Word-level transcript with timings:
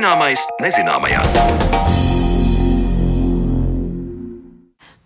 Zināmais 0.00 0.40
nezināmajā. 0.64 1.99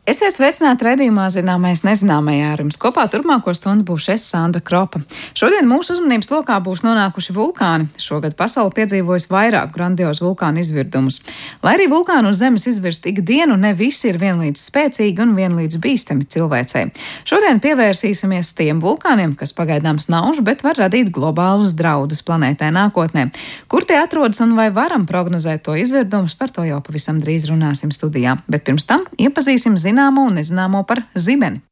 Esiet 0.04 0.34
sveicināti 0.34 0.84
redzējumā, 0.84 1.30
zināmais 1.32 1.80
nezināmajā 1.80 2.48
ar 2.52 2.60
jums. 2.60 2.76
Kopā 2.76 3.06
turpmāko 3.08 3.54
stundu 3.56 3.86
būšu 3.88 4.10
es, 4.12 4.26
Sandra 4.28 4.60
Kropa. 4.60 4.98
Šodien 5.32 5.64
mūsu 5.64 5.94
uzmanības 5.94 6.28
lokā 6.28 6.58
būs 6.60 6.82
nonākuši 6.84 7.32
vulkāni. 7.32 7.86
Šogad 7.96 8.36
pasaule 8.36 8.68
piedzīvojas 8.76 9.30
vairāk 9.32 9.72
grandiozu 9.72 10.26
vulkānu 10.26 10.60
izvirdumus. 10.60 11.22
Lai 11.64 11.78
arī 11.78 11.86
vulkānu 11.88 12.34
uz 12.34 12.42
Zemes 12.42 12.68
izvirst 12.68 13.08
ikdienu, 13.08 13.56
ne 13.56 13.70
visi 13.78 14.10
ir 14.10 14.18
vienlīdz 14.20 14.66
spēcīgi 14.66 15.24
un 15.24 15.32
vienlīdz 15.38 15.80
bīstami 15.80 16.28
cilvēcei. 16.36 16.92
Šodien 17.24 17.62
pievērsīsimies 17.64 18.52
tiem 18.60 18.84
vulkāniem, 18.84 19.32
kas 19.40 19.56
pagaidām 19.56 20.02
snauž, 20.04 20.44
bet 20.44 20.66
var 20.68 20.76
radīt 20.84 21.08
globālus 21.16 21.72
draudus 21.72 22.20
planētai 22.28 22.74
nākotnē. 22.76 23.30
Kur 23.72 23.88
tie 23.88 24.02
atrodas 24.02 24.44
un 24.44 24.52
vai 24.60 24.68
varam 24.68 25.08
prognozēt 25.08 25.64
to 25.64 25.80
izvirdumus, 25.80 26.36
par 26.36 26.52
to 26.52 26.68
jau 26.68 26.84
pavisam 26.84 27.24
drīz 27.24 27.48
runāsim 27.48 27.88
studijā. 27.88 28.36
Bet 28.52 28.68
pirms 28.68 28.84
tam 28.84 29.08
iepazīsim 29.16 29.80
zināmu 29.80 29.93
zināmo 29.94 30.26
un 30.26 30.42
nezināmo 30.42 30.82
par 30.88 31.06
zibeni. 31.14 31.62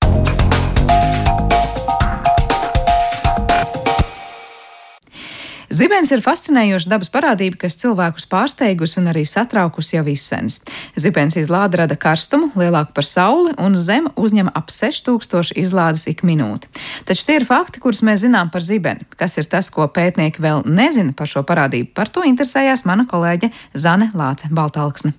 Zibens 5.73 6.11
ir 6.13 6.21
fascinējoša 6.21 6.91
dabas 6.91 7.09
parādība, 7.09 7.57
kas 7.63 7.79
cilvēkus 7.81 8.27
pārsteigusi 8.29 8.99
un 9.01 9.09
arī 9.09 9.23
satraukusi 9.25 9.97
jau 9.97 10.03
izsens. 10.13 10.59
Zibens 11.01 11.39
izlāde 11.41 11.81
rada 11.81 11.97
karstumu 11.97 12.51
lielāku 12.61 12.93
par 12.93 13.09
sauli, 13.09 13.55
un 13.57 13.73
Zeme 13.73 14.13
uzņem 14.21 14.51
ap 14.53 14.69
6000 14.69 15.57
izlādes 15.57 16.05
ik 16.13 16.21
minūti. 16.29 16.69
Taču 17.09 17.25
tie 17.25 17.39
ir 17.41 17.49
fakti, 17.49 17.81
kurus 17.81 18.05
mēs 18.05 18.21
zinām 18.27 18.53
par 18.53 18.61
zibeni. 18.61 19.09
Kas 19.17 19.41
ir 19.41 19.49
tas, 19.49 19.73
ko 19.73 19.89
pētnieki 19.89 20.45
vēl 20.45 20.69
nezina 20.69 21.17
par 21.17 21.33
šo 21.33 21.41
parādību? 21.49 21.95
Par 21.97 22.13
to 22.13 22.29
interesējās 22.29 22.85
mana 22.85 23.09
kolēģe 23.09 23.49
Zane 23.73 24.13
Lāce 24.13 24.53
Baltalksne. 24.53 25.17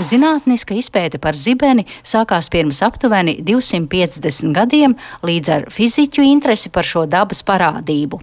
Zinātniska 0.00 0.74
izpēte 0.74 1.18
par 1.20 1.36
zibeni 1.36 1.84
sākās 2.02 2.48
pirms 2.50 2.80
aptuveni 2.82 3.36
250 3.44 4.54
gadiem 4.56 4.94
līdz 5.26 5.50
ar 5.54 5.66
fiziķu 5.70 6.24
interesi 6.24 6.70
par 6.72 6.88
šo 6.88 7.04
dabas 7.10 7.44
parādību. 7.46 8.20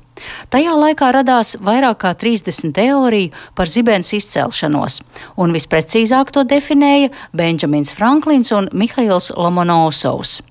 Tajā 0.49 0.73
laikā 0.73 1.11
radās 1.13 1.53
vairāk 1.61 1.99
kā 2.01 2.15
30 2.17 2.73
teoriju 2.73 3.29
par 3.55 3.69
zibens 3.69 4.09
izcelšanos, 4.17 4.97
un 5.37 5.53
visprecīzāk 5.53 6.33
to 6.33 6.43
definēja 6.49 7.11
Benjamins 7.37 7.93
Franklins 7.93 8.51
un 8.57 8.71
Mihails 8.73 9.29
Lomonosovs. 9.37 10.41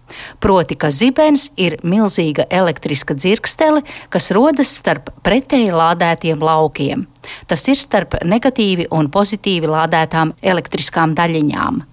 Proti, 0.41 0.79
ka 0.79 0.93
zibens 0.95 1.51
ir 1.59 1.81
milzīga 1.83 2.47
elektriska 2.48 3.19
dzirkstele, 3.19 3.83
kas 4.15 4.31
rodas 4.31 4.70
starp 4.79 5.11
pretēji 5.27 5.75
lādētiem 5.75 6.39
laukiem. 6.39 7.09
Tas 7.47 7.67
ir 7.69 7.81
starp 7.81 8.21
negatīvi 8.25 8.89
un 8.91 9.11
pozitīvi 9.13 9.71
lādētām 9.71 10.35
elektriskām 10.43 11.15
daļiņām 11.19 11.85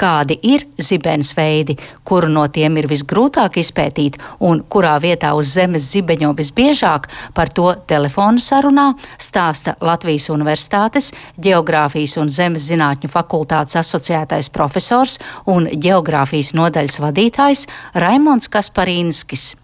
kādi 0.00 0.36
ir 0.42 0.66
zibens 0.80 1.32
veidi, 1.36 1.76
kuru 2.04 2.30
no 2.32 2.46
tiem 2.52 2.78
ir 2.80 2.88
visgrūtāk 2.90 3.60
izpētīt 3.60 4.18
un 4.46 4.62
kurā 4.72 4.96
vietā 5.02 5.32
uz 5.38 5.54
zemes 5.54 5.90
zibeņo 5.92 6.32
visbiežāk, 6.38 7.08
par 7.34 7.52
to 7.54 7.72
telefona 7.90 8.42
sarunā 8.42 8.88
stāsta 9.18 9.76
Latvijas 9.80 10.30
Universitātes 10.32 11.10
Geogrāfijas 11.40 12.16
un 12.20 12.30
Zemes 12.30 12.68
zinātņu 12.70 13.10
fakultātes 13.10 13.78
asociētais 13.80 14.50
profesors 14.52 15.18
un 15.46 15.68
geogrāfijas 15.70 16.54
nodaļas 16.56 17.00
vadītājs 17.02 17.66
Raimons 17.94 18.50
Kasparīnskis. 18.52 19.54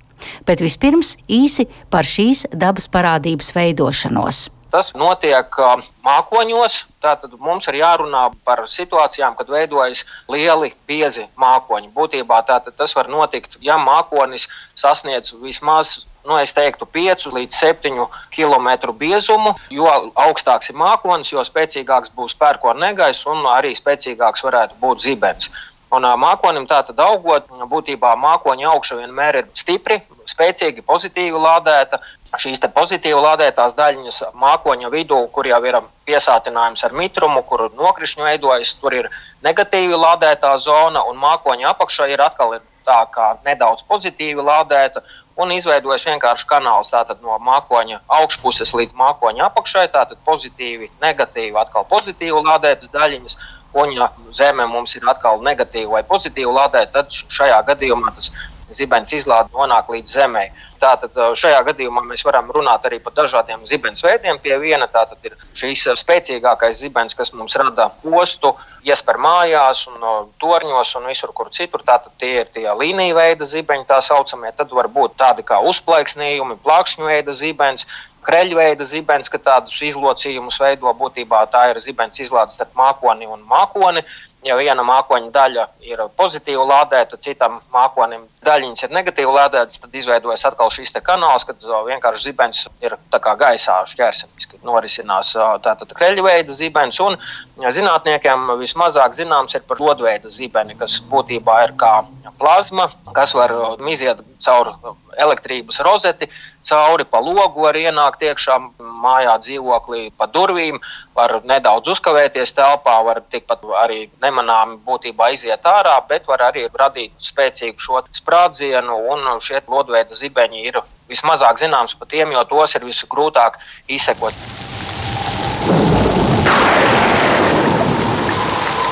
Bet 0.48 0.62
vispirms 0.64 1.16
īsi 1.28 1.68
par 1.92 2.08
šīs 2.08 2.46
dabas 2.56 2.88
parādības 2.88 3.52
veidošanos. 3.54 4.46
Tas 4.70 4.90
notiek 4.98 5.58
mākoņos. 6.04 6.80
Tātad 7.04 7.36
mums 7.38 7.68
ir 7.70 7.78
jārunā 7.80 8.24
par 8.44 8.64
situācijām, 8.70 9.36
kad 9.38 9.50
veidojas 9.52 10.02
lieli, 10.32 10.72
biezi 10.88 11.28
mākoņi. 11.38 11.92
Būtībā 11.94 12.42
tas 12.48 12.96
var 12.96 13.08
notikt, 13.12 13.56
ja 13.62 13.78
mākonis 13.78 14.48
sasniedz 14.74 15.32
vismaz 15.42 16.00
nu, 16.26 16.34
teiktu, 16.54 16.86
5 16.90 17.28
līdz 17.32 17.54
7 17.54 18.06
km 18.34 18.92
biezumu. 18.98 19.54
Jo 19.70 19.86
augstāks 20.14 20.72
ir 20.72 20.78
mākonis, 20.80 21.30
jo 21.32 21.44
spēcīgāks 21.46 22.10
būs 22.16 22.34
pērkona 22.34 22.90
negaiss 22.90 23.26
un 23.30 23.46
arī 23.46 23.76
spēcīgāks 23.78 24.44
varētu 24.46 24.80
būt 24.82 25.06
zibens. 25.06 25.50
Un 25.94 26.02
mākonim 26.18 26.64
tā 26.66 26.80
tad 26.82 26.98
augot, 26.98 27.46
būtībā 27.70 28.16
mākoņa 28.18 28.70
augša 28.72 28.96
vienmēr 28.98 29.36
ir 29.42 29.50
stipri, 29.54 30.00
spēcīgi, 30.26 30.82
pozitīvi 30.82 31.38
lādēta 31.38 32.00
šīs 32.36 32.60
pozitīvi 32.74 33.20
lādētās 33.22 33.74
daļiņas 33.76 34.22
mākoņa 34.34 34.90
vidū, 34.92 35.18
kur 35.32 35.46
jau 35.46 35.60
ir 35.64 35.78
piesātinājums 36.08 36.84
ar 36.84 36.92
mitrumu, 36.92 37.42
kur 37.46 37.68
nokrišņu 37.76 38.26
veidojas, 38.26 38.74
tur 38.80 38.94
ir 38.94 39.10
negatīvi 39.46 39.94
lādētā 39.94 40.56
zona, 40.58 41.04
un 41.06 41.16
mākoņa 41.22 41.70
apakšā 41.72 42.10
ir 42.12 42.20
atkal 42.20 42.58
ir 42.58 42.64
tā 42.86 42.98
kā 43.14 43.36
nedaudz 43.46 43.86
pozitīvi 43.86 44.42
lādēta. 44.42 45.02
Un 45.36 45.50
izveidojas 45.52 46.06
vienkārši 46.08 46.46
kanāls 46.48 46.92
no 47.20 47.36
mākoņa 47.44 48.00
augšpuses 48.08 48.72
līdz 48.72 48.94
mākoņa 48.96 49.50
apakšai. 49.50 49.88
Tātad 49.92 50.16
pozitīvi, 50.24 50.88
negatīvi, 51.02 51.52
atkal 51.60 51.84
pozitīvi 51.90 52.40
lādētas 52.46 52.88
daļiņas. 52.94 53.36
Un, 53.76 53.92
ja 53.92 54.10
Zemē 54.32 54.64
mums 54.70 54.94
ir 54.96 55.04
atkal 55.10 55.42
negatīvi 55.44 55.90
vai 55.92 56.04
pozitīvi 56.08 56.52
lādēta, 56.58 57.02
tad 57.02 57.16
šajā 57.38 57.58
gadījumā 57.70 58.14
tas 58.16 58.30
zibens 58.74 59.12
izlāde 59.14 59.52
nonāk 59.54 59.90
līdz 59.92 60.14
zemē. 60.16 60.46
Tātad 60.80 61.14
šajā 61.38 61.60
gadījumā 61.70 62.02
mēs 62.04 62.24
varam 62.26 62.50
runāt 62.52 62.84
arī 62.88 62.98
par 63.00 63.14
dažādiem 63.16 63.62
zibens 63.68 64.02
veidiem. 64.04 64.40
Pie 64.42 64.56
viena 64.60 64.88
tātad 64.92 65.22
ir 65.24 65.36
šīs 65.56 65.86
spēcīgākais 66.02 66.80
zibens, 66.82 67.14
kas 67.16 67.32
mums 67.32 67.56
rada 67.56 67.88
postu, 68.02 68.52
iespēr 68.84 69.20
mājās, 69.22 69.86
un 69.88 70.28
torņos 70.42 70.96
un 70.98 71.08
visur, 71.12 71.32
kur 71.36 71.52
citur. 71.54 71.84
Tātad 71.86 72.12
tie 72.20 72.42
ir 72.42 72.50
tie 72.52 72.66
līnija 72.68 73.16
veida 73.16 73.48
zibeņi, 73.48 73.88
tā 73.88 74.02
saucamie. 74.04 74.52
Tad 74.56 74.74
var 74.74 74.90
būt 74.92 75.16
tādi 75.20 75.46
kā 75.46 75.62
uzplaiksnījumi, 75.70 76.60
plakšņu 76.66 77.08
veida 77.08 77.36
zibens, 77.38 77.86
kreļveida 78.26 78.84
zibens, 78.84 79.30
ka 79.32 79.38
tādus 79.38 79.78
izlocījumus 79.86 80.60
veido 80.60 80.92
būtībā 81.00 81.44
tā 81.52 81.68
ir 81.72 81.82
zibens 81.82 82.20
izlāde 82.22 82.54
starp 82.54 82.74
mākoni 82.78 83.28
un 83.30 83.44
mākoni 83.48 84.04
ja 84.46 84.56
viena 84.58 84.84
mākoņa 84.86 85.30
daļa 85.34 85.64
ir 85.86 86.02
pozitīvi 86.18 86.64
lādēta, 86.70 87.18
citam 87.22 87.58
mākonim 87.74 88.26
daļiņas 88.46 88.84
ir 88.86 88.94
negatīvi 88.94 89.32
lādētas, 89.36 89.80
tad 89.82 89.94
izveidojas 89.98 90.44
atkal 90.48 90.70
šis 90.72 90.94
kanāls, 91.06 91.46
kad 91.48 91.62
vienkārši 91.88 92.28
zibens 92.28 92.66
ir 92.84 92.96
gaisā 93.42 93.78
šķērsemiski 93.90 94.62
norisinās 94.66 95.32
tātad 95.64 95.94
kreļveida 95.98 96.54
zibens. 96.56 97.00
Un 97.02 97.18
zinātniekiem 97.58 98.52
vismazāk 98.60 99.16
zināms 99.18 99.56
ir 99.56 99.66
par 99.66 99.82
lodveida 99.82 100.30
zibeni, 100.30 100.76
kas 100.78 101.00
būtībā 101.10 101.62
ir 101.66 101.74
kā 101.80 101.98
plazma, 102.38 102.90
kas 103.16 103.34
var 103.34 103.54
iziet 103.90 104.22
caur 104.44 104.74
elektrības 105.16 105.80
rozeti, 105.86 106.28
cauri 106.66 107.06
pa 107.08 107.20
logu 107.22 107.64
var 107.64 107.76
ienākt 107.78 108.24
iekšā 108.26 108.58
mājā 109.02 109.36
dzīvoklī, 109.44 110.10
pa 110.18 110.28
durvīm, 110.30 110.80
var 111.16 111.38
nedaudz 111.44 111.92
uzkavēties 111.94 112.54
telpā, 112.56 112.96
var 113.06 113.22
tikpat 113.32 113.64
arī 113.82 114.06
nemanāmi 114.22 114.78
būtībā 114.86 115.30
iziet 115.36 115.66
ārā, 115.66 115.96
bet 116.08 116.28
var 116.28 116.48
arī 116.50 116.66
radīt 116.72 117.14
spēcīgu 117.30 117.80
šo 117.80 118.04
sprādzienu, 118.20 118.98
un 119.14 119.40
šie 119.40 119.62
lodveida 119.68 120.18
zibeņi 120.18 120.66
ir 120.68 120.82
vismazāk 121.08 121.60
zināms 121.62 121.96
par 121.98 122.10
tiem, 122.10 122.34
jo 122.34 122.44
tos 122.50 122.76
ir 122.76 122.86
visgrūtāk 122.86 123.60
izsekot. 123.88 124.46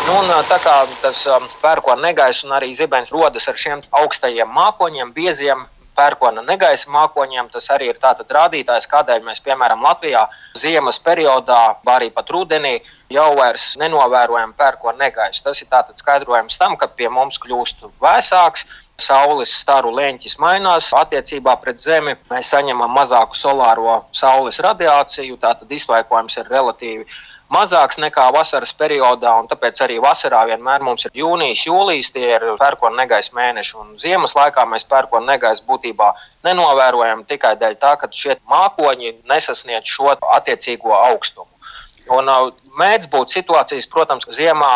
Nu, 0.04 0.12
un, 0.20 0.28
tā 0.44 0.58
kā 0.60 0.72
tas 1.00 1.22
pērkona 1.62 2.10
negaiss 2.10 2.44
un 2.44 2.52
arī 2.52 2.74
zibens 2.76 3.12
rodas 3.14 3.48
ar 3.48 3.56
šiem 3.56 3.80
augstajiem 4.02 4.50
mākoņiem, 4.52 5.14
bieziem 5.16 5.64
pērkona 5.96 6.42
negaisa 6.44 6.90
mākoņiem. 6.90 7.50
Tas 7.54 7.70
arī 7.74 7.90
ir 7.92 8.00
tāds 8.02 8.26
rādītājs, 8.36 8.88
kādēļ 8.90 9.24
mēs, 9.26 9.42
piemēram, 9.44 9.82
Latvijā 9.84 10.26
ziemas 10.58 11.00
periodā, 11.02 11.76
arī 11.96 12.10
pat 12.14 12.30
rudenī, 12.34 12.78
jau 13.12 13.30
vairs 13.38 13.74
nenovērojam 13.80 14.54
pērkona 14.58 15.06
negaisu. 15.06 15.42
Tas 15.44 15.62
ir 15.62 15.68
skaidrojums 16.00 16.58
tam, 16.58 16.76
ka 16.76 16.88
pie 16.88 17.08
mums 17.08 17.38
kļūst 17.42 17.86
vēsāks. 18.02 18.66
Saules 19.02 19.50
staru 19.50 19.90
leņķis 19.90 20.36
mainās 20.38 20.92
attiecībā 20.94 21.56
pret 21.58 21.80
Zemi. 21.82 22.14
Mēs 22.30 22.52
saņemam 22.52 22.92
mazāku 22.94 23.34
solāro 23.34 24.04
saules 24.14 24.60
radiāciju, 24.62 25.34
tātad 25.42 25.72
izvaikojums 25.74 26.38
ir 26.38 26.46
relatīvi 26.52 27.08
mazāks 27.54 27.98
nekā 28.02 28.26
vasaras 28.34 28.74
periodā, 28.76 29.32
un 29.40 29.48
tāpēc 29.50 29.80
arī 29.86 30.00
vasarā 30.02 30.42
vienmēr 30.50 30.82
mums 30.84 31.06
ir 31.06 31.14
jūnijas, 31.20 31.64
jūlijas, 31.68 32.10
tie 32.14 32.26
ir 32.34 32.46
pērkona 32.60 33.02
negaisa 33.02 33.36
mēneši. 33.36 33.74
Un 33.80 33.94
ziemas 34.00 34.34
laikā 34.36 34.66
mēs 34.70 34.86
pērkona 34.90 35.34
negaisu 35.34 35.64
būtībā 35.68 36.10
nenovērojam 36.46 37.24
tikai 37.30 37.54
dēļ 37.60 37.78
tā, 37.80 37.94
ka 38.00 38.10
šie 38.12 38.38
mākoņi 38.50 39.16
nesasniedz 39.30 39.90
šo 39.96 40.14
attiecīgo 40.36 40.94
augstumu. 40.98 41.50
Un 42.12 42.28
uh, 42.28 42.50
mēdz 42.76 43.08
būt 43.12 43.32
situācijas, 43.32 43.88
protams, 43.88 44.26
ka 44.28 44.36
ziemā 44.36 44.74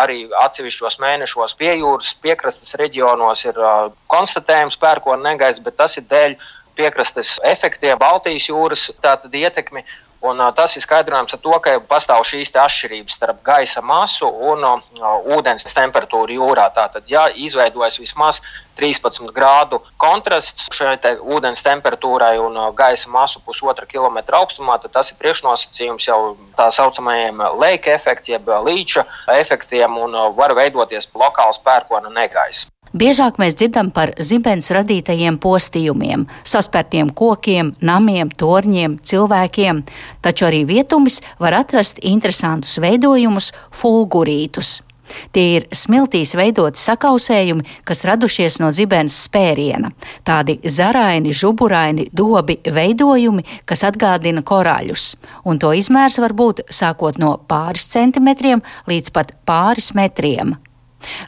arī 0.00 0.24
atsevišķos 0.40 0.96
mēnešos 1.02 1.54
pie 1.58 1.74
jūras, 1.82 2.14
piekrastes 2.24 2.72
reģionos 2.80 3.44
ir 3.44 3.58
uh, 3.60 3.90
konstatējams 4.12 4.78
pērkona 4.80 5.32
negaiss, 5.32 5.60
bet 5.60 5.76
tas 5.76 5.98
ir 6.00 6.06
dēļ 6.08 6.38
piekrastes 6.78 7.36
efektiem, 7.44 7.98
Baltijas 8.00 8.48
jūras 8.48 8.88
ietekmi. 9.28 9.84
Un, 10.22 10.38
uh, 10.38 10.52
tas 10.54 10.76
ir 10.78 10.84
skaidrojams 10.84 11.34
ar 11.34 11.40
to, 11.42 11.52
ka 11.64 11.72
pastāv 11.90 12.22
šīs 12.22 12.52
atšķirības 12.54 13.16
starp 13.18 13.40
gaisa 13.42 13.82
masu 13.82 14.28
un 14.30 14.62
uh, 14.62 14.82
ūdens 15.34 15.66
temperatūru 15.66 16.36
jūrā. 16.36 16.68
Tātad, 16.76 17.08
ja 17.10 17.24
izveidojas 17.34 17.98
vismaz 17.98 18.38
13 18.78 19.32
grādu 19.34 19.80
kontrasts 19.98 20.70
šai 20.72 20.94
te 21.02 21.16
ūdens 21.18 21.64
temperatūrai 21.66 22.36
un 22.38 22.54
uh, 22.54 22.70
gaisa 22.70 23.10
masu 23.10 23.42
pusotra 23.42 23.88
kilometra 23.90 24.38
augstumā, 24.38 24.78
tad 24.82 24.94
tas 24.94 25.10
ir 25.10 25.18
priekšnosacījums 25.18 26.06
jau 26.06 26.20
tā 26.54 26.70
saucamajiem 26.70 27.42
leika 27.58 27.90
efektiem, 27.96 28.38
jeb 28.38 28.52
līča 28.68 29.02
efektiem 29.34 29.98
un 30.06 30.14
uh, 30.14 30.30
var 30.38 30.54
veidoties 30.54 31.10
lokāls 31.18 31.58
pērkona 31.66 32.14
negaisa. 32.14 32.70
Biežāk 32.92 33.38
mēs 33.40 33.54
dzirdam 33.56 33.88
par 33.88 34.10
zibens 34.20 34.66
radītajiem 34.76 35.38
postījumiem, 35.40 36.26
saspērtiem 36.44 37.08
kokiem, 37.16 37.70
namiem, 37.80 38.28
torņiem, 38.28 38.98
cilvēkiem, 39.00 39.78
taču 40.20 40.44
arī 40.50 40.66
vietumis 40.68 41.22
var 41.40 41.56
atrast 41.62 42.02
interesantus 42.04 42.76
veidojumus, 42.84 43.54
fulgurītus. 43.72 44.82
Tie 45.32 45.44
ir 45.56 45.64
smiltīs 45.72 46.34
veidoti 46.36 46.80
sakausējumi, 46.80 47.64
kas 47.88 48.04
radušies 48.08 48.58
no 48.60 48.68
zibens 48.76 49.16
spēriena. 49.26 49.92
Tādi 50.28 50.58
zaraini, 50.64 51.32
žuburaini, 51.32 52.10
dobi 52.12 52.58
veidojumi, 52.64 53.44
kas 53.68 53.86
atgādina 53.88 54.44
korāļus, 54.44 55.14
un 55.48 55.60
to 55.60 55.72
izmērs 55.76 56.20
var 56.20 56.36
būt 56.36 56.66
sākot 56.68 57.20
no 57.20 57.38
pāris 57.48 57.88
centimetriem 57.92 58.64
līdz 58.88 59.16
pat 59.16 59.32
pāris 59.48 59.92
metriem. 59.96 60.58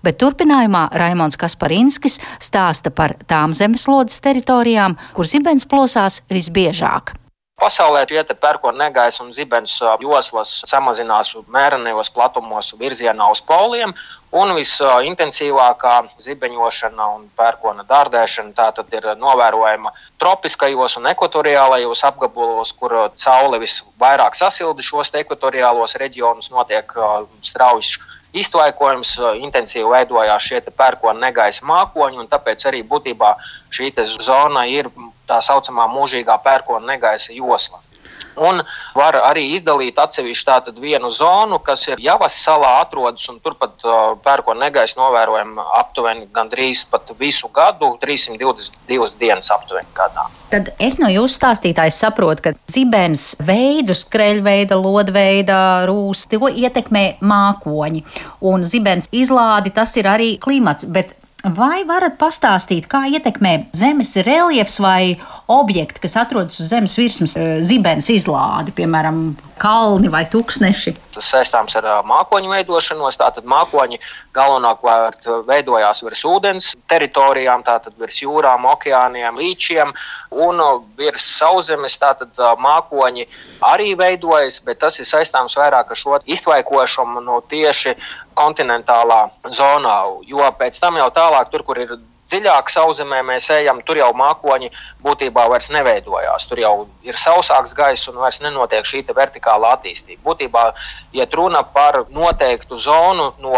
Bet 0.05 0.21
turpinājumā 0.23 0.87
Raimons 0.93 1.39
Kasparinskis 1.41 2.21
stāsta 2.43 2.93
par 2.95 3.17
tām 3.31 3.57
zemeslodes 3.57 4.21
teritorijām, 4.25 4.99
kur 5.17 5.29
zibens 5.29 5.69
plosās 5.69 6.23
visbiežāk. 6.31 7.17
Pasaulē 7.55 8.01
šie 8.11 8.23
pērkona 8.35 8.89
negaisa 8.89 9.23
un 9.23 9.29
zibens 9.33 9.77
joslas 10.03 10.57
samazinās 10.67 11.31
mērenajos 11.55 12.11
platumos 12.11 12.73
virzienā 12.81 13.29
uz 13.31 13.41
poliem, 13.47 13.93
un 14.35 14.51
visintensīvākā 14.57 15.93
zibeņošana 16.25 17.07
un 17.15 17.29
pērkona 17.39 17.87
dārdēšana 17.87 18.57
tātad 18.59 18.91
ir 18.99 19.07
novērojama 19.21 19.95
tropiskajos 20.19 20.99
un 20.99 21.07
ekvatoriālajos 21.13 22.03
apgabalos, 22.11 22.75
kur 22.75 22.97
caule 23.23 23.63
visvairāk 23.63 24.35
sasilda 24.35 24.83
šos 24.83 25.15
ekvatoriālos 25.23 25.95
reģionus, 26.03 26.51
notiek 26.51 26.91
strauji 27.53 28.03
iztvaikojums, 28.35 29.15
intensīvi 29.41 29.87
veidojās 29.91 30.49
šie 30.49 30.61
pērkona 30.77 31.29
negaisa 31.29 31.67
mākoņi, 31.69 32.21
un 32.23 32.31
tāpēc 32.31 32.67
arī 32.71 32.83
būtībā 32.87 33.35
šī 33.75 33.93
zona 34.21 34.67
ir 34.71 34.91
tā 35.29 35.41
saucamā 35.43 35.87
mūžīgā 35.91 36.39
pērkona 36.45 36.95
negaisa 36.95 37.33
josla. 37.33 37.81
Un 38.41 38.63
var 38.97 39.19
arī 39.31 39.45
izdalīt 39.55 39.99
atsevišķu 40.01 40.47
tādu 40.49 40.83
vienu 40.83 41.11
zonu, 41.15 41.61
kas 41.63 41.87
ir 41.89 42.03
Javas 42.03 42.37
salā 42.43 42.81
atrodas, 42.83 43.27
un 43.31 43.41
turpat 43.45 43.85
uh, 43.87 44.15
pērkona 44.25 44.67
negaisa 44.67 44.99
novērojama 45.01 45.67
aptuveni 45.81 46.29
gandrīz 46.35 46.85
pat 46.91 47.13
visu 47.19 47.51
gadu, 47.55 47.95
322 48.03 49.19
dienas 49.21 49.51
aptuveni 49.55 49.91
gadā. 49.97 50.27
Tad 50.51 50.71
es 50.83 50.99
no 51.03 51.09
jūsu 51.11 51.39
stāstītājas 51.39 51.99
saprotu, 52.05 52.49
ka 52.49 52.55
zibens 52.71 53.33
veidus, 53.43 54.05
kreļveida, 54.11 54.79
lodveida, 54.79 55.59
rūs, 55.89 56.27
to 56.31 56.51
ietekmē 56.51 57.05
mākoņi, 57.25 58.05
un 58.51 58.67
zibens 58.69 59.11
izlādi 59.15 59.75
tas 59.75 59.95
ir 59.99 60.11
arī 60.11 60.35
klimats, 60.43 60.87
bet 60.87 61.15
Vai 61.45 61.83
varat 61.85 62.15
pastāstīt, 62.17 62.87
kā 62.89 63.03
ietekmē 63.13 63.67
zemes 63.77 64.15
reliefs 64.25 64.79
vai 64.81 65.19
objekti, 65.47 66.01
kas 66.01 66.17
atrodas 66.17 66.61
uz 66.61 66.71
zemes 66.73 66.97
virsmas, 66.97 67.37
eh, 67.37 67.59
zibens 67.61 68.09
izlādi, 68.09 68.73
piemēram, 68.73 69.35
kalni 69.61 70.09
vai 70.09 70.25
tūkstneši? 70.31 70.95
Tas 71.15 71.29
saistāms 71.31 71.77
ar 71.79 72.03
mākoņu 72.09 72.51
veidošanos. 72.51 73.19
Tātad 73.21 73.45
mākoņi 73.45 74.01
galvenokārt 74.35 75.29
veidojās 75.47 76.03
virs 76.03 76.25
ūdens 76.25 76.71
teritorijām, 76.91 77.63
tātad 77.67 77.93
virs 77.99 78.21
jūrām, 78.23 78.67
okeāniem, 78.73 79.37
līčiem 79.39 79.93
un 80.31 80.63
virs 80.97 81.29
sauszemes. 81.39 81.99
Tātad 82.01 82.33
mākoņi 82.59 83.29
arī 83.63 83.95
veidojas, 84.01 84.61
bet 84.65 84.81
tas 84.81 84.99
ir 84.99 85.07
saistāms 85.07 85.57
vairāk 85.61 85.91
ar 85.91 85.97
šo 85.97 86.19
iztvaikošanu 86.25 87.21
no 87.21 87.41
tieši 87.51 87.95
kontinentālā 88.35 89.29
zonā. 89.45 90.01
Jo 90.27 90.51
pēc 90.59 90.81
tam 90.81 90.97
jau 90.97 91.11
tālāk, 91.15 91.53
tur, 91.53 91.63
kur 91.63 91.79
ir 91.79 91.97
dziļāk 92.35 92.73
sauszemē 92.73 93.23
mēs 93.27 93.47
ejam, 93.55 93.81
tur 93.87 94.01
jau 94.03 94.11
mākoņi 94.19 94.73
būtībā 95.05 95.47
vairs 95.53 95.71
neveidojās. 95.71 96.49
Tur 96.51 96.63
jau 96.63 96.75
ir 97.07 97.19
sausāks 97.21 97.75
gaiss 97.77 98.11
un 98.11 98.19
vairs 98.19 98.43
nenotiek 98.43 98.87
šī 98.87 99.05
vertikāla 99.15 99.77
attīstība. 99.79 100.23
Būtībā 100.27 100.67
iet 101.15 101.35
runa 101.35 101.63
par 101.63 102.05
noteiktu 102.11 102.79
zonu 102.81 103.33
no 103.39 103.55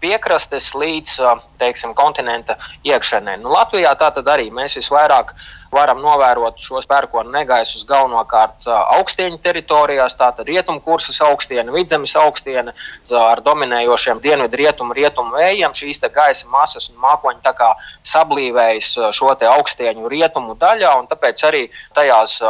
piekrastes 0.00 0.70
līdz 0.74 1.18
teiksim, 1.60 1.94
kontinenta 1.94 2.56
iekšēnē. 2.88 3.36
Nu, 3.42 3.52
Latvijā 3.52 3.92
tā 4.00 4.08
tad 4.16 4.28
arī 4.32 4.48
mēs 4.54 4.78
visvairāk 4.78 5.34
varam 5.72 6.00
novērot 6.02 6.58
šos 6.60 6.88
pērkonu 6.90 7.30
negaisus 7.34 7.84
galvenokārt 7.88 8.66
augstieņu 8.98 9.38
teritorijās, 9.44 10.16
tātad 10.18 10.48
rietumkursas 10.50 11.20
augstiene, 11.26 11.70
vidzemes 11.74 12.16
augstiene 12.18 12.74
ar 13.20 13.42
dominējošiem 13.46 14.22
dienvidu 14.24 14.60
rietumu, 14.62 14.96
rietumu 14.96 15.36
vējiem. 15.38 15.74
Šīs 15.76 16.02
gaisa 16.14 16.48
masas 16.50 16.90
un 16.90 16.98
mākoņi 17.02 17.44
tā 17.44 17.54
kā 17.56 17.70
sablīvējas 18.06 18.92
šo 19.16 19.30
augstieņu 19.30 20.10
rietumu 20.10 20.56
daļā, 20.58 20.96
un 20.98 21.06
tāpēc 21.10 21.44
arī 21.46 21.66
tajās 21.94 22.40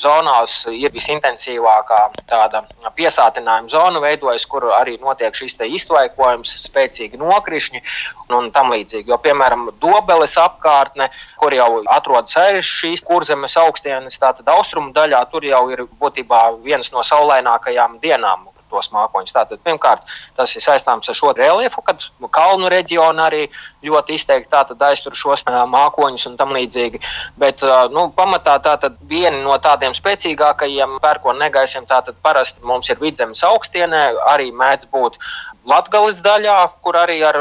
zonās 0.00 0.54
ir 0.72 0.92
visintensīvākā 0.94 2.00
tāda 2.30 2.62
piesātinājuma 2.96 3.72
zona 3.72 4.02
veidojas, 4.02 4.46
kur 4.46 4.70
arī 4.76 4.98
notiek 5.00 5.34
šis 5.36 5.58
iztvaikojums, 5.62 6.54
spēcīgi 6.66 7.20
nokrišņi 7.20 7.82
un, 8.28 8.36
un 8.38 8.50
tam 8.54 8.72
līdzīgi. 8.74 9.10
Jo, 9.10 9.18
piemēram, 9.22 9.68
Dobeles 9.82 10.36
apkārtne, 10.40 11.10
kur 11.40 11.54
jau 11.54 11.82
atrodas 11.90 12.36
šīs 12.68 13.04
kurzemes 13.06 13.56
augstienes, 13.60 14.18
tātad 14.20 14.48
austrumu 14.52 14.92
daļā, 14.96 15.24
tur 15.32 15.44
jau 15.44 15.64
ir 15.74 15.86
būtībā 16.00 16.44
viens 16.64 16.92
no 16.92 17.04
saulainākajām 17.06 18.00
dienām 18.02 18.51
tos 18.72 18.90
mākoņus. 18.94 19.34
Tātad, 19.36 19.60
pirmkārt, 19.64 20.08
tas 20.36 20.56
ir 20.56 20.64
saistāms 20.64 21.08
ar 21.08 21.18
šo 21.18 21.34
reliefu, 21.36 21.84
kad 21.84 22.02
kalnu 22.32 22.70
reģionu 22.72 23.26
arī 23.26 23.44
ļoti 23.84 24.16
izteikti 24.16 24.60
aiztur 24.88 25.16
šos 25.18 25.44
mākoņus 25.46 26.26
un 26.30 26.38
tam 26.40 26.56
līdzīgi. 26.56 27.02
Bet 27.40 27.62
nu, 27.92 28.08
pamatā 28.16 28.58
tātad 28.64 28.98
vieni 29.08 29.42
no 29.44 29.58
tādiem 29.62 29.94
spēcīgākajiem 29.96 30.98
pērkonu 31.02 31.44
negaisiem 31.44 31.86
tātad 31.88 32.18
parasti 32.22 32.64
mums 32.66 32.90
ir 32.90 33.00
vidzemes 33.02 33.44
augstienē, 33.46 34.04
arī 34.34 34.50
mēdz 34.56 34.90
būt 34.92 35.20
Latgales 35.68 36.18
daļā, 36.24 36.58
kur 36.82 36.96
arī 36.98 37.20
ar 37.22 37.38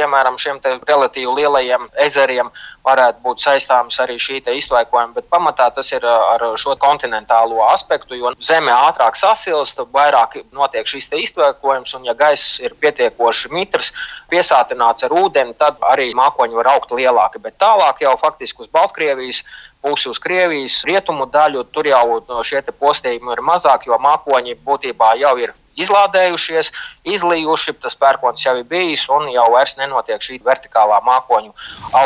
piemēram, 0.00 0.38
šiem 0.40 0.60
relatīvi 0.88 1.36
lielajiem 1.36 1.88
ezeriem 2.06 2.50
varētu 2.84 3.20
būt 3.24 3.42
saistāms 3.44 3.98
arī 4.00 4.16
šī 4.20 4.40
iztvaikojuma, 4.56 5.14
bet 5.18 5.28
pamatā 5.30 5.68
tas 5.74 5.92
ir 5.92 6.04
ar 6.06 6.42
šo 6.60 6.76
kontinentālo 6.80 7.60
aspektu, 7.68 8.16
jo 8.16 8.32
zeme 8.40 8.72
ātrāk 8.72 9.18
sasilst, 9.20 9.82
vairāk 9.92 10.40
notiek 10.52 10.88
šis 10.88 11.10
iztvaikojums, 11.20 11.94
un 11.98 12.08
ja 12.08 12.14
gaiss 12.16 12.60
ir 12.64 12.74
pietiekoši 12.80 13.52
mitrs, 13.52 13.92
piesātināts 14.30 15.04
ar 15.04 15.14
ūdeni, 15.14 15.56
tad 15.58 15.80
arī 15.92 16.10
mākoņi 16.16 16.56
var 16.56 16.72
augt 16.74 16.94
lielāki. 16.96 17.42
Bet 17.42 17.58
tālāk 17.60 18.00
jau 18.06 18.16
faktiski 18.20 18.64
uz 18.64 18.70
Baltkrievijas 18.72 19.42
pusi 19.82 20.08
uz 20.08 20.18
Krievijas 20.20 20.82
rietumu 20.84 21.26
daļu, 21.32 21.64
tur 21.72 21.88
jau 21.88 22.20
šie 22.44 22.62
postījumi 22.80 23.32
ir 23.32 23.44
mazāki, 23.44 23.88
jo 23.88 23.96
mākoņi 24.00 24.58
būtībā 24.64 25.14
jau 25.20 25.36
ir 25.40 25.54
izlādējušies, 25.78 26.72
izlījuši, 27.14 27.76
tas 27.82 27.96
pērkons 27.98 28.46
jau 28.46 28.56
ir 28.58 28.66
bijis 28.68 29.06
un 29.12 29.30
jau 29.32 29.46
vairs 29.54 29.76
nenotiek 29.78 30.22
šī 30.22 30.40
vertikālā 30.44 31.00
mākoņu 31.06 31.54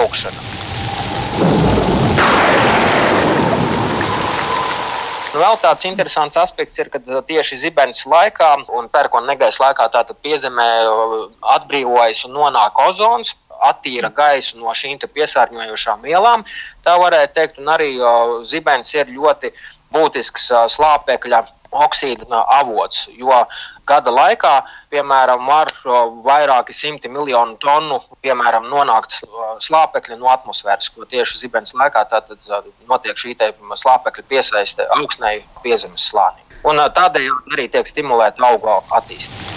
augšana. 0.01 0.51
Nu, 5.35 5.41
vēl 5.43 5.57
tāds 5.59 5.83
interesants 5.89 6.37
aspekts 6.39 6.79
ir, 6.79 6.89
ka 6.93 7.01
tieši 7.03 7.57
zibens 7.65 8.05
laikā 8.07 8.53
un 8.79 8.87
pērkona 8.87 9.33
negaisa 9.33 9.65
laikā 9.65 9.89
piezemē 10.23 10.67
atbrīvojas 11.57 12.23
un 12.29 12.37
nonāk 12.39 12.79
ozons, 12.87 13.33
attīra 13.65 14.13
gaisu 14.15 14.61
no 14.61 14.71
šīm 14.71 15.01
piesārņojošām 15.03 16.07
vielām. 16.07 16.45
Tā 16.87 16.95
varētu 17.03 17.35
teikt, 17.35 17.59
un 17.59 17.73
arī 17.75 17.91
zibens 18.47 18.95
ir 18.95 19.11
ļoti 19.11 19.51
būtisks 19.95 20.53
slāpekļa 20.77 21.43
oksīda 21.75 22.43
avots. 22.59 23.09
Jo 23.19 23.45
gada 23.87 24.13
laikā, 24.15 24.55
piemēram, 24.93 25.47
var 25.47 25.73
vairāki 26.25 26.77
simti 26.77 27.09
miljonu 27.09 27.59
tonu 27.63 28.01
piemēram, 28.25 28.69
nonākt 28.71 29.21
slāpekļi 29.65 30.19
no 30.21 30.31
atmosfēras, 30.33 30.91
ko 30.95 31.09
tieši 31.09 31.43
zibens 31.45 31.75
laikā 31.75 32.07
notiek 32.89 33.19
šī 33.19 33.37
slāpekļa 33.83 34.29
piesaiste 34.29 34.89
augstnei 34.99 35.43
piezemes 35.63 36.11
slānim. 36.11 36.41
Un 36.65 36.81
tādējādi 36.97 37.59
arī 37.59 37.69
tiek 37.69 37.91
stimulēta 37.91 38.47
auga 38.49 38.81
attīstība. 38.97 39.53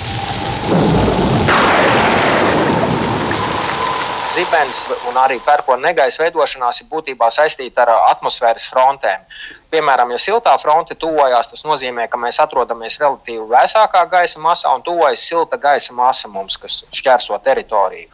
zibens 4.38 4.84
un 5.10 5.18
arī 5.18 5.40
pērkona 5.42 5.90
negaisa 5.90 6.22
veidošanās 6.22 6.84
ir 6.84 6.90
būtībā 6.92 7.30
saistīta 7.34 7.86
ar 7.86 7.94
atmosfēras 8.12 8.68
frontēm. 8.70 9.24
Piemēram, 9.72 10.14
ja 10.16 10.20
siltā 10.22 10.54
fronte 10.62 10.96
tuvojās, 10.96 11.50
tas 11.52 11.66
nozīmē, 11.68 12.08
ka 12.08 12.20
mēs 12.22 12.40
atrodamies 12.40 13.00
relatīvi 13.02 13.50
vēsākā 13.52 14.06
gaisa 14.12 14.40
masā 14.40 14.72
un 14.76 14.86
tuvojas 14.86 15.26
silta 15.28 15.60
gaisa 15.60 15.94
masa 15.94 16.32
mums, 16.32 16.56
kas 16.62 16.86
šķērso 16.96 17.40
teritoriju. 17.44 18.08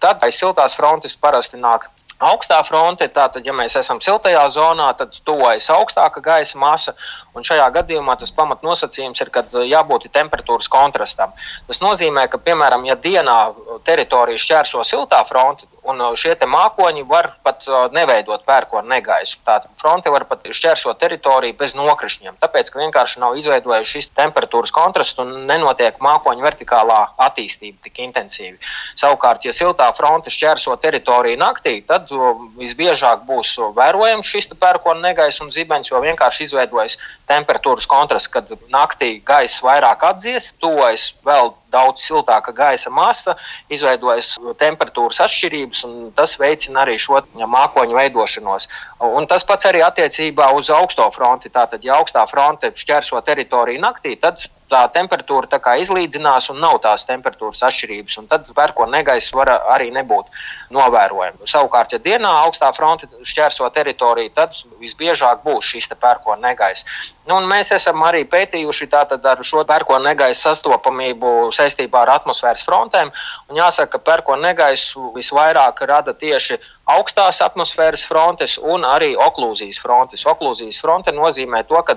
Tad 0.00 0.24
aiz 0.24 0.38
siltās 0.40 0.76
frontes 0.76 1.16
parasti 1.16 1.60
nāk 1.60 1.90
augstā 2.24 2.60
fronte. 2.64 3.08
Tātad, 3.12 3.44
ja 3.46 3.52
mēs 3.56 3.76
esam 3.78 4.00
siltajā 4.00 4.42
zonā, 4.52 4.90
tad 4.98 5.16
tuvojas 5.26 5.68
augstāka 5.74 6.22
gaisa 6.24 6.58
masa. 6.58 6.94
Un 7.34 7.46
šajā 7.46 7.66
gadījumā 7.78 8.16
tas 8.20 8.32
pamatnosacījums 8.34 9.20
ir, 9.20 9.30
ka 9.34 9.44
jābūt 9.64 10.08
temperatūras 10.14 10.70
kontrastam. 10.70 11.34
Tas 11.68 11.82
nozīmē, 11.84 12.28
ka, 12.30 12.38
piemēram, 12.38 12.86
ja 12.88 12.96
dienā 12.96 13.38
teritorija 13.84 14.40
šķērso 14.40 14.84
siltā 14.86 15.24
fronte, 15.28 15.68
Un 15.84 16.00
uh, 16.00 16.14
šie 16.16 16.32
mākoņi 16.48 17.02
var 17.04 17.34
pat 17.44 17.66
uh, 17.68 17.86
neveidot 17.92 18.44
pērkonu 18.48 18.88
negaisu. 18.88 19.36
Tātad 19.44 19.72
fronte 19.80 20.10
var 20.12 20.24
pat 20.28 20.46
šķērsot 20.48 20.98
teritoriju 21.00 21.56
bez 21.58 21.74
nokrišņiem, 21.76 22.38
tāpēc 22.40 22.70
ka 22.72 22.80
vienkārši 22.80 23.20
nav 23.20 23.36
izveidojuši 23.36 23.98
šis 23.98 24.08
temperatūras 24.16 24.72
kontrasts 24.72 25.20
un 25.20 25.34
nenotiek 25.48 25.98
mākoņu 26.00 26.46
vertikālā 26.46 27.00
attīstība 27.26 27.84
tik 27.84 28.00
intensīvi. 28.06 28.56
Savukārt, 29.00 29.44
ja 29.44 29.52
siltā 29.52 29.90
fronte 29.96 30.32
šķērso 30.32 30.76
teritoriju 30.80 31.40
naktī, 31.42 31.76
tad 31.84 32.08
uh, 32.16 32.32
visbiežāk 32.60 33.26
būs 33.28 33.52
vērojams 33.76 34.30
šis 34.30 34.54
pērkonu 34.60 35.04
negaiss 35.04 35.44
un 35.44 35.52
zibens, 35.52 35.92
jo 35.92 36.00
vienkārši 36.00 36.48
izveidojas 36.48 36.96
temperatūras 37.28 37.88
kontrasts, 37.90 38.32
kad 38.32 38.48
naktī 38.72 39.18
gaiss 39.24 39.60
vairāk 39.64 40.08
atdzies, 40.14 40.54
tuvojas 40.62 41.12
vēl 41.26 41.52
daudz 41.74 42.06
siltāka 42.06 42.54
gaisa 42.56 42.92
masa, 42.94 43.36
izveidojas 43.72 44.34
temperatūras 44.62 45.20
atšķirības, 45.26 45.84
un 45.88 46.10
tas 46.16 46.38
veicina 46.40 46.84
arī 46.84 46.96
šo 47.02 47.20
mākoņu 47.34 47.98
veidošanos. 47.98 48.70
Un 49.04 49.26
tas 49.28 49.44
pats 49.44 49.66
arī 49.68 49.82
attiecībā 49.84 50.50
uz 50.56 50.70
augsto 50.72 51.06
fronti. 51.14 51.52
Tātad, 51.52 51.84
ja 51.84 51.98
augstā 52.00 52.24
fronte 52.30 52.72
šķērso 52.74 53.20
teritoriju 53.26 53.82
naktī, 53.82 54.14
tad 54.20 54.40
tā 54.70 54.82
temperatūra 54.94 55.48
tā 55.50 55.60
kā 55.62 55.74
izlīdzinās 55.82 56.48
un 56.52 56.60
nav 56.62 56.78
tās 56.84 57.04
temperatūras 57.08 57.62
atšķirības. 57.68 58.16
Tad 58.30 58.48
pērkona 58.56 58.98
negaiss 58.98 59.34
var 59.36 59.52
arī 59.74 59.90
nebūt 59.94 60.30
novērojama. 60.74 61.48
Savukārt, 61.50 61.94
ja 61.94 62.00
dienā 62.02 62.30
augstā 62.44 62.70
fronte 62.76 63.08
šķērso 63.22 63.68
teritoriju, 63.74 64.32
tad 64.34 64.56
visbiežāk 64.80 65.44
būs 65.44 65.68
šis 65.74 65.90
pērkona 66.00 66.50
negaiss. 66.50 66.86
Nu, 67.28 67.38
mēs 67.48 67.72
esam 67.76 68.02
arī 68.04 68.24
pētījuši 68.28 68.88
ar 68.94 69.44
šo 69.44 69.64
pērkona 69.68 70.10
negaisa 70.10 70.50
sastopamību 70.50 71.50
saistībā 71.56 72.02
ar 72.04 72.16
atmosfēras 72.18 72.64
frontēm. 72.66 73.12
Jāsaka, 73.54 73.98
ka 73.98 74.04
pērkona 74.10 74.50
negaisu 74.50 75.12
visvairāk 75.14 75.80
rada 75.88 76.12
tieši 76.12 76.58
augstās 76.90 77.40
atmosfēras 77.44 78.04
frontes 78.04 78.56
un 78.60 78.84
arī 78.84 79.14
oklūzijas 79.16 79.80
frontes. 79.80 80.24
Oklūzijas 80.28 80.80
fronte 80.82 81.12
nozīmē 81.16 81.62
to, 81.68 81.80
ka 81.86 81.96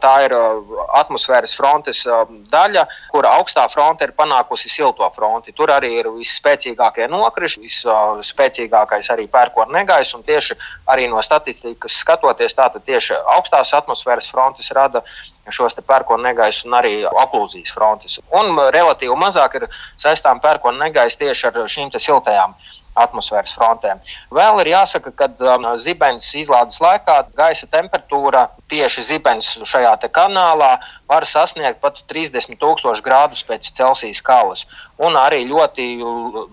tā 0.00 0.14
ir 0.24 0.34
atmosfēras 0.96 1.54
frontes 1.56 2.04
daļa, 2.52 2.86
kur 3.12 3.28
augstā 3.28 3.66
fronte 3.72 4.08
ir 4.08 4.14
panākusi 4.16 4.70
silto 4.72 5.08
fronti. 5.16 5.52
Tur 5.52 5.74
arī 5.74 5.92
ir 6.00 6.08
visspēcīgākie 6.14 7.08
nokrišņi, 7.12 7.68
visspēcīgākais 8.22 9.12
arī 9.12 9.28
pērkona 9.28 9.80
negaiss. 9.80 10.16
Tieši 10.24 10.56
arī 10.88 11.08
no 11.10 11.20
statistikas 11.22 12.00
skatoties, 12.00 12.56
tātad 12.56 12.84
tieši 12.86 13.18
augstās 13.36 13.74
atmosfēras 13.76 14.30
frontes 14.30 14.70
rada 14.72 15.04
šos 15.52 15.76
pērkona 15.84 16.30
negaisu 16.30 16.64
un 16.68 16.78
arī 16.78 16.94
oklūzijas 17.04 17.74
frontes. 17.76 18.16
Un 18.32 18.56
relatīvi 18.72 19.16
mazāk 19.20 19.58
ir 19.58 19.68
saistām 20.00 20.40
pērkona 20.40 20.86
negaiss 20.86 21.20
tieši 21.20 21.50
ar 21.50 21.60
šīm 21.68 21.92
siltajām 21.92 22.56
atmosfēras 22.94 23.54
frontēm. 23.56 24.00
Vēl 24.34 24.60
ir 24.62 24.72
jāsaka, 24.74 25.12
ka 25.18 25.28
um, 25.54 25.66
zibens 25.82 26.30
izlādes 26.38 26.80
laikā 26.82 27.20
gaisa 27.36 27.66
temperatūra 27.70 28.46
tieši 28.70 29.06
zibens 29.10 29.50
šajā 29.66 29.96
kanālā 30.14 30.76
var 31.10 31.26
sasniegt 31.28 31.80
pat 31.82 32.00
30,000 32.10 33.02
grādus 33.04 33.42
pēc 33.46 33.72
Celsijas 33.74 34.22
skalas. 34.22 34.66
Un 35.02 35.18
arī 35.18 35.42
ļoti 35.48 35.88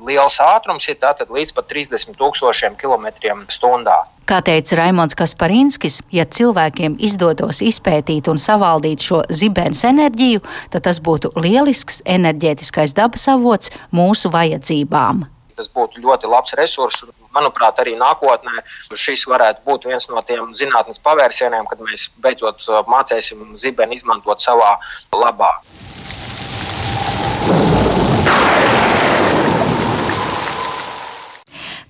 liels 0.08 0.40
ātrums 0.42 0.88
ir 0.90 0.98
līdz 1.02 1.54
pat 1.54 1.70
30,000 1.70 2.76
km/h. 2.82 4.00
Kā 4.32 4.38
teica 4.46 4.78
Raimons 4.80 5.18
Kasparinskis, 5.18 6.00
ja 6.14 6.24
cilvēkiem 6.24 6.96
izdotos 7.04 7.60
izpētīt 7.66 8.30
un 8.32 8.40
savaldīt 8.40 9.04
šo 9.04 9.24
zibens 9.34 9.84
enerģiju, 9.88 10.44
tad 10.72 10.86
tas 10.88 11.02
būtu 11.04 11.34
lielisks 11.42 12.02
enerģētiskais 12.06 12.96
dabas 12.98 13.28
avots 13.34 13.74
mūsu 13.92 14.32
vajadzībām 14.32 15.26
tas 15.58 15.70
būtu 15.72 16.04
ļoti 16.04 16.30
labs 16.32 16.56
resurs. 16.60 17.04
Manuprāt, 17.36 17.80
arī 17.84 17.96
nākotnē 18.00 18.64
šis 18.96 19.28
varētu 19.32 19.66
būt 19.68 19.88
viens 19.92 20.10
no 20.12 20.24
tiem 20.28 20.54
zinātnes 20.58 21.02
pavērsieniem, 21.04 21.70
kad 21.70 21.84
mēs 21.86 22.10
beidzot 22.24 22.68
uh, 22.68 22.82
mācīsim 22.92 23.56
zibeni 23.62 24.00
izmantot 24.00 24.44
savā 24.44 24.76
labā. 25.16 25.54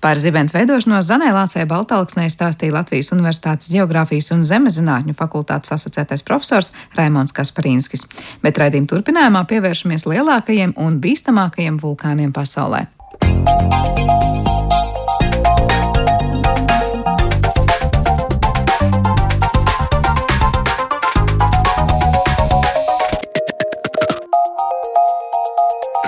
Par 0.02 0.18
zibens 0.18 0.50
veidošanos 0.50 1.06
Zanēlācē 1.06 1.62
Baltāksnē 1.70 2.24
stāstīja 2.26 2.74
Latvijas 2.74 3.12
Universitātes 3.14 3.68
Geogrāfijas 3.70 4.32
un 4.34 4.40
Zemezinātņu 4.42 5.14
fakultātes 5.14 5.70
asociētais 5.76 6.26
profesors 6.26 6.72
Raimons 6.98 7.30
Kasparīnskis. 7.36 8.08
Bet 8.42 8.58
raidījuma 8.58 8.90
turpinājumā 8.90 9.44
pievēršamies 9.52 10.08
lielākajiem 10.10 10.74
un 10.82 10.98
bīstamākajiem 11.04 11.78
vulkāniem 11.84 12.34
pasaulē. 12.34 12.88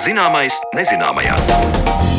Zināmais 0.05 0.53
nezināmajā. 0.77 2.14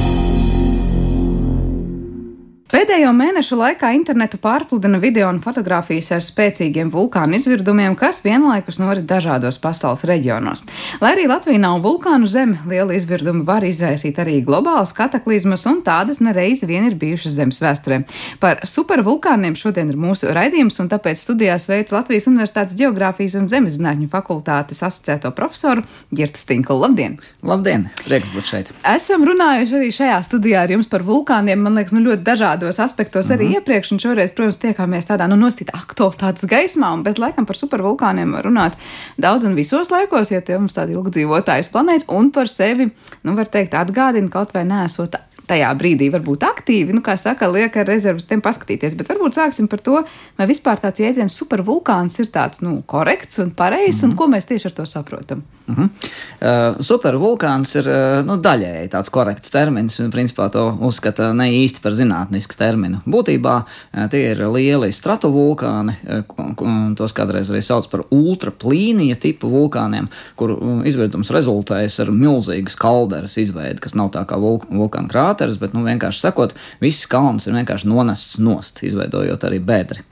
Pēdējo 2.67 3.13
mēnešu 3.15 3.55
laikā 3.61 3.93
internetu 3.95 4.41
pārpludina 4.43 4.99
video 4.99 5.29
un 5.31 5.37
fotografijas 5.39 6.09
ar 6.17 6.23
spēcīgiem 6.25 6.89
vulkānu 6.91 7.37
izvirdumiem, 7.39 7.93
kas 7.95 8.19
vienlaikus 8.25 8.81
norit 8.83 9.05
dažādos 9.07 9.61
pasaules 9.63 10.03
reģionos. 10.11 10.65
Lai 10.99 11.13
arī 11.15 11.29
Latvija 11.31 11.61
nav 11.63 11.79
vulkānu 11.85 12.27
zeme, 12.27 12.59
liela 12.67 12.97
izvirdumi 12.97 13.45
var 13.47 13.63
izraisīt 13.63 14.19
arī 14.19 14.41
globālas 14.43 14.91
kataklizmas, 14.99 15.63
un 15.71 15.79
tādas 15.87 16.19
nereiz 16.19 16.65
vien 16.67 16.89
ir 16.89 16.97
bijušas 16.99 17.37
zemes 17.37 17.63
vēsturē. 17.63 18.01
Par 18.43 18.65
supervulkāniem 18.67 19.55
šodien 19.55 19.95
ir 19.95 20.03
mūsu 20.03 20.35
raidījums, 20.35 20.81
un 20.83 20.91
tāpēc 20.91 21.23
studijā 21.23 21.61
sveicu 21.63 21.95
Latvijas 21.95 22.27
Universitātes 22.33 22.75
Geogrāfijas 22.83 23.39
un 23.39 23.47
Zemezinātņu 23.47 24.11
fakultātes 24.11 24.83
asociēto 24.83 25.31
profesoru 25.39 25.87
Girta 26.11 26.43
Stinklu. 26.43 26.81
Labdien! 26.83 27.15
Labdien! 27.47 27.87
Prieks 28.03 28.35
būt 28.35 28.51
šeit! 28.51 28.75
Esam 28.97 29.23
runājuši 29.31 29.81
arī 29.85 29.95
šajā 30.03 30.21
studijā 30.27 30.67
ar 30.67 30.75
jums 30.75 30.91
par 30.91 31.07
vulkāniem, 31.07 31.63
man 31.63 31.79
liekas, 31.79 31.95
nu 31.95 32.03
ļoti 32.11 32.27
dažādi 32.27 32.56
dažādos 32.57 32.81
aspektos 32.83 33.31
arī 33.31 33.45
mm 33.45 33.49
-hmm. 33.49 33.55
iepriekš, 33.55 33.93
un 33.93 33.99
šoreiz, 33.99 34.33
protams, 34.35 34.59
tiekāmies 34.59 35.07
tādā 35.07 35.29
nu, 35.29 35.37
nostīta 35.37 35.73
aktualitātes 35.73 36.45
gaismā, 36.45 37.03
bet 37.03 37.19
laikam 37.19 37.47
par 37.47 37.57
supervulkāniem 37.57 38.33
var 38.33 38.45
runāt 38.45 38.73
daudz 39.19 39.45
un 39.45 39.55
visos 39.55 39.91
laikos, 39.91 40.31
ja 40.31 40.41
tie 40.41 40.59
mums 40.59 40.75
tādi 40.75 40.93
ilgdzīvotājs 40.93 41.71
planētas, 41.71 42.09
un 42.09 42.31
par 42.31 42.49
sevi, 42.49 42.91
nu, 43.23 43.37
var 43.37 43.47
teikt, 43.47 43.75
atgādina 43.75 44.29
kaut 44.29 44.55
vai 44.55 44.65
nesot 44.65 45.15
tajā 45.49 45.71
brīdī 45.79 46.09
varbūt 46.13 46.45
aktīvi, 46.47 46.95
nu, 46.97 47.03
kā 47.05 47.17
saka, 47.21 47.49
liek 47.53 47.77
ar 47.79 47.89
rezervustiem 47.89 48.43
paskatīties. 48.45 48.97
Bet 48.99 49.11
varbūt 49.13 49.39
sāksim 49.39 49.69
par 49.71 49.83
to, 49.85 50.03
vai 50.39 50.47
vispār 50.51 50.81
tāds 50.83 51.03
jēdziens 51.03 51.37
supervulkāns 51.41 52.19
ir 52.23 52.31
tāds 52.35 52.63
nu, 52.65 52.79
korekts 52.87 53.41
un 53.43 53.51
pareizs, 53.51 54.03
mm 54.03 54.09
-hmm. 54.09 54.11
un 54.11 54.17
ko 54.17 54.27
mēs 54.27 54.49
tieši 54.49 54.67
ar 54.67 54.73
to 54.73 54.87
saprotam. 54.87 55.43
Mm 55.67 55.75
-hmm. 55.75 55.89
uh, 55.89 56.81
supervulkāns 56.81 57.77
ir 57.79 57.87
uh, 57.89 58.27
nu, 58.27 58.37
daļēji 58.37 58.89
tāds 58.89 59.11
korekts 59.11 59.51
termins, 59.51 59.99
un 59.99 60.11
principā 60.11 60.51
to 60.51 60.79
uzskata 60.81 61.33
ne 61.33 61.51
īsti 61.51 61.81
par 61.83 61.93
zinātnisku 61.93 62.57
terminu. 62.57 63.01
Būtībā 63.07 63.63
uh, 63.63 64.09
tie 64.11 64.31
ir 64.31 64.49
lieli 64.49 64.93
stratovulkāni, 64.93 65.93
uh, 66.09 66.95
tos 66.95 67.13
kādreiz 67.13 67.51
arī 67.51 67.63
sauc 67.63 67.91
par 67.91 68.01
ultraplīnija 68.11 69.17
tipu 69.17 69.51
vulkāniem, 69.51 70.09
kur 70.37 70.51
uh, 70.51 70.87
izvirdums 70.87 71.31
rezultējas 71.31 72.01
ar 72.01 72.11
milzīgas 72.11 72.77
kalderas 72.77 73.37
izveidi, 73.37 73.81
kas 73.81 73.95
nav 73.95 74.11
tā 74.11 74.25
kā 74.25 74.39
vulk 74.39 74.67
vulkāna 74.71 75.09
krāteris, 75.37 75.59
bet 75.61 75.75
nu, 75.77 75.85
vienkārši 75.87 76.23
sakot, 76.23 76.55
viss 76.81 77.09
kalns 77.11 77.47
ir 77.47 77.57
vienkārši 77.57 77.91
nonests 77.91 78.39
nost, 78.39 78.83
izveidojot 78.87 79.45
arī 79.49 79.61
bedri. 79.61 80.05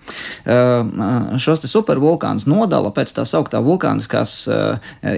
Uh, 0.45 0.85
uh 0.85 1.41
šos 1.45 1.65
supervulkānus 1.69 2.47
nodala 2.49 2.91
pēc 2.95 3.11
tā 3.17 3.25
sauktā 3.29 3.61
vulkāniskās 3.65 4.33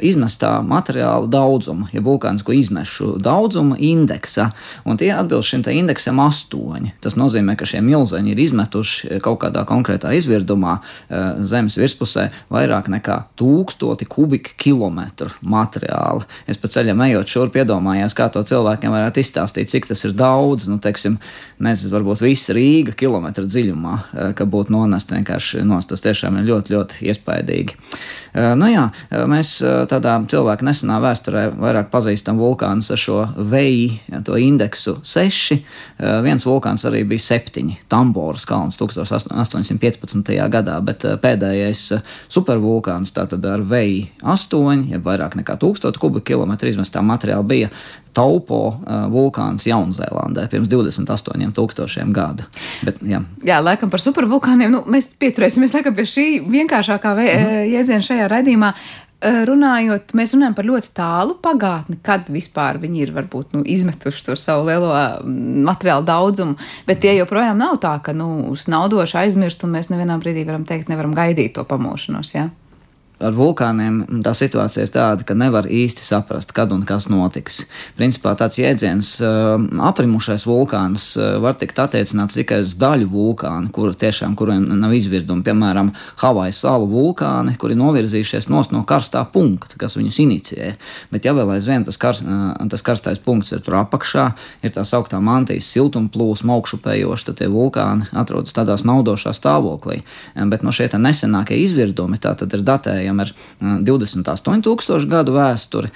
izmērs 0.02 0.26
izmestā 0.26 0.60
materiāla 0.64 1.28
daudzuma, 1.30 1.88
ja 1.92 2.00
vulkānisko 2.02 2.54
izmešu 2.56 3.16
daudzuma 3.22 3.76
indeksa, 3.78 4.50
un 4.84 4.98
tie 4.98 5.12
atbilst 5.14 5.52
šim 5.52 5.64
indeksam 5.70 6.20
astoņi. 6.24 6.94
Tas 7.00 7.16
nozīmē, 7.16 7.56
ka 7.56 7.66
šie 7.68 7.82
milzeņi 7.84 8.32
ir 8.32 8.42
izmetuši 8.46 9.20
kaut 9.24 9.40
kādā 9.44 9.64
konkrētā 9.68 10.12
izvirdumā 10.16 10.78
eh, 10.80 11.42
zemes 11.46 11.76
virspusē 11.78 12.28
vairāk 12.52 12.90
nekā 12.92 13.18
tūkstoti 13.38 14.08
kubikkilometru 14.08 15.30
materiāla. 15.42 16.26
Es 16.46 16.58
pa 16.58 16.70
ceļam 16.72 17.04
ejot 17.06 17.30
šurp 17.30 17.60
iedomājos, 17.60 18.16
kā 18.16 18.28
to 18.32 18.42
cilvēkiem 18.46 18.94
varētu 18.94 19.22
izstāstīt, 19.22 19.70
cik 19.72 19.90
tas 19.90 19.95
ir 20.04 20.12
daudz, 20.18 20.66
nu, 20.68 20.76
teiksim, 20.82 21.16
nezinu, 21.62 21.94
varbūt 21.94 22.20
visa 22.20 22.52
Rīga 22.52 22.92
kilometra 22.98 23.46
dziļumā, 23.48 23.96
ka 24.36 24.44
būtu 24.44 24.74
nonest 24.74 25.14
vienkārši 25.14 25.64
nost. 25.64 25.88
Tas 25.88 26.04
tiešām 26.04 26.36
ir 26.40 26.48
ļoti, 26.50 26.74
ļoti 26.76 27.08
iespaidīgi. 27.08 27.78
Nu 28.60 28.68
jā, 28.68 28.90
mēs 29.30 29.54
tādā 29.88 30.18
cilvēka 30.28 30.66
nesenā 30.66 30.98
vēsturē 31.00 31.46
vairāk 31.56 31.88
pazīstam 31.88 32.36
vulkānus 32.36 32.90
ar 32.92 33.00
šo 33.00 33.22
veju, 33.38 33.96
to 34.26 34.36
indeksu 34.36 34.98
6. 35.00 35.56
Viens 36.26 36.44
vulkāns 36.44 36.84
arī 36.84 37.00
bija 37.08 37.24
7, 37.24 37.72
Tamboras 37.88 38.44
kalns 38.44 38.76
1815. 38.76 40.34
gadā, 40.52 40.76
bet 40.84 41.06
pēdējais 41.22 41.86
supervulkāns 42.28 43.14
tātad 43.16 43.46
ar 43.48 43.64
veju 43.64 44.04
8, 44.20 44.90
ja 44.92 45.00
vairāk 45.00 45.38
nekā 45.40 45.56
1000 45.62 45.96
kubikkilometru 46.02 46.74
izmestā 46.74 47.00
materiāla 47.00 47.46
bija 47.46 47.72
Taupo 48.16 48.60
uh, 48.72 49.06
vulkāns 49.12 49.66
Jaunzēlandē 49.68 50.46
pirms 50.52 50.70
28,000 50.72 52.14
gadu. 52.16 52.46
Bet, 52.86 53.02
jā. 53.04 53.20
jā, 53.44 53.58
laikam 53.60 53.92
par 53.92 54.02
supervulkāniem 54.02 54.72
nu, 54.72 54.84
mēs 54.90 55.12
pieturēsimies 55.20 55.74
pie 55.86 56.06
šī 56.08 56.28
vienkāršākā 56.44 57.12
mm 57.12 57.26
-hmm. 57.26 57.66
jēdziena 57.74 58.08
šajā 58.08 58.30
raidījumā. 58.32 58.72
Runājot, 59.26 60.12
mēs 60.12 60.34
runājam 60.34 60.54
par 60.54 60.66
ļoti 60.68 60.90
tālu 60.94 61.38
pagātni, 61.40 61.96
kad 62.04 62.28
vispār 62.28 62.76
viņi 62.78 63.00
ir 63.00 63.12
varbūt 63.16 63.54
nu, 63.56 63.62
izmetuši 63.64 64.24
to 64.26 64.36
savu 64.36 64.66
lielo 64.68 64.90
materiālu 65.64 66.04
daudzumu, 66.04 66.58
bet 66.86 67.00
tie 67.00 67.14
joprojām 67.16 67.56
nav 67.58 67.78
tā, 67.80 67.94
ka 68.04 68.12
nu, 68.12 68.52
snaudoši 68.56 69.16
aizmirst, 69.22 69.64
un 69.64 69.72
mēs 69.72 69.88
nevienā 69.88 70.18
brīdī 70.20 70.44
varam 70.44 70.68
teikt, 70.68 70.92
nevaram 70.92 71.16
gaidīt 71.16 71.56
to 71.56 71.64
pamošanos. 71.64 72.34
Ja? 72.34 72.50
Ar 73.16 73.32
vulkāniem 73.32 74.22
tā 74.24 74.32
situācija 74.36 74.84
ir 74.84 74.90
tāda, 74.92 75.24
ka 75.24 75.34
nevar 75.38 75.64
īsti 75.64 76.04
saprast, 76.04 76.52
kad 76.56 76.72
un 76.74 76.82
kas 76.88 77.06
notiks. 77.08 77.62
Principā 77.96 78.34
tāds 78.36 78.58
jēdziens 78.60 79.12
aprimušais 79.88 80.44
vulkāns 80.44 81.06
var 81.40 81.56
tikt 81.56 81.80
attiecināts 81.80 82.36
tikai 82.36 82.60
uz 82.66 82.74
daļu 82.76 83.08
vulkānu, 83.12 83.70
kur 83.72 83.94
tiešām 83.96 84.36
kuriem 84.36 84.66
nav 84.82 84.92
izvirdumi. 84.96 85.44
Piemēram, 85.46 85.94
Havaju 86.20 86.56
salu 86.56 86.90
vulkāni, 86.90 87.56
kuri 87.56 87.78
novirzījušies 87.80 88.50
no 88.52 88.82
karstā 88.88 89.24
punkta, 89.32 89.78
kas 89.80 89.96
viņus 89.96 90.20
inicijē. 90.26 90.74
Bet 91.12 91.24
ja 91.24 91.32
vēl 91.36 91.54
aizvien 91.56 91.88
tas, 91.88 91.96
kars, 91.96 92.20
tas 92.68 92.84
karstais 92.84 93.22
punkts 93.22 93.54
ir 93.56 93.64
tur 93.64 93.78
apakšā, 93.80 94.28
ir 94.60 94.76
tā 94.76 94.84
sauktā 94.84 95.22
mantijas 95.24 95.70
siltumplūsma 95.72 96.52
augšupējoša, 96.58 97.30
tad 97.30 97.40
tie 97.40 97.48
vulkāni 97.52 98.10
atrodas 98.12 98.52
tādā 98.56 98.76
snaudošā 98.76 99.32
stāvoklī. 99.36 100.02
Bet 100.36 100.66
no 100.66 100.74
šie 100.74 100.90
nesenākie 101.00 101.58
izvirdumi 101.64 102.20
tā 102.20 102.36
tad 102.36 102.52
ir 102.52 102.64
datēji 102.66 103.05
runājam 103.06 103.20
ar 103.20 103.32
28,000 103.84 105.06
gadu 105.10 105.34
vēsturi, 105.36 105.90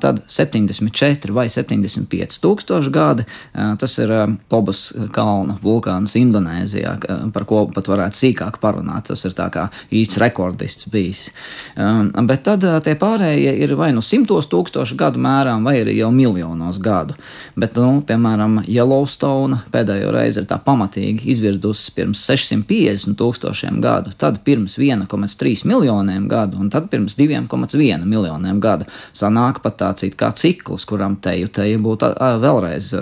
tad 0.00 0.22
74 0.26 1.34
vai 1.34 1.48
75,000 1.48 2.90
gadi. 2.90 3.24
Tas 3.52 3.98
ir 3.98 4.12
Pobas 4.50 4.92
kalna 5.12 5.56
vulkāns 5.62 6.16
Indonēzijā, 6.18 6.96
par 7.32 7.44
ko 7.46 7.66
pat 7.74 7.88
varētu 7.88 8.16
sīkāk 8.16 8.60
parunāt. 8.60 9.08
Tas 9.10 9.24
ir 9.24 9.34
kā 9.34 9.68
īsts 9.90 10.18
rekordists 10.20 10.88
bijis. 10.90 11.30
Bet 11.76 12.44
tad 12.44 12.64
tie 12.84 12.94
pārējie 12.98 13.56
ir 13.64 13.74
vai 13.78 13.92
nu 13.92 14.02
simtos 14.02 14.48
tūkstošu 14.50 14.96
gadu 14.98 15.18
mērām, 15.22 15.64
vai 15.64 15.80
arī 15.82 15.96
jau 15.98 16.10
miljonos 16.14 16.80
gadu. 16.82 17.14
Bet, 17.56 17.76
nu, 17.76 18.00
piemēram, 18.06 18.60
Yellowstone 18.68 19.62
pēdējo 19.72 20.10
reizi 20.14 20.42
ir 20.42 20.48
tā 20.50 20.58
pamatīgi 20.62 21.30
izvirdusi 21.32 21.94
pirms 21.96 22.22
650 22.28 23.16
tūkstošiem 23.18 23.80
gadu, 23.82 24.12
tad 24.18 24.40
pirms 24.46 24.76
1,3 24.80 25.66
miljoniem 25.68 26.19
miljoniem 26.20 26.28
gadu, 26.28 26.58
un 26.60 26.70
tad 26.70 26.88
pirms 26.90 27.16
2,1 27.16 28.04
miljoniem 28.04 28.60
gadu 28.60 28.86
sanāk 29.12 29.60
pat 29.62 29.78
tāds 29.78 30.04
kā 30.16 30.32
cikls, 30.34 30.84
kuram 30.84 31.16
teju 31.16 31.48
teju 31.48 31.80
būtu 31.80 32.14
vēlreiz 32.40 32.94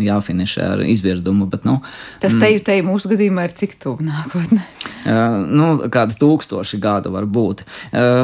jāfinišē 0.00 0.62
ar 0.74 0.82
izvirdumu. 0.84 1.46
Bet, 1.46 1.64
nu, 1.64 1.80
Tas 2.20 2.34
mm. 2.34 2.40
teju 2.40 2.62
teju 2.64 2.84
mūsu 2.86 3.10
gadījumā 3.12 3.46
ir 3.46 3.54
cik 3.56 3.76
tuvu 3.82 4.06
nākotnē? 4.06 4.62
nu, 5.06 5.66
kādi 5.92 6.16
tūkstoši 6.18 6.80
gadu 6.80 7.12
var 7.14 7.26
būt. 7.26 7.64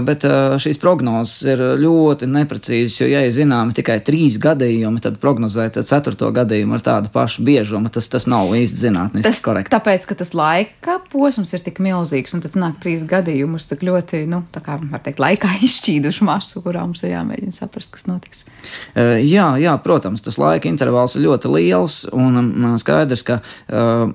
Bet 0.06 0.24
šīs 0.62 0.80
prognozes 0.82 1.42
ir 1.46 1.62
ļoti 1.80 2.28
neprecīzas, 2.30 3.00
jo, 3.02 3.08
ja 3.10 3.22
ir 3.26 3.34
zināmi 3.34 3.76
tikai 3.76 4.00
trīs 4.04 4.38
gadījumi, 4.42 5.02
tad 5.02 5.20
prognozēt 5.22 5.78
ceturto 5.86 6.30
gadījumu 6.34 6.78
ar 6.78 6.84
tādu 6.84 7.12
pašu 7.12 7.44
biežumu, 7.46 7.92
tas, 7.92 8.08
tas 8.10 8.26
nav 8.30 8.52
īsti 8.56 8.86
zinātniski 8.86 9.28
tas, 9.28 9.42
korekti. 9.44 9.74
Tāpēc, 9.74 10.08
ka 10.08 10.18
tas 10.18 10.32
laika 10.36 10.98
posms 11.12 11.54
ir 11.54 11.64
tik 11.64 11.80
milzīgs, 11.84 12.34
un 12.36 12.44
tad 12.44 12.58
nāk 12.58 12.80
trīs 12.82 13.04
gadījumus, 13.08 13.68
tik 13.70 13.84
ļoti, 13.86 14.24
nu, 14.30 14.41
tā 14.54 14.62
kā 14.64 14.78
var 14.80 15.02
teikt, 15.04 15.22
laikā 15.22 15.50
izšķīduši 15.68 16.28
masu, 16.28 16.62
kurā 16.64 16.84
mums 16.86 17.04
ir 17.06 17.14
jāmēģina 17.14 17.54
saprast, 17.56 17.92
kas 17.94 18.08
notiks. 18.10 18.46
Jā, 18.94 19.48
jā, 19.62 19.76
protams, 19.84 20.24
tas 20.24 20.40
laika 20.40 20.70
intervāls 20.70 21.16
ir 21.16 21.26
ļoti 21.26 21.52
liels 21.52 22.02
un 22.12 22.76
skaidrs, 22.82 23.24
ka 23.26 23.40
uh, 23.42 24.08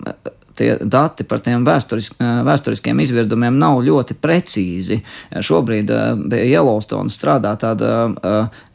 tie 0.58 0.78
dati 0.82 1.26
par 1.28 1.42
tiem 1.46 1.66
vēsturisk, 1.68 2.18
vēsturiskiem 2.48 3.00
izvirdumiem 3.04 3.58
nav 3.60 3.82
ļoti 3.86 4.18
precīzi. 4.22 5.00
Šobrīd 5.32 5.92
pie 6.32 6.42
Yellowstone 6.50 7.14
strādā 7.14 7.54
tāda 7.62 8.10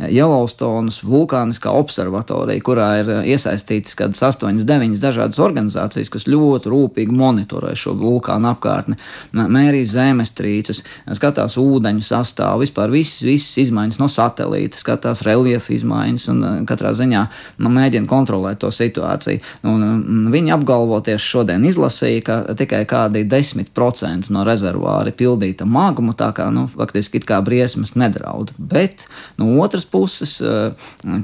Yellowstone 0.06 0.92
vulkāniskā 1.02 1.72
observatorija, 1.74 2.62
kurā 2.64 2.88
ir 3.02 3.12
iesaistītas 3.34 3.96
kādas 3.98 4.22
8, 4.32 4.62
9 4.68 5.00
dažādas 5.02 5.40
organizācijas, 5.42 6.10
kas 6.12 6.28
ļoti 6.30 6.72
rūpīgi 6.72 7.16
monitorē 7.16 7.74
šo 7.78 7.94
vulkānu 7.98 8.52
apkārtni, 8.52 8.98
mērī 9.32 9.82
zemestrīces, 9.88 10.82
skatās 11.18 11.58
ūdeņu 11.60 12.04
sastāvu, 12.06 12.62
vispār 12.66 12.92
visas, 12.94 13.22
visas 13.26 13.58
izmaiņas 13.66 14.00
no 14.00 14.08
satelīta, 14.12 14.78
skatās 14.80 15.24
reliefa 15.26 15.74
izmaiņas 15.76 16.28
un 16.32 16.42
katrā 16.68 16.94
ziņā 16.96 17.26
mēģina 17.62 18.10
kontrolēt 18.10 18.62
to 18.62 18.70
situāciju. 18.74 19.42
Un 19.68 20.28
viņi 20.32 20.54
apgalvo 20.54 21.00
tieši 21.04 21.30
šodien 21.36 21.64
izlasīja, 21.72 22.22
ka 22.26 22.36
tikai 22.58 22.82
kādi 22.88 23.24
10% 23.28 24.30
no 24.34 24.44
rezervāra 24.46 25.10
ir 25.10 25.16
pildīta 25.18 25.66
magma, 25.68 26.14
tā 26.16 26.30
kā 26.36 26.48
nu, 26.54 26.68
faktiski 26.70 27.20
it 27.20 27.26
kā 27.28 27.40
briesmas 27.44 27.94
nedraud. 27.98 28.52
Bet 28.58 29.06
no 29.40 29.50
otras 29.64 29.84
puses, 29.88 30.38
eh, 30.40 30.72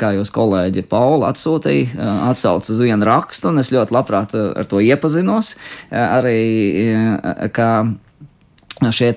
kā 0.01 0.15
jūs 0.17 0.33
kolēģi 0.35 0.87
Paula 0.89 1.33
atsūtīja, 1.33 1.95
eh, 1.95 2.21
atsauc 2.33 2.69
uz 2.69 2.81
vienu 2.81 3.05
rakstu, 3.05 3.49
un 3.49 3.59
es 3.59 3.71
ļoti 3.71 3.95
labprāt 3.95 4.35
eh, 4.35 4.53
ar 4.59 4.65
to 4.65 4.83
iepazinos. 4.83 5.55
Arī 5.93 7.49
kā 7.53 7.71
šie 8.79 9.13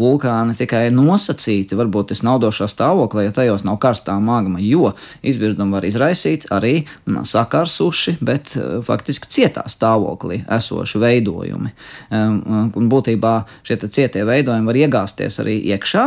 vulkāni 0.00 0.56
tikai 0.58 0.88
nosacīti, 0.94 1.76
varbūt 1.78 2.10
tas 2.12 2.22
naudošā 2.26 2.68
stāvoklī, 2.70 3.26
ja 3.26 3.34
tajos 3.36 3.64
nav 3.66 3.78
karstā 3.82 4.16
magma, 4.22 4.60
jo 4.62 4.94
izvirdumu 5.26 5.76
var 5.76 5.86
izraisīt 5.88 6.48
arī 6.54 6.86
sakarsuši, 7.06 8.16
bet 8.24 8.54
eh, 8.56 8.80
faktiski 8.86 9.30
cietā 9.30 9.66
stāvoklī 9.70 10.42
esoši 10.50 11.00
veidojumi. 11.00 11.72
Un 12.10 12.88
būtībā 12.90 13.32
šie 13.66 13.76
cietie 13.80 14.22
veidojumi 14.26 14.68
var 14.68 14.78
iegāzties 14.78 15.38
arī 15.42 15.56
iekšā 15.74 16.04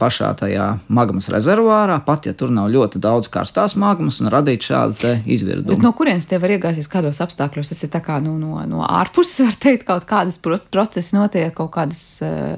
pašā 0.00 0.30
tajā 0.40 0.66
magmas 0.92 1.28
rezervārā, 1.32 1.98
pat 2.06 2.28
ja 2.28 2.34
tur 2.36 2.52
nav 2.54 2.70
ļoti 2.72 3.00
daudz 3.02 3.30
karstās 3.32 3.76
magmas 3.80 4.20
un 4.22 4.30
radīt 4.32 4.64
šādu 4.66 5.16
izvirdumu. 5.24 5.74
Bet 5.74 5.84
no 5.84 5.92
kurienes 5.96 6.28
tie 6.30 6.40
var 6.42 6.54
iegāzties, 6.54 6.90
kādos 6.90 7.20
apstākļos? 7.24 7.72
Tas 7.72 7.84
ir 7.86 7.92
tā 7.92 8.02
kā 8.04 8.20
nu, 8.24 8.36
no, 8.40 8.58
no 8.70 8.84
ārpuses, 8.86 9.42
var 9.48 9.58
teikt, 9.62 9.86
kaut 9.88 10.06
kādas 10.10 10.40
procesi 10.40 11.16
notiek, 11.16 11.52
kaut 11.56 11.72
kādas 11.74 12.20
Eh, 12.20 12.56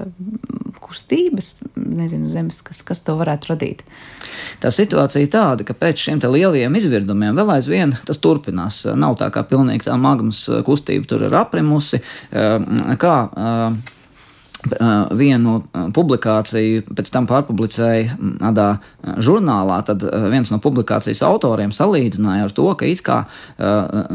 kustības, 0.83 1.53
nezinu, 1.75 2.29
zemes, 2.29 2.59
kas, 2.65 2.81
kas 2.85 3.01
to 3.05 3.15
varētu 3.17 3.53
radīt. 3.53 3.81
Tā 4.61 4.71
situācija 4.73 5.23
ir 5.23 5.31
tāda, 5.33 5.65
ka 5.67 5.75
pēc 5.77 6.05
šiem 6.05 6.21
lielajiem 6.23 6.77
izvirdumiem 6.79 7.39
vēl 7.39 7.55
aizvien 7.55 7.95
tas 8.07 8.21
turpinās. 8.23 8.83
Nav 8.99 9.17
tā 9.21 9.31
kā 9.33 9.45
pilnīgi 9.47 9.87
tā 9.87 9.97
magmas 9.99 10.45
kustība 10.67 11.09
tur 11.09 11.25
ir 11.27 11.35
aprimusi. 11.39 12.01
Eh, 12.31 12.95
kā, 13.01 13.17
eh, 13.33 13.93
vienu 15.13 15.59
publikāciju 15.95 16.83
pēc 16.95 17.11
tam 17.13 17.27
pārpublicēja 17.29 18.17
tādā 18.39 18.67
žurnālā, 19.23 19.79
tad 19.87 20.03
viens 20.31 20.51
no 20.53 20.59
publikācijas 20.63 21.23
autoriem 21.27 21.73
salīdzināja 21.75 22.47
ar 22.47 22.55
to, 22.55 22.67
ka 22.79 22.87
it 22.87 23.03
kā 23.05 23.23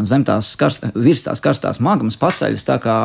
zem 0.09 0.25
tās 0.29 0.55
karst, 0.61 0.87
virs 0.95 1.25
tās 1.27 1.43
karstās 1.45 1.81
magmas 1.85 2.19
paceļas 2.21 2.67
tā 2.69 2.79
kā 2.83 2.99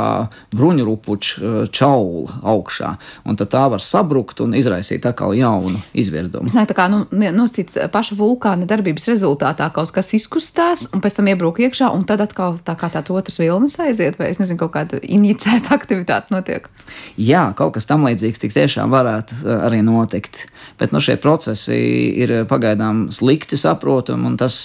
bruņurupuču 0.55 1.67
čaula 1.73 2.39
augšā, 2.53 2.93
un 3.27 3.39
tad 3.39 3.51
tā 3.53 3.65
var 3.73 3.83
sabrukt 3.83 4.43
un 4.43 4.55
izraisīt 4.57 5.05
atkal 5.09 5.35
jaunu 5.37 5.81
izvirdumu. 5.97 6.47
Tas 6.47 6.57
nē, 6.57 6.67
tā 6.69 6.77
kā 6.77 6.87
nu, 6.91 7.03
nosacīts 7.11 7.79
paša 7.93 8.17
vulkāna 8.19 8.67
darbības 8.69 9.09
rezultātā 9.11 9.69
kaut 9.73 9.91
kas 9.95 10.13
izkustās, 10.15 10.87
un 10.93 11.01
pēc 11.03 11.17
tam 11.19 11.31
iebrūk 11.33 11.63
iekšā, 11.65 11.89
un 11.93 12.05
tad 12.07 12.23
atkal 12.23 12.59
tā 12.63 12.77
kā 12.79 12.91
tāds 12.93 13.13
otrs 13.13 13.39
vilnis 13.41 13.79
aiziet, 13.81 14.19
vai 14.19 14.29
es 14.31 14.39
nezinu, 14.41 14.61
kaut 14.61 14.75
kāda 14.77 15.01
injicēta 15.03 15.73
aktivitāte 15.77 16.33
notiek. 16.35 16.69
Jā, 17.17 17.32
jā, 17.33 17.43
kaut 17.57 17.73
kas 17.75 17.89
tam 17.89 18.05
līdzīgs 18.07 18.41
tik 18.41 18.53
tiešām 18.55 18.93
varētu 18.93 19.41
arī 19.65 19.81
notikt. 19.85 20.45
Bet 20.79 20.93
nu, 20.93 21.01
šie 21.03 21.17
procesi 21.21 21.75
ir 22.23 22.31
pagaidām 22.49 23.07
slikti 23.13 23.57
saprotami, 23.59 24.25
un 24.31 24.37
tas, 24.39 24.55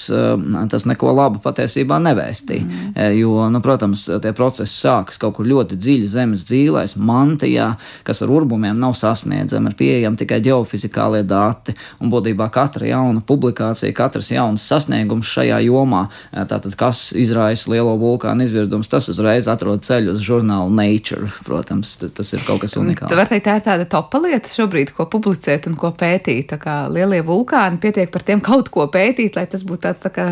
tas 0.72 0.86
neko 0.88 1.12
labu 1.16 1.42
patiesībā 1.44 1.98
nevēstīja. 2.04 2.64
Mm. 2.64 2.94
Jo, 3.18 3.48
nu, 3.52 3.60
protams, 3.64 4.06
tie 4.22 4.32
procesi 4.36 4.72
sākas 4.72 5.20
kaut 5.20 5.36
kur 5.38 5.48
ļoti 5.48 5.78
dziļi 5.78 6.08
zemes 6.12 6.44
dzīvēs, 6.48 6.96
mantijā, 7.00 7.72
kas 8.06 8.22
ar 8.24 8.32
urbumiem 8.32 8.78
nav 8.80 8.96
sasniedzami, 8.98 9.72
ir 9.72 9.78
pieejami 9.78 10.20
tikai 10.20 10.40
geofizikālie 10.44 11.24
dati, 11.28 11.74
un 12.02 12.12
būtībā 12.12 12.48
katra 12.54 12.88
jauna 12.88 13.22
publikācija, 13.26 13.94
katrs 13.96 14.32
jauns 14.32 14.64
sasniegums 14.68 15.28
šajā 15.28 15.60
jomā, 15.66 16.06
tātad 16.32 16.76
kas 16.78 17.08
izraisa 17.16 17.72
lielo 17.72 17.96
vulkānu 18.00 18.46
izvirdumus, 18.46 18.90
tas 18.90 19.10
uzreiz 19.12 19.48
atrod 19.50 19.84
ceļu 19.86 20.14
uz 20.16 20.24
žurnālu 20.24 20.72
Nature. 20.74 21.28
Protams, 21.46 21.96
tas 22.00 22.34
ir 22.34 22.44
kaut 22.46 22.57
kas 22.62 22.76
unikāls. 22.80 23.14
Var 23.18 23.30
teikt, 23.30 23.46
tā 23.48 23.56
ir 23.58 23.66
tāda 23.66 23.88
topa 23.90 24.20
lieta 24.24 24.52
šobrīd, 24.52 24.94
ko 24.96 25.08
publicēt 25.10 25.68
un 25.70 25.76
ko 25.80 25.92
pētīt. 25.96 26.48
Tā 26.52 26.58
kā 26.62 26.78
lielie 26.92 27.20
vulkāni 27.26 27.80
pietiek 27.82 28.12
par 28.14 28.26
tiem 28.26 28.42
kaut 28.44 28.72
ko 28.74 28.88
pētīt, 28.92 29.38
lai 29.38 29.46
tas 29.50 29.64
būtu 29.66 29.86
tāds 29.88 30.04
tā 30.04 30.12
kā 30.14 30.30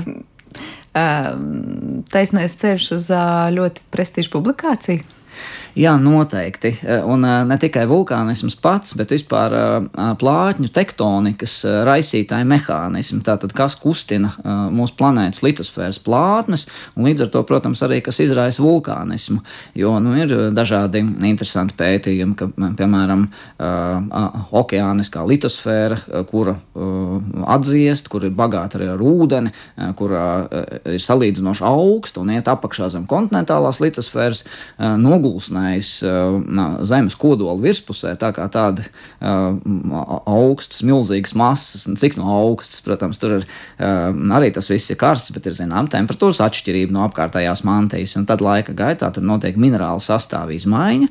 taisnais 2.12 2.56
ceļš 2.56 2.88
uz 2.96 3.10
ļoti 3.56 3.84
prestižu 3.92 4.32
publikāciju. 4.32 5.15
Jā, 5.76 5.92
noteikti. 6.00 6.70
E, 6.80 6.94
un 7.04 7.20
e, 7.28 7.32
ne 7.44 7.56
tikai 7.60 7.82
vulkānisms 7.90 8.54
pats, 8.64 8.94
bet 8.96 9.10
vispār 9.12 9.52
e, 9.52 9.64
plātņu 10.16 10.70
tektonikas 10.72 11.58
raisītāji 11.84 12.46
mehānismi. 12.48 13.20
Tātad, 13.26 13.52
kas 13.56 13.76
kustina 13.76 14.30
mūsu 14.72 14.96
planētas 14.96 15.42
litosfēras 15.44 15.98
plātnes, 16.00 16.64
un 16.96 17.10
līdz 17.10 17.26
ar 17.26 17.32
to, 17.34 17.42
protams, 17.48 17.82
arī 17.84 17.98
kas 18.04 18.22
izraisa 18.24 18.64
vulkānismu. 18.64 19.42
Jo 19.76 19.98
nu, 20.00 20.14
ir 20.16 20.32
dažādi 20.56 21.02
interesanti 21.28 21.76
pētījumi, 21.76 22.36
ka, 22.40 22.48
piemēram, 22.78 23.26
okeāniskā 24.56 25.26
litosfēra, 25.28 26.00
kura 26.30 26.56
atdziest, 27.56 28.08
kur 28.12 28.24
ir 28.24 28.32
bagāta 28.36 28.80
arī 28.80 28.88
ar 28.94 29.04
ūdeni, 29.04 29.52
kurā 29.98 30.26
ir 30.94 31.02
salīdzinoši 31.02 31.66
augsta 31.68 32.22
un 32.22 32.32
iet 32.36 32.48
apakšā 32.52 32.88
zem 32.94 33.04
kontinentālās 33.10 33.82
litosfēras, 33.82 34.46
nogulsnē 34.78 35.65
ietekmējis 35.66 36.86
Zemes 36.86 37.16
kodola 37.18 37.56
virspusē, 37.60 38.14
tā 38.18 38.32
kā 38.34 38.46
tāda 38.52 38.84
augstas, 40.26 40.82
milzīgas 40.86 41.34
masas, 41.34 41.86
un 41.88 41.96
cik 41.96 42.16
no 42.18 42.28
augstas, 42.30 42.80
protams, 42.84 43.18
tur 43.18 43.38
ir 43.38 43.46
arī 43.78 44.52
tas 44.54 44.68
viss 44.70 44.90
ir 44.90 44.98
karsts, 45.00 45.32
bet 45.34 45.46
ir 45.46 45.56
zinām 45.56 45.88
temperatūras 45.90 46.40
atšķirība 46.44 46.94
no 46.94 47.04
apkārtējās 47.06 47.64
mantijas, 47.66 48.16
un 48.16 48.26
tad 48.26 48.44
laika 48.44 48.74
gaitā 48.76 49.10
tur 49.12 49.26
notiek 49.26 49.56
minerālu 49.56 50.02
sastāvā 50.02 50.54
izmaiņa, 50.56 51.08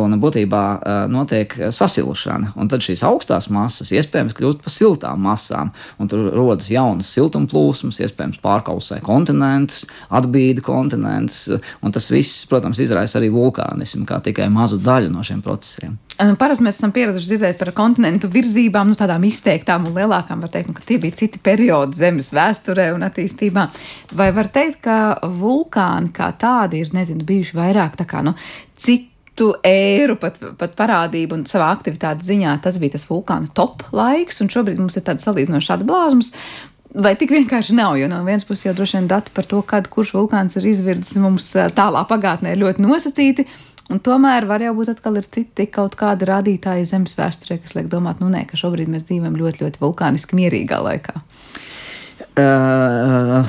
un 0.00 0.18
būtībā 0.22 0.64
notiek 1.12 1.54
sasilšana, 1.72 2.54
un 2.56 2.70
tad 2.72 2.84
šīs 2.84 3.04
augstās 3.06 3.50
masas 3.52 3.92
iespējams 3.92 4.36
kļūst 4.38 4.62
par 4.64 4.72
siltām 4.74 5.22
masām, 5.26 5.72
un 5.98 6.10
tur 6.10 6.30
rodas 6.32 6.70
jaunas 6.72 7.12
siltumplūsmas, 7.12 8.00
iespējams 8.02 8.40
pārkausē 8.42 9.00
kontinentus, 9.04 9.86
atbīda 10.12 10.64
kontinentus, 10.64 11.48
un 11.82 11.94
tas 11.94 12.08
viss, 12.12 12.46
protams, 12.48 12.80
izraisa 12.82 13.18
arī 13.20 13.30
vulkānu 13.32 13.81
mehānismu 13.82 14.06
kā 14.06 14.20
tikai 14.22 14.48
mazu 14.50 14.78
daļu 14.78 15.10
no 15.12 15.22
šiem 15.22 15.42
procesiem. 15.42 15.98
Parasti 16.38 16.64
mēs 16.64 16.78
esam 16.78 16.92
pieraduši 16.92 17.32
dzirdēt 17.32 17.58
par 17.58 17.72
kontinentu 17.74 18.28
virzībām, 18.30 18.88
nu, 18.88 18.94
tādām 18.94 19.24
izteiktām 19.26 19.86
un 19.86 19.96
lielākām. 19.96 20.42
Var 20.42 20.52
teikt, 20.52 20.68
nu, 20.68 20.74
ka 20.74 20.82
tie 20.86 20.98
bija 21.02 21.16
citi 21.18 21.40
periodi 21.42 21.98
Zemes 21.98 22.32
vēsturē 22.32 22.92
un 22.94 23.02
attīstībā. 23.02 23.68
Vai 24.14 24.30
var 24.32 24.50
teikt, 24.52 24.82
ka 24.84 25.18
vulkāni 25.22 26.12
kā 26.14 26.32
tādi 26.38 26.82
ir, 26.82 26.92
nezinu, 26.94 27.24
bijuši 27.26 27.56
vairāk 27.58 27.96
tā 27.98 28.06
kā, 28.06 28.22
nu, 28.22 28.36
citu 28.76 29.54
ēru 29.66 30.18
pat, 30.20 30.38
pat 30.60 30.76
parādību 30.78 31.40
un 31.40 31.46
savā 31.48 31.72
aktivitātes 31.72 32.28
ziņā 32.28 32.58
tas 32.62 32.76
bija 32.78 32.98
tas 32.98 33.08
vulkāna 33.08 33.48
top 33.56 33.82
laiks, 33.90 34.42
un 34.44 34.52
šobrīd 34.52 34.78
mums 34.78 35.00
ir 35.00 35.08
tāds 35.08 35.26
salīdzinoši 35.26 35.74
atblāzums. 35.78 36.34
Vai 36.92 37.14
tik 37.16 37.30
vienkārši 37.32 37.72
nav, 37.72 37.94
jo 37.96 38.04
no 38.10 38.18
vienas 38.26 38.44
puses 38.44 38.66
jau 38.66 38.74
droši 38.76 38.98
vien 38.98 39.06
dati 39.08 39.32
par 39.32 39.46
to, 39.48 39.62
kad 39.64 39.86
kurš 39.88 40.10
vulkāns 40.12 40.58
ir 40.60 40.66
izvirdis 40.68 41.14
mums 41.16 41.46
tālā 41.72 42.02
pagātnē 42.04 42.52
ļoti 42.60 42.84
nosacīti, 42.84 43.46
Un 43.90 43.98
tomēr 44.00 44.46
var 44.46 44.62
jau 44.62 44.72
būt 44.76 44.92
atkal 44.94 45.18
ir 45.18 45.26
citi 45.26 45.66
kaut 45.72 45.96
kādi 45.98 46.28
rādītāji 46.28 46.86
zemes 46.88 47.16
vēsturē, 47.18 47.58
kas 47.64 47.74
liek 47.78 47.90
domāt, 47.92 48.22
nu 48.22 48.30
nē, 48.30 48.44
ka 48.50 48.60
šobrīd 48.60 48.90
mēs 48.92 49.08
dzīvojam 49.08 49.38
ļoti, 49.40 49.64
ļoti 49.64 49.82
vulkāniski 49.82 50.38
mierīgā 50.38 50.78
laikā. 50.86 51.18
Uh, 52.32 53.42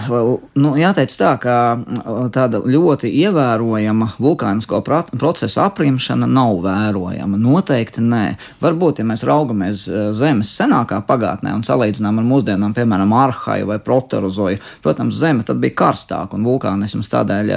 nu, 0.59 0.73
jāteic 0.75 1.13
tā, 1.15 1.29
ka 1.39 1.53
tāda 2.35 2.59
ļoti 2.67 3.07
ievērojama 3.21 4.09
vulkānisko 4.19 4.81
procesu 4.83 5.61
aprimšana 5.63 6.27
nav 6.27 6.57
vērojama. 6.65 7.39
Noteikti 7.39 8.03
nē. 8.03 8.23
Varbūt, 8.59 8.99
ja 8.99 9.05
mēs 9.07 9.23
raugamies 9.27 9.85
Zemes 10.19 10.51
senākā 10.57 10.99
pagātnē 11.07 11.53
un 11.55 11.63
salīdzinām 11.63 12.19
ar 12.19 12.27
mūsdienām, 12.27 12.73
piemēram, 12.75 13.13
arhaju 13.15 13.69
vai 13.71 13.77
proterozoju, 13.83 14.59
protams, 14.83 15.15
Zeme 15.15 15.47
tad 15.47 15.63
bija 15.63 15.77
karstāka 15.79 16.35
un 16.35 16.43
vulkānisms 16.49 17.11
tādēļ 17.13 17.53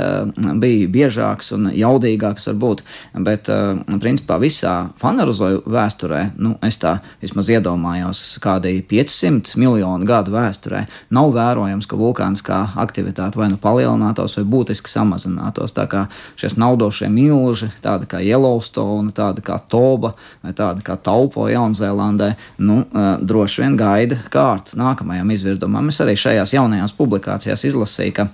bija 0.62 0.92
biežāks 0.94 1.50
un 1.58 1.72
jaudīgāks 1.74 2.46
varbūt. 2.52 2.84
Bet, 3.26 3.50
principā, 3.98 4.38
visā 4.42 4.76
fanerozoju 5.02 5.64
vēsturē, 5.66 6.22
nu, 6.38 6.54
es 6.62 6.78
tā 6.78 7.00
vismaz 7.24 7.50
iedomājos, 7.50 8.22
kādai 8.46 8.76
500 8.86 9.58
miljonu 9.58 10.06
gadu 10.06 10.38
vēsturē 10.38 10.86
nav 11.16 11.32
vērojams, 11.34 11.88
ka 11.88 11.98
vulkāniskā 11.98 12.60
aktivitāte 12.82 13.40
vai 13.40 13.48
nu 13.52 13.58
palielinātos, 13.60 14.36
vai 14.38 14.46
būtiski 14.52 14.92
samazinātos. 14.92 15.74
Tā 15.76 15.88
kā 15.90 16.06
šie 16.38 16.52
naudošie 16.60 17.10
milži, 17.12 17.70
tādi 17.84 18.08
kā 18.10 18.20
Yellowstone, 18.24 19.14
tādi 19.16 19.44
kā 19.46 19.58
Toba 19.72 20.14
vai 20.44 20.54
tādi 20.56 20.84
kā 20.86 20.98
Taupo 21.00 21.48
Jaunzēlandē, 21.50 22.32
nu, 22.64 22.82
droši 23.22 23.64
vien 23.64 23.78
gaida 23.78 24.18
kārtu 24.32 24.78
nākamajam 24.80 25.30
izvirdumam. 25.34 25.92
Es 25.92 26.02
arī 26.04 26.16
šajās 26.20 26.56
jaunajās 26.56 26.96
publikācijās 26.96 27.66
izlasīju, 27.70 28.16
ka 28.20 28.28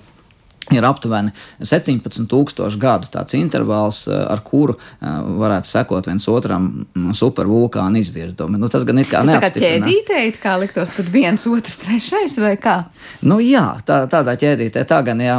ir 0.71 0.85
aptuveni 0.87 1.33
17,000 1.59 2.79
gadu 2.81 3.11
tāds 3.13 3.35
intervāls, 3.39 4.05
eh, 4.07 4.15
ar 4.15 4.43
kuru 4.47 4.77
eh, 4.77 5.07
varētu 5.43 5.69
sekot 5.69 6.07
viens 6.07 6.29
otram 6.31 6.69
mm, 6.85 7.17
supervulkāna 7.19 7.99
izvirdumi. 7.99 8.61
Nu, 8.61 8.71
tas 8.73 8.87
gan 8.89 9.01
ir 9.03 9.09
kā 9.11 9.25
neapstiprināts. 9.27 9.59
Tā 9.59 9.61
kā 9.61 9.91
ķēdītē, 10.13 10.43
kā 10.43 10.57
liktos, 10.63 10.93
tad 10.97 11.11
viens, 11.13 11.47
otrs, 11.51 11.79
trešais 11.83 12.39
vai 12.43 12.55
kā? 12.63 12.77
Nu 13.27 13.41
jā, 13.43 13.65
tā, 13.87 14.03
tādā 14.13 14.37
ķēdītē 14.39 14.85
tā 14.89 15.01
gan, 15.07 15.23
ja, 15.25 15.39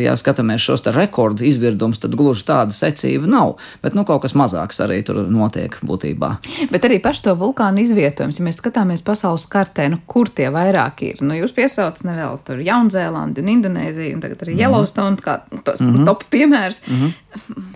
ja 0.00 0.16
skatāmies 0.18 0.64
šos 0.64 0.86
te 0.86 0.94
rekordu 0.94 1.44
izvirdumus, 1.48 2.00
tad 2.00 2.16
gluži 2.18 2.46
tāda 2.48 2.74
secība 2.76 3.28
nav, 3.30 3.56
bet 3.84 3.96
nu 3.98 4.06
kaut 4.08 4.24
kas 4.24 4.36
mazāks 4.38 4.80
arī 4.84 5.02
tur 5.06 5.22
notiek 5.28 5.76
būtībā. 5.86 6.32
Bet 6.72 6.88
arī 6.88 7.00
paši 7.02 7.26
to 7.28 7.36
vulkānu 7.40 7.84
izvietojums, 7.84 8.40
ja 8.40 8.46
mēs 8.46 8.60
skatāmies 8.60 9.04
pasaules 9.04 9.46
kartē, 9.50 9.90
nu 9.92 10.00
kur 10.10 10.30
tie 10.32 10.48
vairāk 10.52 11.04
ir? 11.06 11.22
Nu 11.24 11.36
jūs 11.36 11.54
piesaucat 11.56 12.04
nevēl 12.08 12.40
tur 12.46 12.60
Jaunzēlandi 12.64 13.44
un 13.44 13.52
Indonēziju 13.56 14.16
un 14.16 14.24
tagad 14.30 14.46
arī 14.46 14.54
mhm. 14.54 14.62
Yellowstone, 14.62 15.16
kā 15.24 15.40
tos 15.64 15.80
mm 15.80 15.94
-hmm. 15.94 16.06
top 16.06 16.24
piemērs. 16.30 16.82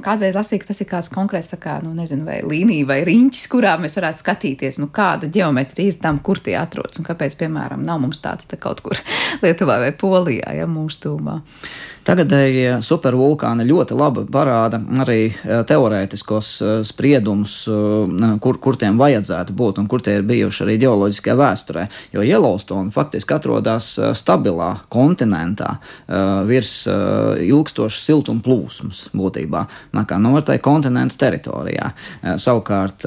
Kādreiz 0.04 0.36
lasīju, 0.36 0.62
ka 0.62 0.70
tas 0.72 0.82
ir 0.82 0.88
kāds 0.90 1.10
konkrēts, 1.12 1.54
kā, 1.62 1.78
nu, 1.84 1.92
nezinu, 1.96 2.26
vai 2.26 2.40
līnija 2.44 2.88
vai 2.88 3.00
riņķis, 3.06 3.46
kurā 3.52 3.76
mēs 3.80 3.96
varētu 3.98 4.20
skatīties, 4.20 4.80
nu, 4.82 4.90
kāda 4.94 5.30
geometrija 5.32 5.94
ir 5.94 5.98
tam, 6.02 6.20
kur 6.24 6.42
tie 6.44 6.56
atrodas 6.60 7.00
un 7.00 7.08
kāpēc, 7.08 7.38
piemēram, 7.40 7.84
nav 7.86 8.02
mums 8.02 8.22
tāds 8.24 8.50
te 8.50 8.58
kaut 8.60 8.82
kur 8.84 8.98
Lietuvā 9.44 9.80
vai 9.82 9.92
Polijā, 9.96 10.56
ja 10.58 10.68
mūsu 10.70 11.06
tūmā. 11.06 11.40
Tagadējie 12.04 12.82
supervulkāni 12.84 13.64
ļoti 13.64 13.96
labi 13.96 14.26
parāda 14.28 14.76
arī 15.00 15.30
eh, 15.30 15.62
teorētiskos 15.64 16.48
eh, 16.60 16.72
spriedumus, 16.84 17.54
eh, 17.64 18.34
kur, 18.44 18.58
kur 18.60 18.76
tiem 18.80 18.98
vajadzētu 19.00 19.56
būt 19.56 19.80
un 19.80 19.88
kur 19.88 20.04
tie 20.04 20.18
ir 20.18 20.26
bijuši 20.28 20.66
arī 20.66 20.76
geoloģiskajā 20.82 21.36
vēsturē. 21.40 21.86
Jo 22.12 22.24
Yellowstone 22.26 22.92
faktiski 22.92 23.38
atrodas 23.38 23.94
stabilā 24.18 24.70
kontinentā 24.92 25.78
virs 26.48 26.84
ilgstošas 26.86 28.04
siltuma 28.04 28.42
plūsmas 28.44 29.06
būtībā, 29.16 29.43
kā 29.48 30.18
novērtēja 30.20 30.62
kontinentu 30.64 31.18
teritorijā. 31.20 31.90
Savukārt 32.40 33.06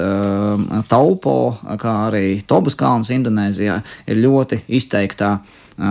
Taupo, 0.88 1.38
kā 1.80 1.94
arī 2.08 2.40
Tobas 2.48 2.78
kalns 2.78 3.12
Indonēzijā, 3.14 3.80
ir 4.08 4.22
ļoti 4.22 4.62
izteiktā 4.78 5.38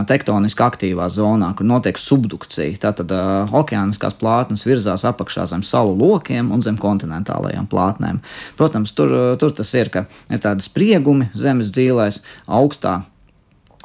tektoniski 0.08 0.64
aktīvā 0.66 1.08
zonā, 1.12 1.54
kur 1.56 1.68
notiek 1.68 2.00
subdukcija. 2.00 2.76
Tātad 2.84 3.12
uh, 3.16 3.54
okeāniskās 3.56 4.18
plātnes 4.20 4.66
virzās 4.68 5.06
apakšā 5.08 5.48
zem 5.48 5.64
salu 5.64 5.96
lokiem 5.98 6.52
un 6.52 6.64
zem 6.66 6.80
kontinentālajām 6.82 7.70
plātnēm. 7.72 8.20
Protams, 8.60 8.92
tur, 8.98 9.14
tur 9.40 9.56
tas 9.56 9.72
ir, 9.80 9.92
ka 9.94 10.06
ir 10.28 10.44
tādi 10.44 10.66
spriegumi 10.66 11.30
zemes 11.38 11.72
dzīvēs 11.76 12.24
augstā 12.60 13.00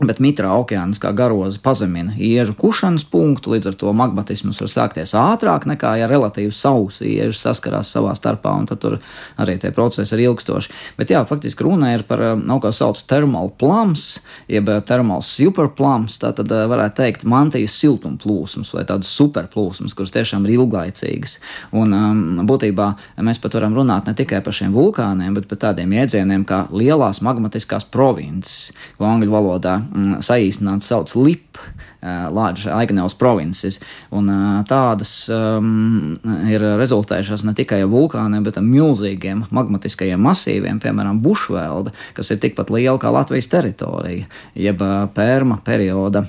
Bet 0.01 0.23
mitrā 0.25 0.49
okeāniskā 0.57 1.11
garoza 1.13 1.59
pazemina 1.61 2.15
iežu 2.17 2.55
kušanas 2.57 3.03
punktu, 3.13 3.51
līdz 3.53 3.69
ar 3.69 3.75
to 3.77 3.91
magmatisms 3.93 4.57
var 4.63 4.71
sākties 4.73 5.13
ātrāk 5.21 5.67
nekā, 5.69 5.91
ja 6.01 6.07
relatīvi 6.09 6.55
sausi 6.57 7.11
ieži 7.11 7.37
saskarās 7.37 7.91
savā 7.93 8.15
starpā, 8.17 8.55
un 8.57 8.65
tad 8.71 8.81
tur 8.81 8.97
arī 9.37 9.59
tie 9.61 9.69
procesi 9.77 10.17
ir 10.17 10.23
ilgstoši. 10.31 10.73
Bet 10.97 11.13
jā, 11.13 11.21
faktiski 11.29 11.67
runa 11.67 11.91
ir 11.93 12.07
par 12.09 12.23
nav 12.41 12.63
kā 12.65 12.71
sauc 12.73 13.03
termālu 13.05 13.53
plams, 13.61 14.23
jeb 14.49 14.71
termāls 14.89 15.29
superplams, 15.37 16.17
tā 16.25 16.33
tad 16.41 16.49
varētu 16.49 16.97
teikt 17.03 17.29
mantijas 17.29 17.77
siltumplūsmas 17.85 18.73
vai 18.73 18.87
tādas 18.89 19.13
superplūsmas, 19.13 19.93
kuras 19.99 20.17
tiešām 20.17 20.49
ir 20.49 20.57
ilglaicīgas. 20.57 21.37
Un 21.77 21.93
um, 21.93 22.25
būtībā 22.49 22.89
mēs 23.29 23.45
pat 23.45 23.61
varam 23.61 23.77
runāt 23.77 24.09
ne 24.09 24.17
tikai 24.17 24.41
par 24.41 24.57
šiem 24.57 24.73
vulkāniem, 24.73 25.37
bet 25.37 25.53
par 25.53 25.61
tādiem 25.69 25.93
jēdzieniem 26.01 26.49
kā 26.49 26.65
lielās 26.73 27.21
magmatiskās 27.21 27.85
provinces, 27.93 28.73
angļu 28.97 29.37
valodā 29.37 29.82
saīsināti 30.25 30.87
sauc 30.87 31.15
LIP, 31.19 31.61
Large 32.03 32.73
Eigenels 32.75 33.15
Provinces, 33.19 33.79
un 34.11 34.31
tādas 34.69 35.13
um, 35.31 36.17
ir 36.51 36.65
rezultējušās 36.81 37.47
ne 37.47 37.55
tikai 37.59 37.83
vulkāniem, 37.87 38.43
bet 38.47 38.59
ar 38.59 38.67
milzīgiem 38.67 39.47
magmatiskajiem 39.55 40.23
masīviem, 40.27 40.83
piemēram, 40.83 41.23
Bušvelda, 41.23 41.95
kas 42.17 42.35
ir 42.35 42.43
tikpat 42.43 42.75
liela 42.75 42.99
kā 43.03 43.13
Latvijas 43.15 43.51
teritorija, 43.53 44.27
jeb 44.59 44.83
Pērma 45.15 45.61
perioda 45.65 46.25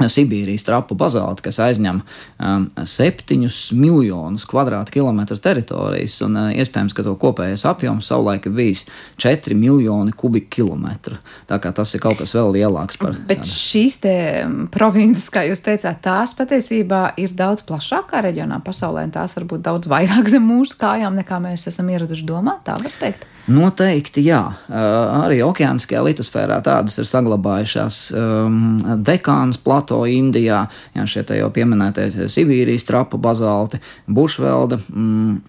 Sibīrijas 0.00 0.64
trapu 0.64 0.94
bazālti, 0.96 1.42
kas 1.44 1.58
aizņem 1.60 1.98
um, 2.00 2.66
7 2.88 3.48
miljonus 3.76 4.46
kvadrātkilometru 4.48 5.36
teritorijas, 5.42 6.20
un 6.24 6.38
uh, 6.38 6.52
iespējams, 6.54 6.94
ka 6.96 7.04
to 7.04 7.16
kopējais 7.20 7.66
apjoms 7.68 8.08
savulaik 8.08 8.48
ir 8.48 8.54
bijis 8.56 8.84
4 9.20 9.56
miljoni 9.58 10.14
kubikkilometru. 10.16 11.18
Tā 11.50 11.58
kā 11.60 11.74
tas 11.76 11.92
ir 11.94 12.02
kaut 12.04 12.20
kas 12.22 12.32
vēl 12.38 12.54
lielāks 12.56 13.00
par. 13.02 13.18
Bet 13.28 13.42
tādu. 13.42 13.52
šīs 13.52 13.98
te 14.06 14.14
um, 14.44 14.62
provinces, 14.72 15.28
kā 15.32 15.44
jūs 15.50 15.64
teicāt, 15.66 16.00
tās 16.06 16.32
patiesībā 16.38 17.02
ir 17.20 17.34
daudz 17.36 17.66
plašākā 17.68 18.22
reģionā 18.30 18.62
pasaulē, 18.64 19.04
un 19.08 19.14
tās 19.18 19.36
varbūt 19.36 19.66
daudz 19.66 19.90
vairāk 19.90 20.32
zem 20.32 20.48
mūsu 20.48 20.80
kājām, 20.80 21.18
nekā 21.20 21.42
mēs 21.44 21.68
esam 21.68 21.92
ieraduši 21.92 22.28
domāt, 22.30 22.64
tā 22.70 22.78
var 22.80 22.96
teikt. 23.02 23.28
Noteikti, 23.48 24.22
jā. 24.28 24.42
Arī 24.70 25.40
okeāniskajā 25.46 26.02
litosfērā 26.04 26.60
tādas 26.64 26.98
ir 27.00 27.08
saglabājušās 27.08 28.00
um, 28.14 28.58
dekānas 29.06 29.60
plato 29.62 30.02
Indijā, 30.06 30.64
jā, 30.96 31.06
šie 31.08 31.24
te 31.26 31.38
jau 31.40 31.48
pieminētie 31.54 32.28
Sibīrijas 32.30 32.86
trapu 32.88 33.18
bazalti, 33.22 33.80
bušvelda. 34.06 34.80
Mm, 34.92 35.40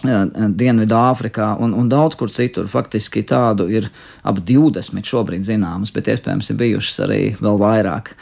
Dienvidāfrikā 0.00 1.50
un, 1.60 1.74
un 1.76 1.88
daudz 1.90 2.16
kur 2.16 2.30
citur. 2.32 2.68
Faktiski 2.70 3.22
tādu 3.28 3.66
ir 3.72 3.90
ap 4.26 4.40
20 4.46 5.04
šobrīd 5.06 5.44
zināmas, 5.46 5.92
bet 5.94 6.08
iespējams 6.12 6.50
ir 6.52 6.58
bijušas 6.60 7.02
arī 7.06 7.20
vēl 7.40 7.60
vairāk. 7.60 8.14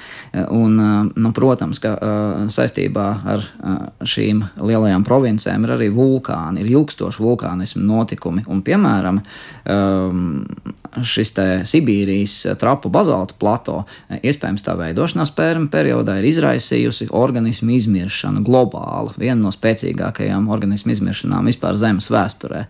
Un, 0.55 0.79
nu, 1.15 1.33
protams, 1.37 1.81
ka 1.83 1.95
saistībā 2.53 3.07
ar 3.35 3.47
šīm 4.03 4.43
lielajām 4.59 5.07
provincēm 5.07 5.67
ir 5.67 5.77
arī 5.77 5.91
vulkāni, 5.95 6.65
ir 6.65 6.73
ilgstoši 6.75 7.25
vulkānismu 7.25 7.85
notikumi. 7.87 8.45
Un, 8.51 8.65
piemēram, 8.67 9.23
šis 11.03 11.33
Sibīrijas 11.69 12.35
trapu 12.59 12.91
bazaltu 12.93 13.37
plato, 13.39 13.83
iespējams 14.09 14.65
tā 14.65 14.75
veidošanās 14.79 15.33
pērma 15.37 15.71
periodā 15.73 16.19
ir 16.19 16.29
izraisījusi 16.31 17.11
organismu 17.15 17.75
izmiršanu 17.77 18.43
globāli. 18.47 19.15
Viena 19.21 19.41
no 19.43 19.53
spēcīgākajām 19.55 20.49
organismu 20.53 20.95
izmiršanām 20.95 21.51
vispār 21.51 21.79
Zemes 21.79 22.11
vēsturē. 22.13 22.65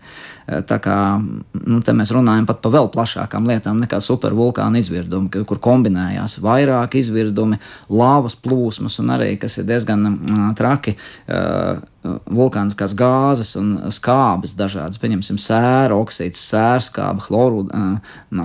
Eh, 0.49 0.61
tā 0.65 0.79
kā 0.81 0.97
nu, 1.19 1.79
mēs 1.81 2.13
runājam 2.15 2.47
pat 2.49 2.61
par 2.63 2.73
vēl 2.73 2.89
plašākām 2.93 3.47
lietām 3.49 3.81
nekā 3.83 3.99
supervulkāna 4.03 4.81
izvirdumi, 4.81 5.45
kur 5.45 5.61
kombinējās 5.61 6.39
vairāk 6.43 6.97
izvirdumi, 6.99 7.59
lāvas 7.89 8.37
plūsmas 8.39 8.99
un 9.03 9.15
arī, 9.17 9.35
kas 9.39 9.59
ir 9.59 9.69
diezgan 9.69 10.05
uh, 10.09 10.43
traki. 10.57 10.95
Vulkāniskās 12.03 12.93
gāzes 12.95 13.57
un 13.59 13.73
skābes 13.91 14.53
dažādas, 14.55 14.99
pieņemsim, 15.01 15.35
sēra, 15.41 15.97
oksīds, 15.99 16.39
sērskābe, 16.53 17.19
chloru, 17.25 17.65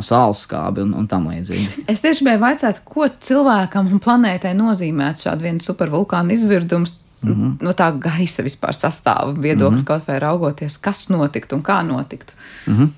sāls 0.02 0.42
skābe 0.48 0.82
un, 0.82 0.90
un 0.98 1.06
tam 1.10 1.28
līdzīgi. 1.30 1.84
Es 1.92 2.02
tieši 2.02 2.24
gribēju 2.24 2.42
vaicāt, 2.42 2.82
ko 2.88 3.06
cilvēkam 3.06 3.92
un 3.94 4.02
planētai 4.02 4.56
nozīmētu 4.58 5.28
šādu 5.28 5.46
vienu 5.46 5.62
supervulkānu 5.62 6.34
izvirdumu 6.34 6.90
Mm 7.24 7.32
-hmm. 7.32 7.64
no 7.64 7.70
tā 7.72 7.86
gaisa 7.98 8.42
vispār 8.42 8.76
sastāva 8.76 9.32
viedokļa, 9.32 9.70
mm 9.70 9.80
-hmm. 9.80 9.84
kaut 9.84 10.06
vai 10.06 10.18
raugoties, 10.18 10.76
kas 10.78 11.08
notiktu 11.08 11.56
un 11.56 11.62
kā 11.62 11.82
notiktu. 11.86 12.32
Mm 12.66 12.74
-hmm. 12.74 12.88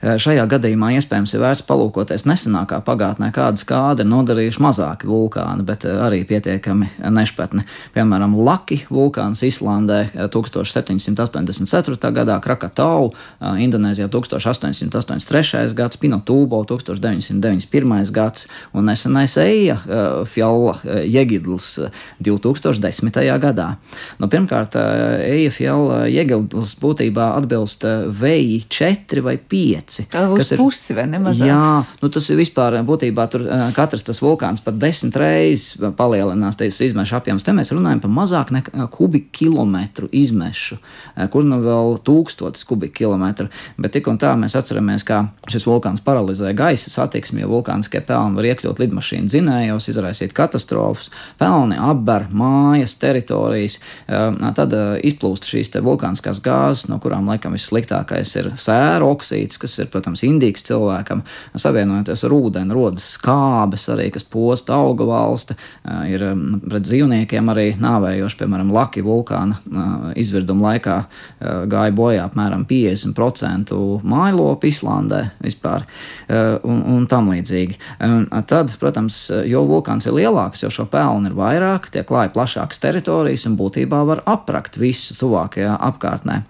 Eh, 0.00 0.14
šajā 0.16 0.46
gadījumā 0.48 0.94
iespējams 0.96 1.34
ir 1.36 1.42
vērts 1.42 1.66
palūkoties 1.68 2.22
nesenākā 2.24 2.78
pagātnē, 2.86 3.28
kādas 3.36 3.66
kādi 3.68 4.00
ir 4.00 4.08
nodarījuši 4.08 4.62
mazāki 4.64 5.08
vulkāni, 5.10 5.60
bet 5.68 5.84
eh, 5.84 5.98
arī 6.00 6.22
pietiekami 6.24 6.88
nešpatni. 7.12 7.66
Piemēram, 7.92 8.32
Laki 8.40 8.78
vulkāns 8.88 9.42
Islandē 9.44 9.98
1784. 10.32 11.98
Eh, 12.00 12.14
gadā, 12.16 12.38
Krakatau, 12.40 13.10
Indonēzijā 13.60 14.08
1883. 14.08 15.74
gads, 15.76 16.00
Pinotūbo 16.00 16.62
1991. 16.64 18.14
gads 18.16 18.48
un 18.72 18.88
nesenais 18.88 19.36
Eija 19.40 19.76
Fjalla 20.24 20.78
Jegidls 21.04 21.74
2010. 22.24 23.20
gadā. 23.42 23.68
Nu, 24.16 24.30
pirmkārt, 24.32 24.80
Eija 24.80 25.52
Fjalla 25.52 26.06
Jegidls 26.08 26.72
būtībā 26.80 27.34
atbilst 27.36 27.84
Veji 28.20 28.64
4 28.80 29.28
vai 29.28 29.36
5. 29.50 30.00
Tā 30.12 30.22
uz 30.30 30.52
ir, 30.54 30.60
pusi 30.60 30.94
vai 30.94 31.08
nemaz? 31.10 31.40
Jā, 31.42 31.82
nu 32.00 32.10
tas 32.12 32.28
ir 32.30 32.38
vispār 32.38 32.78
būtībā 32.86 33.26
tur 33.32 33.46
katrs 33.74 34.04
tas 34.06 34.20
vulkāns 34.22 34.62
pat 34.62 34.78
desmit 34.78 35.16
reizes 35.18 35.74
palielinās 35.98 36.58
tās 36.60 36.78
izmešu 36.86 37.16
apjoms. 37.18 37.42
Te 37.42 37.54
mēs 37.56 37.72
runājam 37.74 38.02
par 38.04 38.12
mazāk 38.14 38.52
nekā 38.54 38.86
kubikkilometru 38.94 40.06
izmešu, 40.14 40.78
kur 41.34 41.46
nu 41.48 41.58
vēl 41.64 41.98
tūkstotis 42.06 42.62
kubikkilometru. 42.68 43.48
Bet 43.80 43.96
tik 43.96 44.06
un 44.12 44.20
tā 44.22 44.36
mēs 44.38 44.54
atceramies, 44.58 45.02
kā 45.08 45.24
šis 45.50 45.66
vulkāns 45.66 46.04
paralizē 46.06 46.54
gaisa 46.54 46.92
satiksmi, 46.92 47.42
jo 47.42 47.50
vulkāniskie 47.56 48.04
pelni 48.06 48.38
var 48.38 48.50
iekļūt 48.52 48.84
lidmašīnu 48.84 49.32
dzinējos, 49.32 49.90
izraisīt 49.90 50.36
katastrofas, 50.36 51.10
pelni 51.40 51.78
apber 51.80 52.28
mājas, 52.30 52.94
teritorijas, 53.02 53.80
tad 54.06 54.78
izplūst 55.02 55.50
šīs 55.50 55.74
vulkāniskās 55.82 56.38
gāzes, 56.44 56.86
no 56.92 57.00
kurām 57.02 57.26
laikam 57.30 57.56
vissliktākais 57.58 58.36
ir 58.38 58.52
sēra 58.60 59.06
oksīds 59.08 59.39
oksīds, 59.40 59.58
kas 59.60 59.78
ir, 59.80 59.88
protams, 59.90 60.22
indīgs 60.24 60.64
cilvēkam, 60.66 61.22
savienojoties 61.56 62.24
ar 62.24 62.34
ūdeni, 62.34 62.74
rodas 62.74 63.16
skābes 63.16 63.88
arī, 63.92 64.10
kas 64.12 64.24
posta 64.24 64.76
auga 64.76 65.04
valsti, 65.04 65.56
ir 66.08 66.24
pret 66.68 66.84
dzīvniekiem 66.84 67.48
arī 67.50 67.74
nāvējoši, 67.80 68.38
piemēram, 68.40 68.70
Laki 68.70 69.02
vulkāna 69.02 69.58
izvirduma 70.16 70.70
laikā 70.70 70.96
gāja 71.70 71.94
bojā 71.94 72.26
apmēram 72.28 72.66
50% 72.68 73.74
mājlopu 74.04 74.68
Islandē 74.68 75.22
vispār 75.42 75.86
un, 76.28 76.82
un 76.94 77.06
tam 77.10 77.30
līdzīgi. 77.32 77.78
Tad, 78.50 78.74
protams, 78.80 79.18
jo 79.48 79.64
vulkāns 79.68 80.06
ir 80.06 80.16
lielāks, 80.16 80.64
jo 80.64 80.70
šo 80.72 80.86
pelnu 80.90 81.30
ir 81.30 81.36
vairāk, 81.38 81.90
tie 81.90 82.04
klāja 82.06 82.32
plašākas 82.34 82.82
teritorijas 82.82 83.46
un 83.50 83.56
būtībā 83.58 84.02
var 84.06 84.22
aprakt 84.30 84.78
visu 84.80 85.16
tuvākajā 85.18 85.76
apkārtnē. 85.90 86.40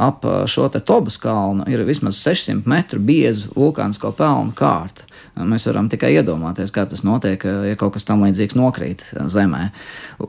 Ap 0.00 0.24
šo 0.50 0.68
te 0.72 0.80
Tobas 0.86 1.18
kalnu 1.20 1.66
ir 1.70 1.82
vismaz 1.86 2.18
6 2.22 2.35
600 2.36 2.68
metru 2.68 3.00
biezu 3.00 3.50
vulkānisko 3.56 4.12
pelnu 4.16 4.52
kārtu. 4.56 5.05
Mēs 5.36 5.66
varam 5.68 5.90
tikai 5.92 6.14
iedomāties, 6.16 6.70
kā 6.72 6.86
tas 6.88 7.02
notiek, 7.04 7.42
ja 7.44 7.76
kaut 7.76 7.92
kas 7.96 8.06
tam 8.08 8.22
līdzīgs 8.24 8.56
nokrīt 8.56 9.02
zemē. 9.28 9.66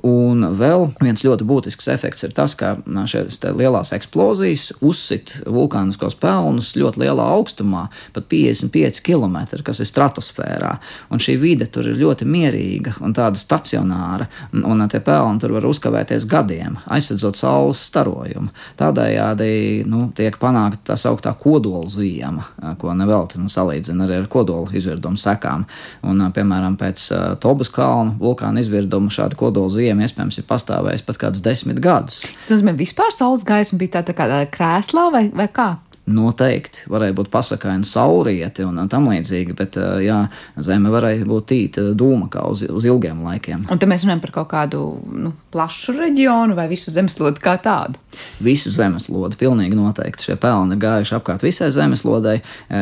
Un 0.04 0.44
vēl 0.60 0.90
viens 1.00 1.24
ļoti 1.24 1.46
būtisks 1.48 1.88
efekts 1.94 2.26
ir 2.28 2.34
tas, 2.36 2.58
ka 2.60 2.74
šīs 2.84 3.40
lielās 3.56 3.94
eksplozijas 3.96 4.74
uzsit 4.84 5.38
vulkāniskos 5.46 6.18
pelnus 6.20 6.74
ļoti 6.76 7.06
lielā 7.06 7.28
augstumā, 7.38 7.86
pat 8.18 8.28
55 8.28 9.00
km, 9.06 9.38
kas 9.64 9.80
ir 9.80 9.88
stratosfērā. 9.88 10.74
Un 11.16 11.24
šī 11.24 11.38
vide 11.40 11.70
tur 11.72 11.88
ir 11.88 12.02
ļoti 12.02 12.28
mierīga 12.28 12.98
un 13.00 13.16
tāda 13.16 13.40
stacionāra, 13.40 14.28
un 14.52 14.84
tie 14.92 15.00
pelni 15.00 15.40
tur 15.40 15.56
var 15.56 15.70
uzkavēties 15.72 16.28
gadiem, 16.28 16.82
aizsardzot 16.92 17.40
saules 17.40 17.86
starojumu. 17.88 18.52
Tādējādi 18.76 19.88
nu, 19.88 20.10
tiek 20.20 20.36
panākta 20.42 20.92
tā 20.92 21.00
sauktā 21.00 21.32
kodola 21.40 21.88
ziema, 21.92 22.44
ko 22.82 22.92
nevelti 22.92 23.40
nu, 23.40 23.48
salīdzina 23.52 24.04
arī 24.04 24.20
ar 24.20 24.30
kodola 24.32 24.68
izvirdumu 24.98 25.22
sekām. 25.22 25.66
Un, 26.04 26.26
piemēram, 26.34 26.78
pēc 26.80 27.08
Tobas 27.44 27.70
kalna 27.74 28.16
vulkāna 28.20 28.62
izvirduma 28.62 29.14
šāda 29.14 29.38
kodola 29.38 29.70
ziema 29.70 30.06
iespējams 30.06 30.42
ir 30.42 30.48
pastāvējusi 30.50 31.08
pat 31.08 31.22
kādus 31.22 31.44
desmit 31.46 31.82
gadus. 31.84 32.24
Tas 32.40 32.56
nozīmē, 32.56 32.76
vispār 32.78 33.14
saules 33.14 33.46
gaisma 33.48 33.80
bija 33.80 33.98
tā, 33.98 34.08
tā 34.10 34.18
kā 34.18 34.28
krēslā 34.52 35.10
vai, 35.14 35.28
vai 35.34 35.48
kā? 35.54 35.76
Noteikti 36.08 36.86
varēja 36.88 37.16
būt 37.18 37.28
pasakaini 37.34 37.84
saurieti 37.88 38.64
un 38.64 38.80
tam 38.88 39.10
līdzīgi, 39.12 39.56
bet 39.58 39.76
jā, 40.04 40.22
zeme 40.64 40.92
varēja 40.94 41.26
būt 41.28 41.48
tīta 41.52 41.84
dūma 41.98 42.30
kā 42.32 42.46
uz, 42.48 42.64
uz 42.64 42.88
ilgiem 42.88 43.20
laikiem. 43.26 43.66
Un 43.68 43.82
te 43.82 43.90
mēs 43.90 44.06
runājam 44.06 44.24
par 44.24 44.32
kaut 44.38 44.50
kādu 44.54 44.84
nu, 45.12 45.34
plašu 45.52 45.98
reģionu 45.98 46.56
vai 46.56 46.70
visu 46.72 46.94
zemeslodi 46.96 47.44
kā 47.44 47.58
tādu? 47.60 48.00
Visu 48.42 48.72
zemeslodi, 48.74 49.38
pilnīgi 49.38 49.76
noteikti. 49.78 50.30
Šie 50.30 50.38
pelni 50.42 50.78
ir 50.78 50.82
gājuši 50.82 51.16
apkārt 51.20 51.44
visai 51.46 51.68
zemeslodei. 51.76 52.40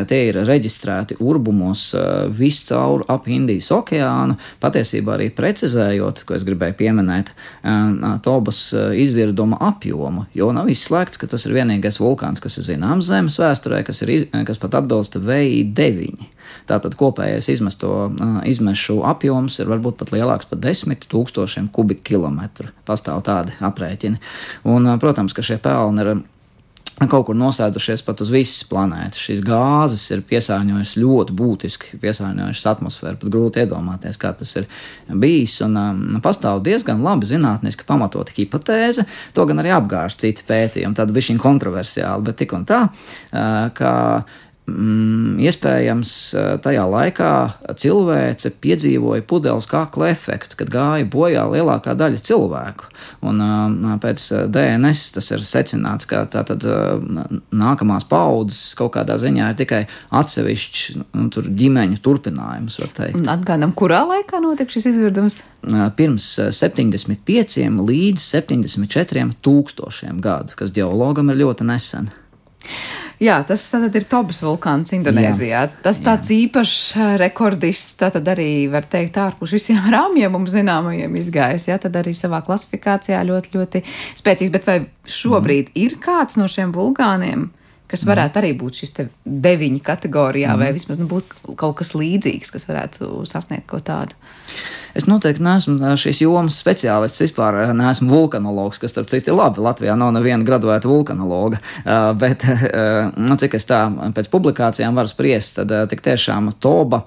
Tie 0.08 0.22
ir 0.30 0.40
reģistrēti 0.48 1.18
urbumos 1.20 1.90
viscaur 2.32 3.04
ap 3.12 3.28
Indijas 3.28 3.72
okeānu. 3.74 4.38
Patiesībā 4.64 5.18
arī 5.18 5.32
precizējot, 5.36 6.24
ko 6.28 6.38
es 6.38 6.46
gribēju 6.48 6.78
pieminēt, 6.80 7.34
Tobas 8.24 8.62
izvirduma 8.96 9.60
apjomu, 9.66 10.28
jo 10.38 10.52
nav 10.56 10.70
izslēgts, 10.72 11.20
ka 11.20 11.28
tas 11.32 11.50
ir 11.50 11.58
vienīgais 11.58 12.00
vulkāns, 12.00 12.44
kas 12.44 12.62
ir 12.62 12.70
zināms 12.70 13.12
zemes 13.16 13.40
vēsturē, 13.42 13.82
kas, 13.88 14.04
ir, 14.06 14.28
kas 14.48 14.62
pat 14.62 14.78
atbilst 14.82 15.18
VI9. 15.18 16.30
Tātad 16.70 16.96
kopējais 16.98 17.50
izmesto, 17.54 17.92
izmešu 18.48 19.00
apjoms 19.08 19.58
ir 19.62 19.70
varbūt 19.70 20.00
pat 20.02 20.14
lielāks 20.16 20.50
par 20.50 20.62
desmit 20.62 21.08
tūkstošiem 21.12 21.70
kubikkilometru. 21.74 22.72
Pastāv 22.88 23.24
tādi 23.26 23.56
aprēķini. 23.66 24.22
Un, 24.70 24.96
protams, 25.02 25.36
ka 25.36 25.46
šie 25.46 25.60
pelni 25.62 26.06
ir 26.06 26.12
kaut 27.04 27.26
kur 27.28 27.36
nosēdušies 27.36 28.04
pat 28.08 28.22
uz 28.24 28.32
visas 28.32 28.64
planētas. 28.70 29.20
Šīs 29.20 29.42
gāzes 29.44 30.04
ir 30.16 30.22
piesārņojušas 30.30 30.96
ļoti 31.02 31.36
būtiski, 31.36 32.00
piesārņojušas 32.00 32.70
atmosfēru. 32.72 33.20
Pat 33.20 33.34
grūti 33.34 33.64
iedomāties, 33.66 34.20
kā 34.22 34.32
tas 34.38 34.56
ir 34.62 34.70
bijis. 35.12 35.58
Un, 35.66 35.76
um, 35.82 36.22
pastāv 36.24 36.64
diezgan 36.64 37.04
labi 37.04 37.28
zinātniski 37.28 37.88
pamatota 37.88 38.36
hipotēze. 38.38 39.04
To 39.36 39.48
gan 39.50 39.60
arī 39.64 39.76
apgāž 39.76 40.16
citi 40.24 40.48
pētījumi, 40.48 40.96
tāda 40.96 41.16
bija 41.16 41.30
šī 41.30 41.38
kontroversiāla, 41.44 42.24
bet 42.24 42.40
tik 42.40 42.56
un 42.56 42.64
tā, 42.70 42.86
uh, 42.88 43.68
ka 43.76 43.92
Mm, 44.66 45.36
iespējams, 45.46 46.12
tajā 46.66 46.88
laikā 46.90 47.32
cilvēce 47.78 48.50
piedzīvoja 48.64 49.22
pudeles 49.30 49.68
kakla 49.70 50.08
efektu, 50.10 50.58
kad 50.58 50.72
gāja 50.74 51.06
bojā 51.06 51.44
lielākā 51.52 51.94
daļa 51.94 52.24
cilvēku. 52.26 52.90
Un, 53.30 53.44
pēc 54.02 54.26
DNS 54.50 55.04
tas 55.20 55.30
ir 55.36 55.46
secināts, 55.46 56.10
ka 56.10 56.24
tātad 56.34 56.66
nākamās 57.54 58.10
paudzes 58.10 58.74
kaut 58.80 58.96
kādā 58.98 59.20
ziņā 59.22 59.52
ir 59.54 59.62
tikai 59.62 59.84
atsevišķs 60.18 60.98
nu, 61.04 61.28
tur 61.30 61.46
ģimeņu 61.62 62.02
turpinājums. 62.02 62.82
Atgādām, 62.82 63.78
kurā 63.78 64.02
laikā 64.16 64.42
notika 64.42 64.74
šis 64.74 64.96
izvirdums? 64.96 65.44
Pirms 65.94 66.32
75 66.58 67.70
līdz 67.86 68.30
74 68.34 69.30
tūkstošiem 69.46 70.26
gadu, 70.26 70.58
kas 70.58 70.74
geologam 70.74 71.30
ir 71.30 71.44
ļoti 71.46 71.70
nesen. 71.70 72.10
Jā, 73.26 73.40
tas 73.48 73.64
ir 73.74 74.06
Tobas 74.10 74.42
vulkāns 74.44 74.94
Indonēzijā. 74.94 75.62
Jā. 75.66 75.82
Tas 75.86 76.02
tāds 76.04 76.30
Jā. 76.30 76.38
īpašs 76.46 76.80
eh, 76.98 77.12
rekordists, 77.22 77.96
tad 78.02 78.20
arī 78.22 78.68
var 78.72 78.86
teikt, 78.92 79.18
ārpus 79.22 79.56
visiem 79.56 79.82
rāmjiem 79.96 80.34
mums 80.36 80.54
zināmajiem 80.54 81.18
izgājis. 81.22 81.70
Jā, 81.72 81.80
tad 81.82 81.98
arī 82.02 82.14
savā 82.18 82.44
klasifikācijā 82.46 83.24
ļoti, 83.26 83.54
ļoti 83.56 83.84
spēcīgs. 84.22 84.54
Bet 84.54 84.70
vai 84.70 84.80
šobrīd 85.10 85.72
mm. 85.72 85.78
ir 85.86 85.98
kāds 86.04 86.38
no 86.42 86.50
šiem 86.52 86.76
vulkāniem? 86.76 87.50
Kas 87.92 88.04
mhm. 88.04 88.12
varētu 88.12 88.42
arī 88.42 88.54
būt 88.58 88.82
šis 88.82 88.96
deviņu 89.26 89.82
kategorijā, 89.86 90.54
mm. 90.54 90.64
vai 90.64 90.72
vismaz 90.76 91.02
nu, 91.02 91.10
būt 91.10 91.36
kaut 91.60 91.78
kas 91.82 91.94
līdzīgs, 91.98 92.54
kas 92.54 92.68
varētu 92.70 93.26
sasniegt 93.30 93.68
kaut 93.70 93.88
tādu. 93.90 94.18
Es 94.96 95.10
noteikti 95.10 95.44
neesmu 95.44 95.96
šīs 96.00 96.22
jomas 96.24 96.56
speciālists. 96.62 97.20
Vispār 97.26 97.74
neesmu 97.76 98.08
vulkanologs, 98.14 98.80
kas, 98.80 98.94
starp 98.94 99.10
citu, 99.12 99.34
ir 99.34 99.36
labi. 99.36 99.60
Latvijā 99.66 99.98
nav 100.00 100.14
neviena 100.16 100.48
graduēta 100.48 100.88
vulkanologa. 100.88 101.60
Bet, 102.22 102.46
nu, 103.20 103.36
cik 103.42 103.58
es 103.60 103.68
tā 103.68 103.82
pēc 104.16 104.32
publikācijām 104.32 104.96
varu 104.96 105.12
spriest, 105.12 105.60
tad 105.60 105.92
tik 105.92 106.06
tiešām 106.06 106.54
Toba 106.64 107.04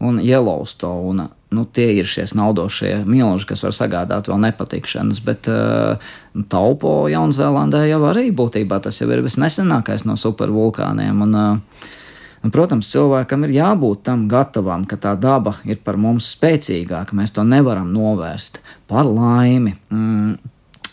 un 0.00 0.20
Yellowstone. 0.22 1.28
Nu, 1.50 1.64
tie 1.66 1.88
ir 1.98 2.06
šie 2.06 2.28
naudošie 2.38 3.00
milži, 3.10 3.48
kas 3.50 3.64
var 3.66 3.74
sagādāt 3.74 4.30
vēl 4.30 4.38
nepatikšanas, 4.46 5.18
bet 5.26 5.48
uh, 5.50 6.12
taupo 6.52 7.08
Jaunzēlandē 7.10 7.88
jau 7.90 8.04
arī 8.06 8.28
būtībā 8.30 8.78
tas 8.84 9.00
jau 9.02 9.08
ir 9.10 9.24
visnesenākais 9.26 10.06
no 10.06 10.14
supervulkāniem. 10.20 11.24
Un, 11.26 11.34
uh, 11.34 11.88
Un, 12.40 12.48
protams, 12.48 12.88
cilvēkam 12.88 13.42
ir 13.44 13.58
jābūt 13.58 14.04
tam 14.08 14.22
gatavam, 14.30 14.86
ka 14.88 14.96
tā 14.96 15.12
daba 15.20 15.58
ir 15.68 15.76
par 15.84 15.98
mums 16.00 16.30
spēcīgāka. 16.38 17.12
Mēs 17.12 17.34
to 17.36 17.44
nevaram 17.44 17.90
novērst 17.92 18.62
par 18.88 19.04
laimi. 19.04 19.74
Mm. 19.92 20.38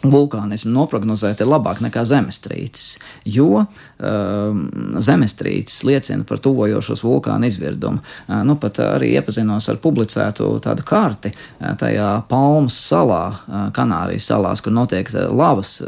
Vulkānismu 0.06 0.70
noprognozēt 0.76 1.42
ir 1.42 1.50
labāk 1.50 1.80
nekā 1.82 2.04
zemestrīces, 2.06 3.00
jo 3.26 3.64
um, 3.64 4.60
zemestrīces 5.02 5.82
liecina 5.90 6.26
par 6.28 6.38
tuvojošos 6.44 7.02
vulkānu 7.02 7.50
izvirdumu. 7.50 8.04
Uh, 8.28 8.44
nu, 8.46 8.58
pat 8.62 8.78
arī 8.86 9.16
iepazinos 9.18 9.70
ar 9.74 9.80
publicētu 9.82 10.52
tādu 10.62 10.86
karti 10.86 11.32
uh, 11.34 11.72
tajā 11.82 12.12
Palmas 12.30 12.78
salā, 12.78 13.24
uh, 13.32 13.64
Kanārijas 13.74 14.30
salās, 14.30 14.62
kur 14.62 14.76
notiek 14.76 15.10
lavas 15.14 15.80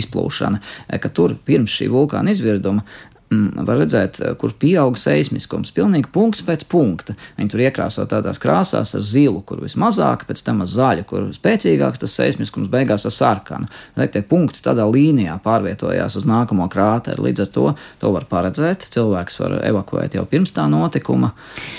izplūšana, 0.00 0.62
ka 1.02 1.12
tur 1.12 1.36
pirms 1.44 1.76
šī 1.76 1.90
vulkāna 1.92 2.32
izvirduma 2.32 2.86
var 3.30 3.80
redzēt, 3.80 4.20
eh, 4.20 4.34
kur 4.38 4.52
pieaug 4.54 4.96
seismiskums. 4.98 5.72
Pilnīgi 5.74 6.10
punkts 6.12 6.44
pēc 6.46 6.64
punkta. 6.70 7.16
Viņi 7.38 7.50
tur 7.50 7.60
iekrāso 7.64 8.06
tādās 8.06 8.38
krāsās 8.38 8.94
ar 8.94 9.02
zilu, 9.02 9.42
kur 9.44 9.58
vismazāk, 9.58 10.26
pēc 10.28 10.42
tam 10.44 10.60
ar 10.62 10.66
zaļu, 10.66 11.04
kur 11.06 11.20
spēcīgāks 11.34 11.98
tas 11.98 12.14
seismiskums, 12.14 12.70
beigās 12.70 13.04
ar 13.04 13.10
sarkanu. 13.10 13.68
Liek, 13.96 14.12
tie 14.12 14.22
punkti 14.22 14.62
tādā 14.62 14.86
līnijā 14.86 15.40
pārvietojās 15.42 16.16
uz 16.16 16.24
nākamo 16.24 16.68
krāteru. 16.70 17.26
Līdz 17.26 17.40
ar 17.40 17.46
to 17.46 17.74
to 17.98 18.12
var 18.12 18.24
paredzēt. 18.30 18.86
Cilvēks 18.94 19.40
var 19.40 19.58
evakuēt 19.66 20.14
jau 20.14 20.24
pirms 20.24 20.52
tā 20.52 20.68
notikuma. 20.70 21.32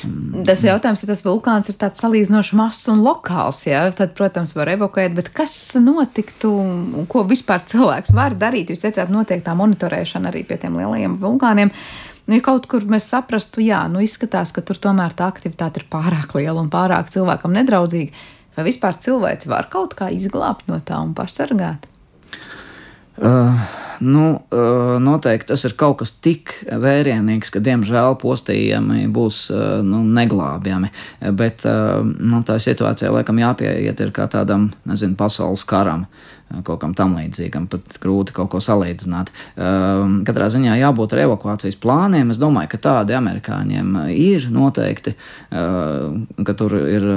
Mm. 0.04 0.44
Tas 0.46 0.64
jautājums, 0.64 1.04
ja 1.04 1.08
tas 1.08 1.24
vulkāns 1.24 1.70
ir 1.70 1.80
tāds 1.80 2.04
salīdzinoši 2.04 2.56
mazs 2.60 2.88
un 2.92 3.00
lokāls, 3.06 3.64
jā, 3.66 3.86
tad, 3.96 4.14
protams, 4.18 4.54
var 4.56 4.68
evakuēt, 4.68 5.16
bet 5.16 5.32
kas 5.32 5.78
notiktu 5.80 6.52
un 6.52 7.08
ko 7.08 7.24
vispār 7.24 7.64
cilvēks 7.64 8.14
var 8.14 8.36
darīt? 8.36 8.74
Jūs 8.74 8.84
teicāt, 8.84 9.10
notiek 9.10 9.44
tā 9.46 9.56
monitorēšana 9.56 10.28
arī 10.32 10.44
pie 10.44 10.60
tiem 10.60 10.76
lielajiem 10.76 11.18
vulkāniem 11.22 11.37
vulkāniem. 11.38 11.72
Nu, 12.28 12.36
ja 12.36 12.44
kaut 12.44 12.68
kur 12.68 12.84
mēs 12.92 13.08
saprastu, 13.08 13.64
jā, 13.64 13.86
nu 13.88 14.02
izskatās, 14.04 14.52
ka 14.52 14.62
tur 14.66 14.80
tomēr 14.84 15.16
tā 15.16 15.30
aktivitāte 15.32 15.80
ir 15.80 15.88
pārāk 15.92 16.36
liela 16.36 16.60
un 16.60 16.70
pārāk 16.70 17.08
cilvēkam 17.14 17.56
nedraudzīga, 17.56 18.12
vai 18.58 18.68
vispār 18.68 18.98
cilvēks 19.00 19.48
var 19.48 19.70
kaut 19.72 19.96
kā 19.96 20.12
izglābt 20.12 20.68
no 20.68 20.82
tā 20.84 21.00
un 21.00 21.14
pasargāt? 21.16 21.88
Uh, 23.18 23.56
nu, 24.04 24.26
uh, 24.54 24.98
noteikti 25.02 25.50
tas 25.50 25.64
ir 25.66 25.74
kaut 25.80 26.04
kas 26.04 26.12
tik 26.22 26.52
vērienīgs, 26.68 27.50
ka, 27.50 27.64
diemžēl, 27.64 28.20
postījumi 28.22 29.08
būs 29.10 29.40
uh, 29.56 29.80
nu, 29.82 30.04
neglābjami. 30.20 30.92
Bet 31.32 31.64
uh, 31.66 32.04
nu, 32.04 32.44
tā 32.46 32.60
situācija, 32.62 33.16
laikam, 33.16 33.40
jāpieiet 33.42 34.04
ir 34.04 34.14
kā 34.14 34.28
tādam, 34.30 34.68
nezinu, 34.86 35.18
pasaules 35.18 35.64
karam. 35.66 36.06
Uh, 36.06 36.37
kaut 36.64 36.80
kam 36.82 36.94
tam 36.98 37.16
līdzīgam, 37.18 37.68
pat 37.72 37.98
grūti 38.02 38.34
kaut 38.36 38.50
ko 38.54 38.62
salīdzināt. 38.64 39.32
Um, 39.56 40.22
katrā 40.28 40.48
ziņā 40.54 40.78
jābūt 40.80 41.16
ar 41.16 41.24
evakuācijas 41.26 41.78
plāniem. 41.84 42.32
Es 42.32 42.40
domāju, 42.42 42.72
ka 42.74 42.80
tādi 42.88 43.16
amerikāņiem 43.18 43.94
ir 44.14 44.48
noteikti, 44.54 45.14
uh, 45.52 46.16
ka 46.48 46.58
tur 46.58 46.78
ir 46.80 47.08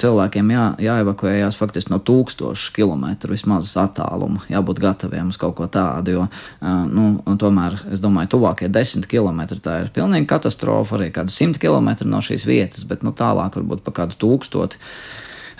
cilvēkiem 0.00 0.52
jā, 0.54 0.66
jāevakuējās 0.88 1.58
faktiski 1.60 1.94
no 1.94 2.00
tūkstošu 2.04 2.74
kilometru 2.76 3.36
vismaz 3.36 3.72
attāluma, 3.80 4.44
jābūt 4.52 4.82
gataviem 4.82 5.32
uz 5.32 5.40
kaut 5.40 5.58
ko 5.60 5.68
tādu, 5.70 6.16
jo, 6.16 6.26
uh, 6.26 6.82
nu, 6.88 7.12
tomēr, 7.40 7.78
es 7.92 8.02
domāju, 8.02 8.34
tuvākie 8.36 8.70
desmit 8.72 9.08
kilometri 9.10 9.60
tā 9.62 9.80
ir 9.84 9.94
pilnīgi 9.94 10.28
katastrofa, 10.30 10.98
arī 10.98 11.10
kādi 11.14 11.34
simt 11.34 11.60
kilometri 11.60 12.08
no 12.08 12.22
šīs 12.24 12.46
vietas, 12.48 12.86
bet, 12.88 13.04
nu, 13.06 13.12
tālāk 13.16 13.60
varbūt 13.60 13.84
pa 13.86 14.00
kādu 14.02 14.18
tūkstoti. 14.20 14.80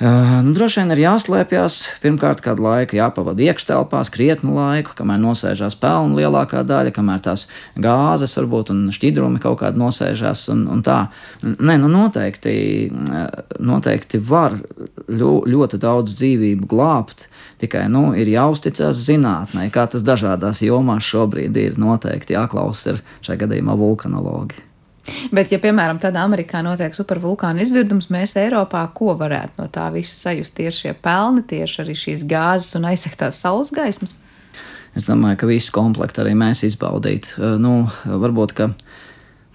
Nu, 0.00 0.54
droši 0.56 0.80
vien 0.80 0.94
ir 0.94 1.02
jāslēpjas. 1.02 1.74
Pirmkārt, 2.00 2.40
kādu 2.40 2.64
laiku 2.64 2.96
jāpavada 2.96 3.42
iekštelpās, 3.44 4.08
krietnu 4.14 4.54
laiku, 4.56 4.94
kamēr 4.96 5.18
nosēžās 5.20 5.76
pelnu 5.76 6.16
lielākā 6.16 6.62
daļa, 6.64 6.94
kamēr 6.96 7.20
tās 7.26 7.44
gāzes 7.76 8.32
varbūt 8.38 8.72
un 8.72 8.86
šķidrumi 8.96 9.42
kaut 9.42 9.58
kādi 9.60 9.76
nosēžās 9.82 10.46
un, 10.54 10.62
un 10.72 10.80
tā. 10.86 11.02
Nē, 11.44 11.76
nu 11.82 11.90
noteikti, 11.92 12.54
noteikti 13.60 14.22
var 14.24 14.56
ļo, 15.04 15.34
ļoti 15.44 15.82
daudz 15.84 16.16
dzīvību 16.16 16.70
glābt, 16.70 17.26
tikai 17.60 17.84
nu, 17.92 18.14
ir 18.16 18.32
jāuzticas 18.32 19.04
zinātnē, 19.04 19.68
kā 19.68 19.84
tas 19.84 20.06
dažādās 20.06 20.64
jomās 20.64 21.04
šobrīd 21.12 21.60
ir. 21.60 21.76
Noteikti 21.80 22.38
jāklausās 22.38 22.94
ir 22.94 23.04
šajā 23.20 23.44
gadījumā 23.44 23.76
vulkanologi. 23.76 24.69
Bet, 25.34 25.52
ja, 25.52 25.58
piemēram, 25.62 25.98
tādā 26.02 26.22
Amerikā 26.26 26.60
notiek 26.64 26.94
supervulkāna 26.96 27.64
izvirdums, 27.64 28.10
mēs 28.12 28.36
Eiropā 28.40 28.82
ko 28.94 29.14
varētu 29.18 29.62
no 29.62 29.68
tā 29.72 29.86
visa 29.94 30.16
sajust? 30.16 30.54
Tieši 30.58 30.86
šie 30.86 30.96
pelni, 31.02 31.44
tieši 31.50 31.80
arī 31.84 31.96
šīs 31.98 32.26
gāzes 32.30 32.76
un 32.78 32.88
aizsektās 32.90 33.40
saules 33.40 33.72
gaismas. 33.74 34.20
Es 34.98 35.06
domāju, 35.06 35.38
ka 35.40 35.48
visu 35.48 35.72
komplektu 35.74 36.24
arī 36.24 36.34
mēs 36.38 36.64
izbaudītu. 36.66 37.56
Nu, 37.62 37.74
varbūt, 38.04 38.54
ka 38.58 38.70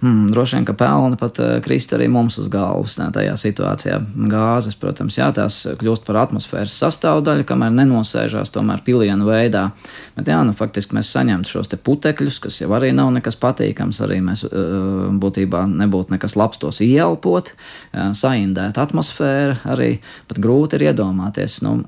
Hmm, 0.02 0.26
droši 0.28 0.58
vien, 0.58 0.64
ka 0.68 0.74
pelna 0.76 1.16
pat 1.16 1.38
uh, 1.40 1.54
krist 1.64 1.94
arī 1.96 2.04
mums 2.12 2.34
uz 2.36 2.50
galvas 2.52 2.98
tā, 2.98 3.06
tajā 3.14 3.32
situācijā. 3.40 3.96
Gāzes, 4.28 4.76
protams, 4.76 5.16
jā, 5.16 5.30
tās 5.32 5.62
kļūst 5.80 6.04
par 6.04 6.18
atmosfēras 6.26 6.74
sastāvdaļu, 6.82 7.46
kamēr 7.48 7.72
nenosēžās 7.78 8.52
tomēr 8.52 8.82
pilienu 8.84 9.24
veidā. 9.24 9.70
Bet 10.18 10.28
jā, 10.28 10.42
nu, 10.44 10.52
faktiski 10.58 10.98
mēs 10.98 11.14
saņemtu 11.16 11.48
šos 11.48 11.72
te 11.72 11.78
putekļus, 11.80 12.40
kas 12.44 12.60
jau 12.60 12.68
arī 12.76 12.90
nav 12.92 13.08
nekas 13.14 13.40
patīkams, 13.40 14.02
arī 14.04 14.20
mēs 14.26 14.44
uh, 14.50 15.06
būtībā 15.16 15.64
nebūtu 15.72 16.12
nekas 16.12 16.36
labs 16.36 16.60
tos 16.60 16.82
ieelpot, 16.84 17.54
uh, 17.56 18.12
saindēt 18.12 18.76
atmosfēru, 18.82 19.56
arī 19.72 19.88
pat 20.28 20.42
grūti 20.44 20.76
ir 20.76 20.90
iedomāties. 20.90 21.62
Nu, 21.64 21.78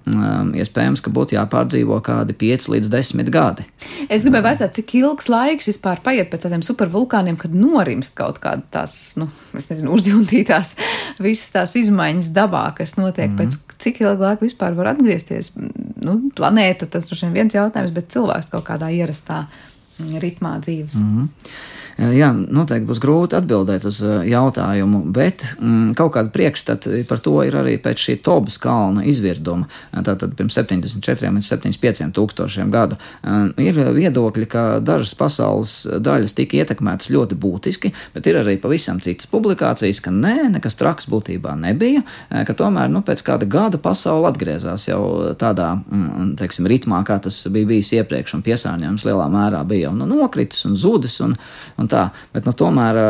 iespējams, 0.57 1.05
ka 1.05 1.13
būtu 1.13 1.37
jāpārdzīvo 1.37 2.01
kādi 2.09 2.41
5 2.41 2.71
līdz 2.73 2.95
10 2.97 3.33
gadi. 3.37 3.69
Es 4.09 4.25
gribēju 4.25 4.47
vaicāt, 4.47 4.73
cik 4.79 4.95
ilgs 5.03 5.29
laiks 5.29 5.69
vispār 5.69 6.01
paiet 6.05 6.31
pēc 6.33 6.47
tādiem 6.47 6.65
supervulkāniem, 6.65 7.37
kad 7.41 7.53
norim 7.53 7.99
norimst 7.99 8.15
kaut 8.19 8.39
kāda 8.43 8.63
tās, 8.71 9.17
nu, 9.19 9.29
nezinu, 9.55 9.95
uzjūtītās 9.97 10.75
visas 11.25 11.55
tās 11.55 11.75
izmaiņas 11.79 12.33
dabā, 12.37 12.75
kas 12.77 12.97
notiek, 12.99 13.31
mm. 13.31 13.39
pēc 13.39 13.79
cik 13.83 14.03
ilgu 14.05 14.27
laiku 14.27 14.47
vispār 14.47 14.77
var 14.79 14.93
atgriezties. 14.95 15.55
Nu, 15.57 16.19
planēta, 16.37 16.89
tas 16.91 17.09
ir 17.11 17.35
viens 17.35 17.55
jautājums, 17.55 17.95
bet 17.95 18.13
cilvēks 18.15 18.53
kaut 18.53 18.67
kādā 18.69 18.91
ierastā 18.95 19.47
ritmā 20.23 20.59
dzīves. 20.63 21.01
Mm. 21.03 21.29
Jā, 21.99 22.29
noteikti 22.31 22.87
būs 22.87 23.01
grūti 23.03 23.35
atbildēt 23.35 23.83
uz 23.89 23.97
jautājumu, 24.07 25.01
bet 25.11 25.43
mm, 25.59 25.97
kaut 25.99 26.13
kāda 26.15 26.31
priekšstata 26.31 27.01
par 27.09 27.19
to 27.19 27.33
ir 27.43 27.57
arī 27.59 27.73
pēc 27.83 28.05
šī 28.05 28.15
Tobas 28.23 28.55
kalna 28.63 29.03
izvirduma. 29.03 29.67
Tātad 29.91 30.37
pirms 30.39 30.55
74 30.55 31.33
līdz 31.35 31.49
75 31.51 32.13
tūkstošiem 32.15 32.71
gadu 32.71 33.01
ir 33.59 33.81
viedokļi, 33.97 34.47
ka 34.47 34.63
dažas 34.79 35.17
pasaules 35.19 35.75
daļas 35.99 36.37
tika 36.39 36.61
ietekmētas 36.61 37.11
ļoti 37.11 37.39
būtiski, 37.43 37.91
bet 38.15 38.31
ir 38.31 38.39
arī 38.45 38.55
pavisam 38.63 39.03
citas 39.03 39.27
publikācijas, 39.33 39.99
ka 40.05 40.15
nē, 40.15 40.53
nekas 40.55 40.79
traks 40.79 41.11
būtībā 41.11 41.57
nebija, 41.59 42.05
ka 42.31 42.57
tomēr 42.63 42.95
nu, 42.95 43.03
pēc 43.03 43.25
kāda 43.27 43.51
gada 43.51 43.83
pasaule 43.83 44.31
atgriezās 44.31 44.87
jau 44.87 45.35
tādā 45.41 45.73
mm, 45.81 46.37
teiksim, 46.39 46.71
ritmā, 46.71 47.03
kā 47.03 47.19
tas 47.27 47.43
bija 47.51 47.73
bijis 47.75 47.91
iepriekš, 47.99 48.39
un 48.39 48.47
piesārņojums 48.47 49.11
lielā 49.11 49.29
mērā 49.35 49.67
bija 49.67 49.89
jau 49.89 49.99
nu, 49.99 50.07
nokritis 50.15 50.63
un 50.71 50.79
zudis. 50.79 51.19
Un, 51.27 51.35
un 51.75 51.88
un 51.89 51.91
tā. 51.91 52.09
Bet 52.35 52.49
nu, 52.49 52.55
tomēr 52.57 53.03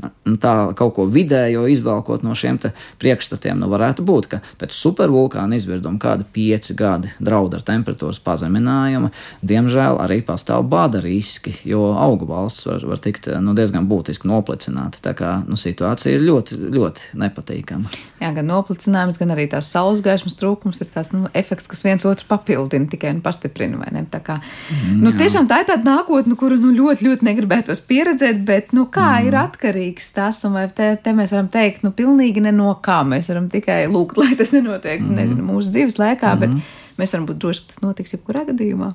Nu, 0.00 0.36
tā 0.40 0.52
kaut 0.78 0.94
ko 0.96 1.04
vidējo 1.10 1.66
izvēlkot 1.70 2.22
no 2.24 2.34
šiem 2.38 2.58
priekšstatiem, 3.00 3.58
nu 3.60 3.68
varētu 3.72 4.04
būt, 4.06 4.28
ka 4.32 4.38
pēc 4.60 4.74
supervulkāna 4.76 5.58
izvirduma 5.58 6.00
kādi 6.00 6.24
pieci 6.32 6.76
gadi 6.78 7.10
draud 7.20 7.56
ar 7.56 7.64
temperatūras 7.66 8.20
pazeminājumu, 8.24 9.10
diemžēl 9.44 10.00
arī 10.04 10.20
pastāv 10.26 10.64
bada 10.72 11.02
riski, 11.04 11.52
jo 11.68 11.90
augu 12.00 12.28
valsts 12.30 12.68
var, 12.68 12.86
var 12.92 13.02
tikt 13.04 13.28
nu, 13.44 13.56
diezgan 13.58 13.88
būtiski 13.90 14.30
noplicināta. 14.30 15.02
Tā 15.04 15.16
kā 15.18 15.34
nu, 15.48 15.58
situācija 15.60 16.16
ir 16.16 16.24
ļoti, 16.24 16.60
ļoti 16.78 17.20
nepatīkama. 17.20 17.92
Jā, 18.20 18.30
gan 18.36 18.48
noplicinājums, 18.50 19.18
gan 19.20 19.34
arī 19.34 19.46
tās 19.50 19.70
saules 19.72 20.02
gaismas 20.04 20.36
trūkums 20.38 20.80
ir 20.82 20.90
tāds 20.92 21.12
nu, 21.14 21.26
efekts, 21.36 21.68
kas 21.70 21.84
viens 21.86 22.04
otru 22.08 22.28
papildina, 22.28 22.88
tikai 22.90 23.14
nu, 23.16 23.24
pastiprina. 23.24 23.80
Tā 24.10 24.20
kā, 24.24 24.38
mm, 24.40 24.98
nu, 25.00 25.14
tiešām 25.16 25.48
tā 25.50 25.62
ir 25.62 25.70
tāda 25.72 25.86
nākotne, 25.86 26.36
kuru 26.38 26.58
nu, 26.60 26.72
ļoti, 26.76 27.06
ļoti 27.08 27.26
negribētos 27.26 27.80
pieredzēt, 27.88 28.42
bet 28.46 28.74
nu, 28.76 28.86
kā 28.92 29.08
mm. 29.18 29.30
ir 29.30 29.38
atkarīgi 29.40 29.80
svarīgs 29.80 30.12
tas, 30.14 30.44
un 30.44 30.54
vai 30.54 30.68
te, 30.68 30.96
te 31.02 31.12
mēs 31.12 31.32
varam 31.32 31.48
teikt, 31.48 31.82
nu, 31.82 31.92
pilnīgi 31.92 32.40
ne 32.40 32.52
no 32.52 32.74
kā. 32.82 33.02
Mēs 33.04 33.30
varam 33.30 33.48
tikai 33.50 33.88
lūgt, 33.88 34.18
lai 34.18 34.36
tas 34.36 34.52
nenotiek, 34.52 35.00
mm 35.00 35.16
nezinu, 35.20 35.44
mūsu 35.44 35.70
dzīves 35.70 35.98
laikā, 35.98 36.34
mm 36.34 36.40
bet 36.40 36.98
mēs 36.98 37.14
varam 37.14 37.26
būt 37.26 37.40
droši, 37.40 37.62
ka 37.62 37.72
tas 37.72 37.82
notiks 37.82 38.14
jebkurā 38.14 38.44
gadījumā. 38.50 38.92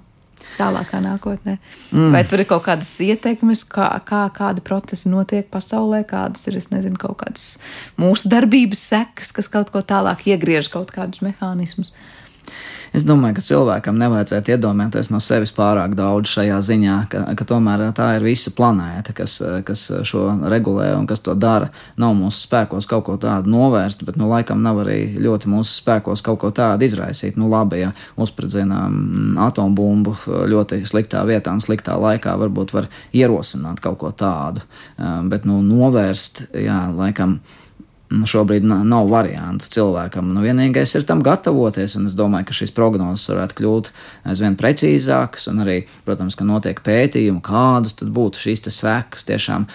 Tālākā 0.55 1.01
nākotnē. 1.03 1.57
Mm. 1.91 2.13
Vai 2.15 2.21
tur 2.27 2.39
ir 2.39 2.47
kaut 2.47 2.63
kādas 2.67 2.93
ietekmes, 3.03 3.65
kā, 3.67 3.89
kā 4.07 4.21
kādi 4.35 4.63
procesi 4.63 5.11
notiek 5.11 5.49
pasaulē, 5.51 6.05
kādas 6.07 6.47
ir, 6.47 6.59
nezinu, 6.71 6.99
kaut 7.01 7.17
kādas 7.23 7.47
mūsu 7.99 8.31
darbības 8.31 8.85
sekas, 8.93 9.33
kas 9.35 9.51
kaut 9.51 9.73
ko 9.73 9.83
tālāk 9.83 10.23
iegriež 10.31 10.71
kaut 10.71 10.95
kādus 10.95 11.25
mehānismus. 11.25 11.91
Es 12.95 13.03
domāju, 13.03 13.35
ka 13.35 13.43
cilvēkam 13.43 13.97
nevajadzētu 13.99 14.53
iedomāties 14.53 15.09
no 15.11 15.19
sevis 15.19 15.51
pārāk 15.55 15.97
daudz 15.97 16.31
šajā 16.31 16.61
ziņā, 16.63 16.93
ka, 17.11 17.23
ka 17.35 17.47
tomēr 17.49 17.89
tā 17.97 18.13
ir 18.15 18.23
visa 18.23 18.53
planēta, 18.55 19.11
kas, 19.17 19.33
kas 19.67 19.83
šo 20.07 20.29
regulē 20.47 20.93
un 20.95 21.07
kas 21.09 21.19
to 21.25 21.35
dara. 21.35 21.67
Nav 21.99 22.13
mūsu 22.15 22.45
spēkos 22.45 22.87
kaut 22.87 23.03
ko 23.09 23.17
tādu 23.19 23.51
novērst, 23.51 24.05
bet 24.07 24.15
nu, 24.21 24.29
laikam 24.31 24.63
nav 24.63 24.79
arī 24.85 24.99
ļoti 25.19 25.51
mūsu 25.51 25.81
spēkos 25.81 26.23
kaut 26.23 26.39
ko 26.45 26.53
tādu 26.55 26.87
izraisīt. 26.87 27.35
Nu, 27.41 27.49
labi, 27.51 27.81
ja 27.83 27.91
uzspridzinām 28.15 28.95
mm, 28.95 29.35
atombumbu 29.49 30.15
ļoti 30.53 30.85
sliktā 30.87 31.25
vietā 31.27 31.51
un 31.51 31.59
sliktā 31.65 31.99
laikā, 31.99 32.37
varbūt 32.39 32.71
var 32.77 32.87
ierosināt 33.11 33.83
kaut 33.83 33.99
ko 34.05 34.15
tādu, 34.15 34.63
bet 35.27 35.43
nu, 35.43 35.59
novērst, 35.65 36.45
jā, 36.63 36.79
laikam. 36.95 37.41
Nu, 38.13 38.27
šobrīd 38.29 38.61
nav 38.69 39.07
variantu 39.09 39.65
cilvēkam. 39.73 40.27
Nu, 40.35 40.43
vienīgais 40.45 40.91
ir 40.93 41.07
tam 41.09 41.23
gatavoties, 41.25 41.95
un 41.97 42.05
es 42.05 42.13
domāju, 42.13 42.45
ka 42.45 42.53
šīs 42.53 42.73
prognozes 42.75 43.25
varētu 43.31 43.57
kļūt 43.57 43.89
aizvien 44.29 44.57
precīzākas, 44.59 45.47
arī, 45.49 45.79
protams, 46.05 46.37
ka 46.37 46.45
notiek 46.45 46.83
pētījumi, 46.85 47.41
kādas 47.45 47.97
tad 47.97 48.13
būtu 48.13 48.43
šīs 48.43 48.61
sekas. 48.69 49.25
Tiešām, 49.25 49.65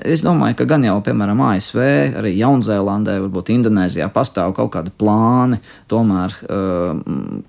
es 0.00 0.24
domāju, 0.24 0.56
ka 0.62 0.68
gan 0.72 0.88
jau, 0.88 0.96
piemēram, 1.04 1.44
ASV, 1.50 1.80
arī 2.22 2.32
Jaunzēlandē, 2.40 3.18
varbūt 3.26 3.52
Indonēzijā 3.52 4.08
pastāv 4.14 4.56
kaut 4.56 4.72
kādi 4.78 4.96
plāni, 4.96 5.60
tomēr 5.92 6.40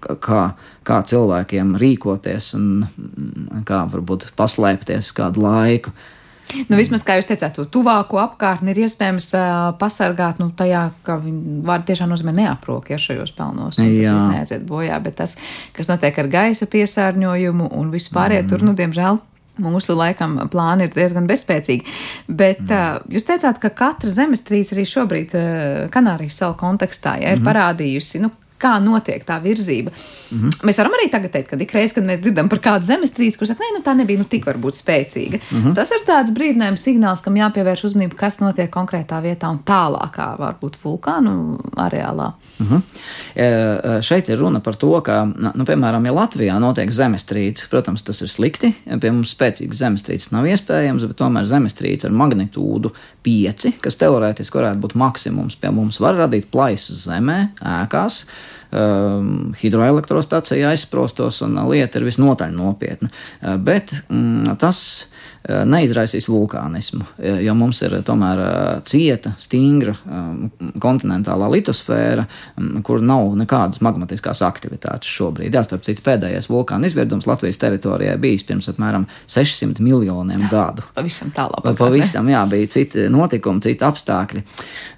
kā, 0.03 0.45
kā 0.83 1.03
cilvēkiem 1.15 1.77
rīkoties 1.79 2.55
un 2.59 3.63
kā 3.63 3.85
varbūt 3.87 4.33
paslēpties 4.35 5.15
kādu 5.15 5.47
laiku. 5.47 5.95
Nu, 6.67 6.77
vismaz, 6.79 7.03
kā 7.05 7.15
jūs 7.17 7.29
teicāt, 7.29 7.53
to 7.55 7.65
tuvāko 7.71 8.19
apkārtni 8.21 8.73
ir 8.73 8.81
iespējams 8.85 9.29
uh, 9.37 9.47
pasargāt 9.79 10.41
nu, 10.41 10.49
tajā, 10.57 10.87
ka 11.05 11.17
viņi 11.21 11.61
var 11.67 11.85
tiešām 11.87 12.11
nozīmē 12.11 12.33
neaprok 12.41 12.91
ja 12.91 12.99
šajos 13.01 13.33
pelnos. 13.37 13.79
Tas 13.79 14.27
neaiziet 14.27 14.65
bojā, 14.67 14.99
bet 15.03 15.19
tas, 15.21 15.37
kas 15.77 15.91
notiek 15.91 16.17
ar 16.19 16.31
gaisa 16.31 16.67
piesārņojumu 16.71 17.71
un 17.77 17.91
vispārējie 17.93 18.45
mm. 18.45 18.51
tur, 18.51 18.65
nu, 18.67 18.75
diemžēl. 18.77 19.21
Mūsu 19.61 19.93
laikam 19.93 20.37
plāni 20.49 20.87
ir 20.87 20.93
diezgan 20.95 21.27
bezspēcīgi. 21.29 21.83
Bet 22.27 22.63
mm. 22.63 22.75
uh, 22.75 23.15
jūs 23.15 23.27
teicāt, 23.27 23.59
ka 23.61 23.71
katra 23.83 24.11
zemestrīce 24.11 24.75
arī 24.75 24.87
šobrīd 24.89 25.35
uh, 25.37 25.45
Kanārijas 25.93 26.39
salu 26.41 26.57
kontekstā 26.59 27.19
ja, 27.21 27.35
ir 27.35 27.41
mm 27.41 27.47
parādījusi, 27.51 28.23
nu, 28.23 28.31
kā 28.61 28.77
notiek 28.83 29.25
tā 29.27 29.39
virzība. 29.43 29.91
Mm 30.31 30.37
-hmm. 30.39 30.65
Mēs 30.67 30.77
varam 30.77 30.93
arī 30.95 31.09
tagad 31.11 31.31
teikt, 31.31 31.49
ka 31.49 31.57
ik 31.59 31.73
reiz, 31.73 31.93
kad 31.93 32.03
mēs 32.03 32.21
dzirdam 32.21 32.49
par 32.49 32.59
kādu 32.59 32.85
zemestrīci, 32.85 33.37
kurš 33.37 33.47
saka, 33.47 33.63
nē, 33.63 33.77
nu 33.77 33.83
tā 33.83 33.95
nebija 33.97 34.19
nu, 34.19 34.25
tik 34.25 34.45
varbūt 34.45 34.75
spēcīga. 34.77 35.39
Mm 35.51 35.63
-hmm. 35.63 35.75
Tas 35.75 35.91
ir 35.91 36.05
tāds 36.07 36.31
brīdinājums 36.33 36.85
signāls, 36.87 37.21
kam 37.23 37.35
jāpievērš 37.35 37.83
uzmanība, 37.83 38.15
kas 38.15 38.39
notiek 38.39 38.69
konkrētā 38.69 39.21
vietā 39.21 39.49
un 39.51 39.59
tālākā, 39.65 40.37
varbūt 40.39 40.77
vulkānu 40.83 41.59
areālā. 41.75 42.31
Mm 42.59 42.67
-hmm. 42.67 42.81
e, 43.35 44.01
šeit 44.01 44.29
ir 44.29 44.37
runa 44.37 44.59
par 44.59 44.75
to, 44.75 45.01
ka, 45.01 45.25
nu, 45.55 45.65
piemēram, 45.65 46.05
ja 46.05 46.11
Latvijā 46.11 46.59
notiek 46.59 46.91
zemestrīce, 46.91 47.69
protams, 47.69 48.01
tas 48.01 48.21
ir 48.21 48.27
slikti. 48.27 48.73
Pie 49.01 49.11
mums 49.11 49.35
spēcīgas 49.35 49.77
zemestrīces 49.77 50.31
nav 50.31 50.45
iespējams, 50.45 51.07
bet 51.07 51.17
tomēr 51.17 51.43
zemestrīce 51.43 52.07
ar 52.07 52.11
magnitūdu 52.11 52.91
5, 53.25 53.67
kas 53.83 53.99
teorētiski 54.01 54.57
varētu 54.57 54.81
būt 54.81 54.95
maksimums, 54.97 55.57
pie 55.59 55.71
mums 55.73 55.99
var 56.01 56.17
radīt 56.23 56.49
plaisas 56.53 57.05
zemē, 57.05 57.39
ēkās 57.61 58.23
um, 58.71 59.51
hidroelektrostacija 59.61 60.71
aizsprostos, 60.71 61.41
un 61.45 61.59
lieta 61.69 61.99
ir 61.99 62.07
visnotaļ 62.09 62.55
nopietna. 62.55 63.11
Uh, 63.41 63.57
bet 63.61 63.93
mm, 64.07 64.57
tas 64.61 65.10
neizraisīs 65.41 66.27
vulkānismu, 66.29 67.05
jo 67.41 67.53
mums 67.57 67.81
ir 67.81 67.95
tomēr 68.05 68.41
uh, 68.41 68.81
cieta, 68.85 69.33
stingra 69.41 69.95
kontinentālā 70.81 71.47
litosfēra, 71.55 72.27
um, 72.59 72.75
kur 72.85 73.01
nav 73.01 73.33
nekādas 73.39 73.81
magmatiskās 73.81 74.43
aktivitātes 74.45 75.09
šobrīd. 75.09 75.55
Jā, 75.55 75.63
starp 75.65 75.85
citu, 75.87 76.03
pēdējais 76.05 76.49
vulkāna 76.51 76.89
izvirdums 76.89 77.27
Latvijas 77.29 77.57
teritorijā 77.61 78.17
bijis 78.21 78.45
pirms 78.47 78.69
apmēram 78.71 79.07
600 79.31 79.81
miljoniem 79.85 80.45
gadu. 80.51 80.85
Pavisam 80.95 81.33
tālāk. 81.35 81.71
Pavisam, 81.79 82.29
jā, 82.31 82.43
bija 82.51 82.69
citi 82.77 83.07
notikumi, 83.11 83.63
citi 83.65 83.87
apstākļi. 83.87 84.45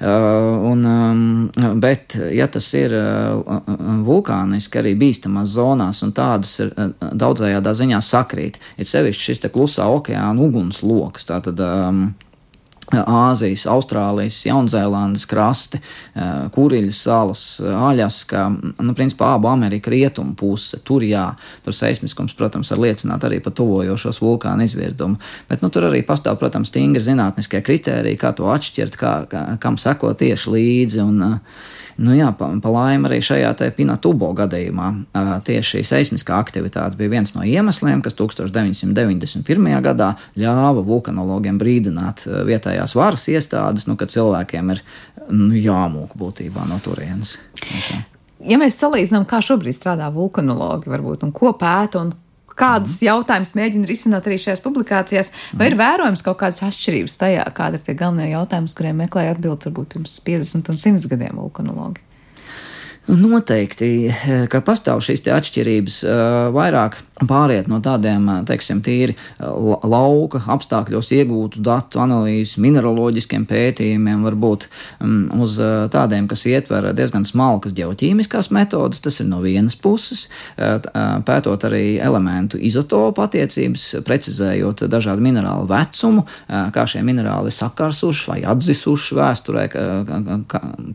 Un, 0.04 0.84
um, 0.84 1.80
bet, 1.80 2.18
ja 2.36 2.50
tas 2.52 2.68
ir 2.78 2.94
vulkāniski 4.04 4.80
arī 4.82 4.94
bīstamās 5.00 5.54
zonās, 5.56 6.02
un 6.06 6.14
tādas 6.16 6.56
ir 6.64 6.72
eh, 6.76 6.91
daudzējādā 7.24 7.74
ziņā 7.78 8.00
sakrīt. 8.04 8.60
Ir 8.78 8.89
sevišķi 8.89 9.30
šis 9.30 9.44
klusa 9.54 9.88
okeāna 9.91 10.33
ugunsloks. 10.42 11.28
Tātad, 11.30 11.60
um, 11.64 12.06
Āzijas, 12.92 13.64
Austrālijas, 13.70 14.38
Jaunzēlandes 14.46 15.26
krasti, 15.30 15.80
eh, 15.80 16.50
Kuriļu 16.54 16.94
salas, 16.94 17.60
Aļaska, 17.64 18.44
nu, 18.84 18.94
principā 18.94 19.34
abu 19.34 19.48
Ameriku 19.48 19.90
rietumu 19.90 20.36
puse. 20.36 20.78
Tur 20.84 21.02
jā, 21.02 21.36
tur 21.64 21.74
seismiskums, 21.74 22.36
protams, 22.36 22.70
var 22.72 22.80
liecināt 22.80 23.24
arī 23.24 23.42
par 23.42 23.54
tuvojošos 23.54 24.20
vulkānu 24.20 24.64
izvirdumu. 24.64 25.18
Bet 25.50 25.62
nu, 25.62 25.70
tur 25.70 25.84
arī 25.90 26.04
pastāv, 26.06 26.38
protams, 26.38 26.70
stingri 26.70 27.02
zinātniskie 27.02 27.64
kriteriji, 27.64 28.20
kā 28.20 28.36
to 28.36 28.44
atšķirt, 28.44 28.98
kā, 29.00 29.28
kā, 29.28 29.58
kam 29.60 29.78
seko 29.78 30.14
tieši 30.14 30.50
līdzi. 30.50 31.02
Un, 31.02 31.40
Nu 32.02 32.16
jā, 32.18 32.30
pa, 32.38 32.48
pa 32.62 32.72
laimi 32.74 33.10
arī 33.10 33.20
šajā 33.24 33.52
te 33.60 33.70
Pinatubo 33.76 34.32
gadījumā 34.38 34.89
tieši 35.46 35.78
šī 35.78 35.84
seismiskā 35.91 36.38
aktivitāte 36.41 36.98
bija 37.00 37.14
viens 37.16 37.34
no 37.36 37.46
iemesliem, 37.46 38.02
kas 38.06 38.18
1991. 38.20 39.70
gadā 39.86 40.14
ļāva 40.39 40.86
vulkanologiem 40.88 41.60
brīdināt 41.62 42.26
vietējās 42.48 42.96
varas 42.98 43.28
iestādes, 43.30 43.86
nu, 43.89 43.98
ka 44.00 44.10
cilvēkiem 44.10 44.74
ir 44.74 44.82
nu, 45.30 45.52
jāmūk 45.54 46.18
būtībā 46.20 46.66
no 46.70 46.80
turienes. 46.84 47.38
Ja 48.44 48.58
mēs 48.60 48.76
salīdzinām, 48.82 49.28
kā 49.30 49.39
šobrīd 49.46 49.78
strādā 49.78 50.10
vulkanologi, 50.12 50.91
varbūt, 50.91 51.24
un 51.24 51.32
ko 51.36 51.54
pēta 51.60 52.02
un 52.02 52.12
kādus 52.60 52.99
mm. 52.99 53.08
jautājumus 53.10 53.54
mēģina 53.58 53.89
risināt 53.89 54.30
arī 54.30 54.39
šajās 54.41 54.64
publikācijās, 54.64 55.34
vai 55.60 55.72
ir 55.72 55.78
vērojams 55.80 56.26
kaut 56.26 56.39
kādas 56.41 56.64
atšķirības 56.70 57.20
tajā, 57.22 57.45
kāda 57.58 57.80
ir 57.80 57.86
tie 57.86 57.97
galvenie 57.99 58.32
jautājumi, 58.34 58.74
kuriem 58.78 59.04
meklēja 59.06 59.36
atbildes 59.36 59.70
varbūt 59.70 59.95
pirms 59.97 60.18
50 60.26 60.74
un 60.74 60.82
100 60.88 61.14
gadiem 61.14 61.39
vulkanologi? 61.43 62.04
Noteikti, 63.04 64.08
ka 64.47 64.62
pastāv 64.64 65.01
šīs 65.04 65.26
atšķirības, 65.28 65.97
vairāk 66.56 67.01
pāriet 67.30 67.68
no 67.70 67.80
tādiem, 67.84 68.26
eh, 68.30 68.41
teiksim, 68.47 68.82
tīri 68.84 69.16
lauka 69.39 70.41
apstākļos 70.53 71.11
iegūtu 71.18 71.61
datu 71.64 72.01
analīzes, 72.03 72.57
mineraloģiskiem 72.64 73.45
pētījumiem, 73.49 74.24
varbūt 74.26 74.68
mm, 74.99 75.41
uz 75.43 75.57
tādiem, 75.93 76.28
kas 76.30 76.45
ietver 76.49 76.89
diezgan 76.95 77.26
smalkas 77.28 77.76
geoķīmiskās 77.78 78.49
metodas. 78.51 79.01
Tas 79.03 79.20
ir 79.22 79.28
no 79.30 79.41
vienas 79.43 79.76
puses, 79.80 80.28
pētot 80.57 81.66
arī 81.68 81.99
elementu 82.01 82.57
izotopu 82.57 83.24
attiecības, 83.24 83.86
precizējot 84.07 84.86
dažādu 84.91 85.24
minerālu 85.24 85.68
vecumu, 85.70 86.26
kā 86.47 86.86
šie 86.89 87.03
minerāli 87.05 87.51
ir 87.51 87.57
sakarsuši 87.57 88.30
vai 88.32 88.39
atzisuši 88.53 89.20
vēsturē, 89.20 89.68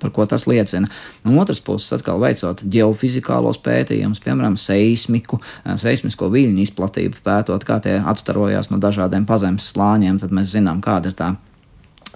par 0.01 0.15
ko 0.15 0.27
tas 0.27 0.47
liecina. 0.51 0.91
No 1.25 1.39
otras 1.43 1.61
puses, 1.65 1.93
atkal 1.97 2.21
veicot 2.23 2.63
geofizikālos 2.65 3.61
pētījumus, 3.65 4.23
piemēram, 4.25 4.57
seismiku, 4.61 5.41
eh, 5.41 5.77
seismisko 6.09 6.31
viļņu 6.33 6.63
izplatību 6.65 7.21
pētot, 7.25 7.65
kā 7.65 7.81
tie 7.85 8.01
atstarojās 8.01 8.71
no 8.71 8.79
dažādiem 8.81 9.27
pazemes 9.27 9.69
slāņiem, 9.73 10.19
tad 10.19 10.33
mēs 10.33 10.55
zinām, 10.55 10.81
kāda 10.81 11.11
ir 11.11 11.15
tā 11.15 11.35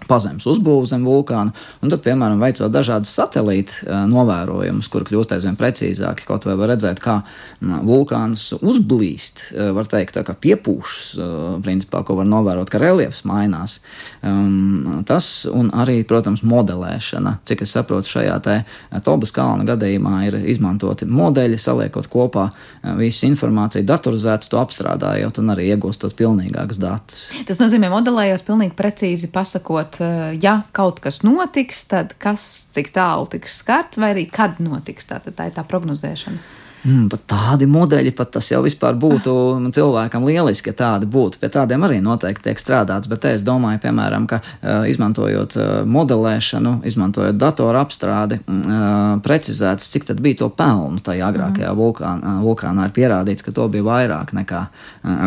pazemes 0.09 0.47
uzbūve 0.49 0.89
zem 0.91 1.05
vulkāna, 1.07 1.53
un 1.83 1.93
tad, 1.93 2.03
piemēram, 2.05 2.41
veicot 2.43 2.73
dažādas 2.73 3.13
satelīta 3.15 3.79
eh, 3.83 4.05
novērojumus, 4.11 4.89
kur 4.93 5.07
kļūst 5.09 5.37
aizvien 5.37 5.59
precīzāki, 5.59 6.27
kaut 6.29 6.47
vai 6.49 6.57
var 6.59 6.73
redzēt, 6.75 7.03
kā 7.03 7.21
vulkāns 7.63 8.49
uzblīst, 8.59 9.45
eh, 9.55 9.71
var 9.75 9.89
teikt, 9.91 10.17
tā 10.19 10.25
kā 10.27 10.37
piepūšas, 10.37 11.13
eh, 11.19 11.35
principā, 11.65 12.03
ko 12.07 12.19
var 12.21 12.29
novērot, 12.31 12.71
ka 12.73 12.81
reliefs 12.83 13.23
mainās. 13.29 13.79
Um, 14.23 15.03
tas 15.07 15.45
un 15.51 15.71
arī, 15.71 16.03
protams, 16.07 16.43
modelēšana, 16.47 17.39
cik 17.49 17.65
es 17.67 17.75
saprotu, 17.75 18.11
šajā 18.13 18.39
te 18.43 18.59
Tobas 19.03 19.33
kalna 19.35 19.65
gadījumā 19.67 20.27
ir 20.29 20.37
izmantoti 20.53 21.07
modeļi, 21.09 21.59
saliekot 21.61 22.07
kopā 22.13 22.49
visu 22.99 23.27
informāciju, 23.29 23.87
datorizētu 23.89 24.51
to 24.53 24.61
apstrādājot 24.61 25.41
un 25.43 25.55
arī 25.55 25.71
iegūstot 25.73 26.15
pilnīgākus 26.19 26.81
datus. 26.83 27.25
Tas 27.49 27.61
nozīmē, 27.63 27.91
modelējot 27.93 28.45
pilnīgi 28.47 28.77
precīzi 28.79 29.31
pasakot, 29.33 29.92
saprot, 29.93 30.01
eh, 30.01 30.39
ja 30.43 30.63
kaut 30.73 31.01
kas 31.01 31.23
notiks, 31.23 31.87
tad 31.89 32.15
kas 32.19 32.69
cik 32.73 32.93
tālu 32.93 33.29
tiks 33.29 33.63
skarts, 33.63 33.99
vai 33.99 34.15
arī 34.15 34.31
kad 34.31 34.59
notiks. 34.59 35.07
Tā, 35.07 35.21
tā 35.21 35.47
ir 35.47 35.53
tā 35.53 35.65
prognozēšana. 35.65 36.39
Mm, 36.83 37.07
pat 37.13 37.23
tādi 37.31 37.67
modeļi, 37.71 38.11
pat 38.19 38.33
tas 38.35 38.49
jau 38.51 38.59
vispār 38.65 38.97
būtu 38.99 39.33
cilvēkam 39.75 40.25
lieliski, 40.27 40.73
ja 40.73 40.79
tādi 40.81 41.07
būtu. 41.07 41.39
Pie 41.39 41.51
tādiem 41.55 41.85
arī 41.87 42.01
noteikti 42.03 42.49
tiek 42.49 42.59
strādāts, 42.59 43.07
bet 43.11 43.29
es 43.31 43.45
domāju, 43.47 43.79
piemēram, 43.85 44.27
ka 44.31 44.41
uh, 44.43 44.83
izmantojot 44.91 45.55
uh, 45.59 45.69
modelēšanu, 45.87 46.81
izmantojot 46.91 47.39
datoru 47.39 47.79
apstrādi, 47.79 48.41
uh, 48.43 49.15
precizēts, 49.23 49.93
cik 49.95 50.09
tad 50.11 50.23
bija 50.25 50.41
to 50.43 50.51
pelnu 50.59 50.99
tajā 51.07 51.31
agrākajā 51.31 51.71
mm. 51.71 51.79
vulkānā. 51.79 52.35
Vulkānā 52.43 52.89
ir 52.89 52.97
pierādīts, 52.99 53.47
ka 53.47 53.55
to 53.55 53.69
bija 53.71 53.87
vairāk 53.87 54.35
nekā 54.35 54.65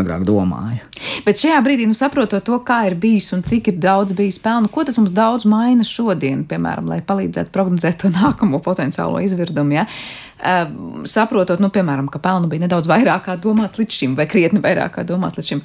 agrāk 0.01 0.27
domāja. 0.27 0.83
Bet 1.23 1.39
šajā 1.39 1.63
brīdī, 1.63 1.87
nu, 1.87 1.95
saprotot 1.95 2.43
to, 2.43 2.59
kā 2.67 2.81
ir 2.89 2.99
bijis 2.99 3.31
un 3.35 3.45
cik 3.47 3.71
ir 3.71 3.79
daudz 3.79 4.15
bijis 4.17 4.41
pelnu, 4.43 4.67
ko 4.71 4.83
tas 4.87 4.99
mums 4.99 5.15
daudz 5.15 5.47
maina 5.47 5.87
šodien, 5.87 6.43
piemēram, 6.49 6.91
lai 6.91 6.99
palīdzētu 7.05 7.55
prognozēt 7.55 8.03
to 8.03 8.11
nākamo 8.11 8.59
potenciālo 8.65 9.23
izvirdumu. 9.23 9.79
Ja? 9.79 9.87
Saprotot, 10.35 11.61
nu, 11.63 11.69
piemēram, 11.71 12.09
ka 12.11 12.19
pelnu 12.19 12.49
bija 12.51 12.65
nedaudz 12.65 12.89
vairāk 12.91 13.27
kā 13.29 13.35
domāts 13.41 13.79
līdz 13.79 13.99
šim, 13.99 14.15
vai 14.19 14.27
krietni 14.29 14.59
vairāk 14.63 14.97
kā 14.97 15.05
domāts 15.07 15.39
līdz 15.39 15.51
šim. 15.53 15.61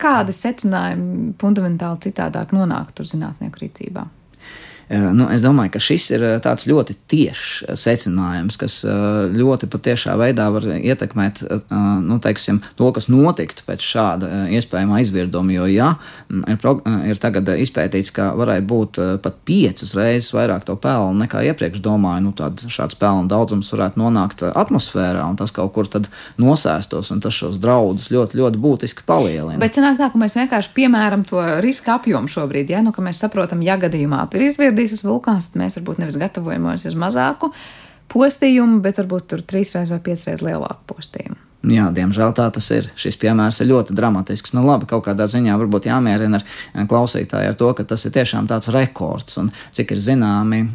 Kādi 0.00 0.34
secinājumi 0.34 1.32
fundamentāli 1.40 2.06
citādāk 2.06 2.54
nonāk 2.54 2.92
tur 2.94 3.08
zinātnieku 3.10 3.62
rīcībā? 3.62 4.06
Nu, 4.90 5.28
es 5.32 5.40
domāju, 5.44 5.74
ka 5.74 5.80
šis 5.82 6.10
ir 6.12 6.24
tāds 6.44 6.66
ļoti 6.68 6.96
tiešs 7.10 7.76
secinājums, 7.80 8.58
kas 8.60 8.80
ļoti 8.84 9.68
patiešā 9.72 10.16
veidā 10.20 10.50
var 10.52 10.66
ietekmēt 10.76 11.42
nu, 12.04 12.18
teiksim, 12.22 12.60
to, 12.78 12.90
kas 12.94 13.08
notiktu 13.12 13.64
pēc 13.66 13.84
šāda 13.84 14.30
iespējamā 14.54 15.00
izvirduma. 15.04 15.54
Jo, 15.54 15.68
ja 15.70 15.94
ir, 16.28 16.58
ir 17.08 17.22
tagad 17.22 17.48
izpētīts, 17.64 18.12
ka 18.14 18.32
varētu 18.36 18.68
būt 18.68 19.00
pat 19.24 19.40
piecas 19.48 19.94
reizes 19.96 20.32
vairāk 20.36 20.66
to 20.68 20.76
pelnu 20.80 21.24
nekā 21.24 21.44
iepriekš 21.50 21.80
domāju, 21.84 22.26
nu, 22.26 22.34
tad 22.36 22.60
šāds 22.68 22.98
pelnu 23.00 23.28
daudzums 23.30 23.70
varētu 23.72 24.00
nonākt 24.00 24.44
atmosfērā 24.50 25.24
un 25.30 25.38
tas 25.40 25.54
kaut 25.54 25.72
kur 25.76 25.88
tad 25.90 26.10
nosēstos, 26.40 27.12
un 27.14 27.24
tas 27.24 27.36
šos 27.36 27.56
draudus 27.62 28.10
ļoti, 28.12 28.40
ļoti 28.40 28.60
būtiski 28.60 29.06
palielina. 29.08 29.60
Bet 29.62 29.78
sanāk 29.78 29.98
tā, 30.00 30.10
ka 30.12 30.20
mēs 30.20 30.36
vienkārši 30.38 30.74
piemēram 30.76 31.24
to 31.28 31.42
riska 31.64 31.96
apjomu 31.98 32.30
šobrīd, 32.30 32.72
ja, 32.74 32.82
nu, 32.84 32.92
ka 32.94 33.04
mēs 33.04 33.22
saprotam, 33.24 33.62
ja 33.64 33.78
gadījumā 33.80 34.24
tur 34.32 34.44
izvirdums, 34.44 34.74
izvirdīs 34.84 35.06
vulkāns, 35.06 35.50
tad 35.50 35.62
mēs 35.62 35.78
varbūt 35.80 36.02
nevis 36.02 36.20
gatavojamies 36.20 36.86
uz 36.90 36.98
mazāku 36.98 37.50
postījumu, 38.12 38.82
bet 38.84 39.00
varbūt 39.00 39.32
tur 39.32 39.42
trīsreiz 39.42 39.90
vai 39.90 40.00
piecreiz 40.04 40.44
lielāku 40.44 40.94
postījumu. 40.94 41.40
Jā, 41.64 41.86
diemžēl 41.96 42.34
tā 42.36 42.50
tas 42.52 42.66
ir. 42.76 42.90
Šis 43.00 43.16
piemērs 43.20 43.62
ir 43.64 43.70
ļoti 43.70 43.94
dramatisks. 43.96 44.52
Nu, 44.52 44.66
labi, 44.66 44.84
kaut 44.90 45.06
kādā 45.06 45.24
ziņā 45.30 45.56
varbūt 45.62 45.88
jāmierina 45.88 46.42
ar 46.42 46.88
klausītāju 46.90 47.54
ar 47.54 47.56
to, 47.56 47.70
ka 47.76 47.86
tas 47.88 48.04
ir 48.04 48.12
tiešām 48.12 48.50
tāds 48.50 48.68
rekords. 48.74 49.38
Un 49.40 49.48
cik 49.72 49.94
ir 49.96 50.02
zināmi, 50.04 50.66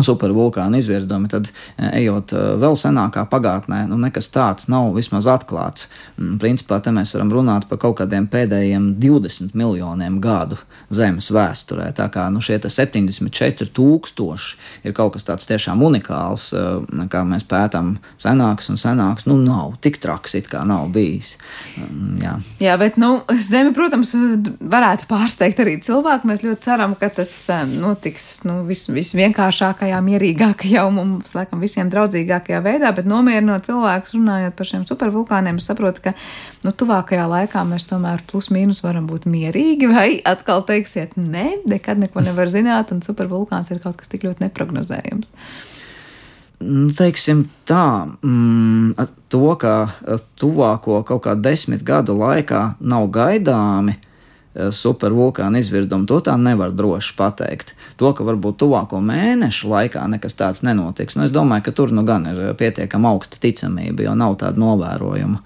supervulkāna 0.00 0.78
izvirdumi, 0.80 1.28
tad 1.28 1.48
e, 1.50 1.88
ejot 2.00 2.32
e, 2.32 2.42
vēl 2.60 2.76
senākā 2.78 3.26
pagātnē, 3.28 3.82
nu, 3.90 3.98
nekas 4.00 4.30
tāds 4.32 4.68
nav 4.72 4.94
vismaz 4.96 5.28
atklāts. 5.28 5.88
Mm, 6.16 6.38
principā 6.40 6.78
te 6.82 6.92
mēs 6.94 7.12
varam 7.16 7.32
runāt 7.36 7.66
par 7.68 7.80
kaut 7.82 7.98
kādiem 8.00 8.28
pēdējiem 8.32 8.94
20 9.02 9.56
miljoniem 9.58 10.16
gadu 10.24 10.56
Zemes 10.92 11.28
vēsturē. 11.32 11.90
Tā 11.96 12.08
kā 12.12 12.28
nu, 12.32 12.40
šie 12.44 12.56
74 12.62 13.68
tūkstoši 13.76 14.86
ir 14.88 14.96
kaut 14.96 15.16
kas 15.16 15.28
tāds 15.28 15.48
tiešām 15.50 15.84
unikāls, 15.84 16.48
e, 16.56 16.64
kā 17.12 17.24
mēs 17.28 17.44
pētām 17.48 17.96
senāks 18.20 18.72
un 18.72 18.80
senāks. 18.80 19.28
Nu, 19.28 19.36
nav 19.42 19.76
tik 19.84 20.00
traks, 20.00 20.38
it 20.40 20.48
kā 20.52 20.64
nav 20.68 20.88
bijis. 20.94 21.36
Mm, 21.76 22.16
jā, 22.24 22.34
jā 22.64 22.78
bet 22.80 22.96
nu, 23.00 23.18
Zeme, 23.42 23.74
protams, 23.76 24.14
varētu 24.72 25.10
pārsteigt 25.10 25.60
arī 25.60 25.76
cilvēku. 25.84 26.32
Mēs 26.32 26.46
ļoti 26.46 26.64
ceram, 26.64 26.96
ka 26.96 27.12
tas 27.12 27.34
notiks 27.76 28.46
nu, 28.48 28.62
vis, 28.68 28.86
visvienkāršāk 28.88 29.81
mīļākajā, 29.82 30.00
mierīgākajā 30.06 30.82
un 30.86 30.94
mums, 30.94 31.34
laikam, 31.34 31.60
visiem 31.60 31.90
draudzīgākajā 31.90 32.60
veidā, 32.62 32.92
bet 32.94 33.06
nomierinot 33.06 33.66
cilvēkus, 33.66 34.14
runājot 34.14 34.54
par 34.56 34.66
šiem 34.66 34.84
supervulkāniem, 34.86 35.58
es 35.58 35.66
saprotu, 35.66 36.02
ka 36.02 36.12
nu, 36.64 36.70
tuvākajā 36.70 37.26
laikā 37.26 37.64
mēs 37.66 37.88
tomēr 37.90 38.22
plus 38.30 38.50
mīnus 38.50 38.82
varam 38.84 39.06
būt 39.06 39.26
mierīgi, 39.26 39.90
vai 39.90 40.20
atkal 40.24 40.62
teiksiet, 40.62 41.16
nē, 41.16 41.64
nekad 41.66 41.98
neko 41.98 42.22
nevar 42.22 42.48
zināt, 42.48 42.92
un 42.92 43.02
supervulkāns 43.02 43.72
ir 43.72 43.82
kaut 43.82 43.98
kas 43.98 44.08
tik 44.08 44.24
ļoti 44.24 44.46
neprognozējams. 44.46 45.34
Nu, 46.62 46.92
teiksim 46.94 47.48
tā, 47.66 48.06
mm, 48.22 48.94
to, 49.28 49.48
ka 49.58 49.90
tuvāko 50.38 51.02
kaut 51.02 51.24
kā 51.24 51.34
desmit 51.34 51.82
gadu 51.82 52.14
laikā 52.14 52.76
nav 52.78 53.08
gaidāmi, 53.10 53.98
uh, 53.98 54.11
supervulkāna 54.52 55.62
izvirdumu, 55.62 56.04
to 56.08 56.18
tā 56.24 56.34
nevar 56.36 56.74
droši 56.76 57.14
pateikt. 57.16 57.72
To, 58.00 58.10
ka 58.16 58.26
varbūt 58.26 58.58
tuvāko 58.60 59.00
mēnešu 59.04 59.70
laikā 59.70 60.04
nekas 60.12 60.36
tāds 60.36 60.64
nenotiks, 60.66 61.16
nu, 61.16 61.24
es 61.24 61.32
domāju, 61.32 61.68
ka 61.68 61.76
tur 61.78 61.94
nu 61.94 62.04
gan 62.08 62.26
ir 62.28 62.52
pietiekami 62.58 63.08
augsta 63.12 63.40
ticamība, 63.40 64.04
jo 64.08 64.14
nav 64.18 64.36
tāda 64.42 64.60
novērojuma. 64.60 65.42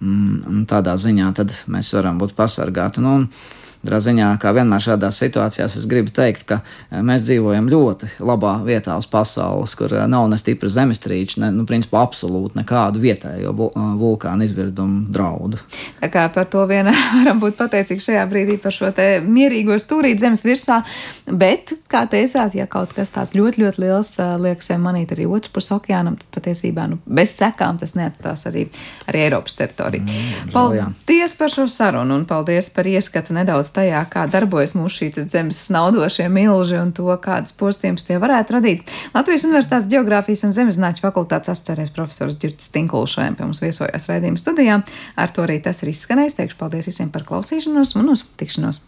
Mm, 0.00 0.64
tādā 0.70 0.96
ziņā 1.00 1.30
tad 1.36 1.52
mēs 1.72 1.92
varam 1.96 2.18
būt 2.20 2.36
pasargāti. 2.38 3.04
Nu, 3.04 3.22
Katrā 3.26 3.65
ziņā, 3.86 4.30
kā 4.42 4.52
vienmēr 4.56 4.82
šādās 4.82 5.18
situācijās, 5.22 5.76
es 5.78 5.86
gribu 5.90 6.12
teikt, 6.14 6.44
ka 6.48 6.58
eh, 6.62 7.00
mēs 7.04 7.24
dzīvojam 7.26 7.68
ļoti 7.70 8.08
labā 8.26 8.56
vietā 8.66 8.96
uz 8.98 9.06
pasaules, 9.10 9.74
kur 9.78 9.94
eh, 9.94 10.06
nav 10.10 10.28
ne 10.30 10.38
stipra 10.40 10.70
zemestrīča, 10.72 11.40
ne, 11.44 11.50
nu, 11.54 11.66
principā, 11.68 12.02
absolūti 12.06 12.58
nekādu 12.60 13.02
vietējo 13.02 13.52
eh, 13.52 13.86
vulkānu 14.00 14.46
izvirdumu 14.46 15.06
draudu. 15.14 15.60
Tā 16.02 16.10
kā 16.12 16.26
par 16.34 16.48
to 16.50 16.64
vien 16.70 16.90
varam 17.18 17.42
būt 17.42 17.58
pateicīgi 17.60 18.06
šajā 18.08 18.26
brīdī 18.30 18.58
par 18.62 18.74
šo 18.74 18.90
te 18.96 19.08
mierīgo 19.24 19.78
stūrīt 19.82 20.22
zemes 20.22 20.44
virsā, 20.46 20.82
bet, 21.30 21.76
kā 21.92 22.04
teicāt, 22.10 22.58
ja 22.58 22.66
kaut 22.70 22.94
kas 22.96 23.14
tāds 23.14 23.34
ļoti, 23.36 23.62
ļoti 23.64 23.84
liels 23.84 24.12
liekas 24.42 24.72
manīt 24.82 25.14
arī 25.14 25.28
otrpus 25.30 25.70
okeānam, 25.74 26.18
tad 26.20 26.28
patiesībā, 26.34 26.88
nu, 26.90 26.98
bez 27.06 27.36
sekām 27.38 27.78
tas 27.80 27.94
neatstās 27.98 28.46
arī, 28.50 28.66
arī 29.06 29.24
Eiropas 29.26 29.56
teritoriju. 29.58 30.04
Mm, 30.06 30.50
paldies 30.54 31.32
jā. 31.32 31.38
par 31.38 31.52
šo 31.52 31.66
sarunu 31.70 32.16
un 32.16 32.26
paldies 32.28 32.68
par 32.74 32.88
ieskatu 32.88 33.36
nedaudz 33.36 33.70
tajā, 33.76 34.02
kā 34.12 34.24
darbojas 34.30 34.74
mūsu 34.78 35.02
šī 35.02 35.26
zemes 35.26 35.60
snaudošie 35.68 36.28
milži 36.32 36.78
un 36.80 36.92
to, 36.96 37.08
kādas 37.22 37.54
postījumus 37.58 38.06
tie 38.08 38.18
varētu 38.22 38.58
radīt. 38.58 38.92
Latvijas 39.14 39.46
Universitātes 39.48 39.90
Geogrāfijas 39.92 40.46
un 40.48 40.56
Zemezinātņu 40.56 41.04
fakultātes 41.04 41.52
asociētais 41.54 41.94
profesors 41.96 42.38
Girts 42.42 42.72
Tinkuls 42.74 43.16
šodien 43.16 43.38
pie 43.38 43.46
mums 43.48 43.62
viesojās 43.64 44.08
raidījuma 44.10 44.42
studijā. 44.42 44.82
Ar 45.16 45.32
to 45.32 45.46
arī 45.46 45.60
tas 45.64 45.82
ir 45.84 45.92
izskanējis. 45.94 46.40
Teikšu 46.40 46.60
paldies 46.60 46.90
visiem 46.90 47.12
par 47.14 47.26
klausīšanos 47.28 47.96
un 48.00 48.14
uz 48.16 48.26
tikšanos! 48.40 48.82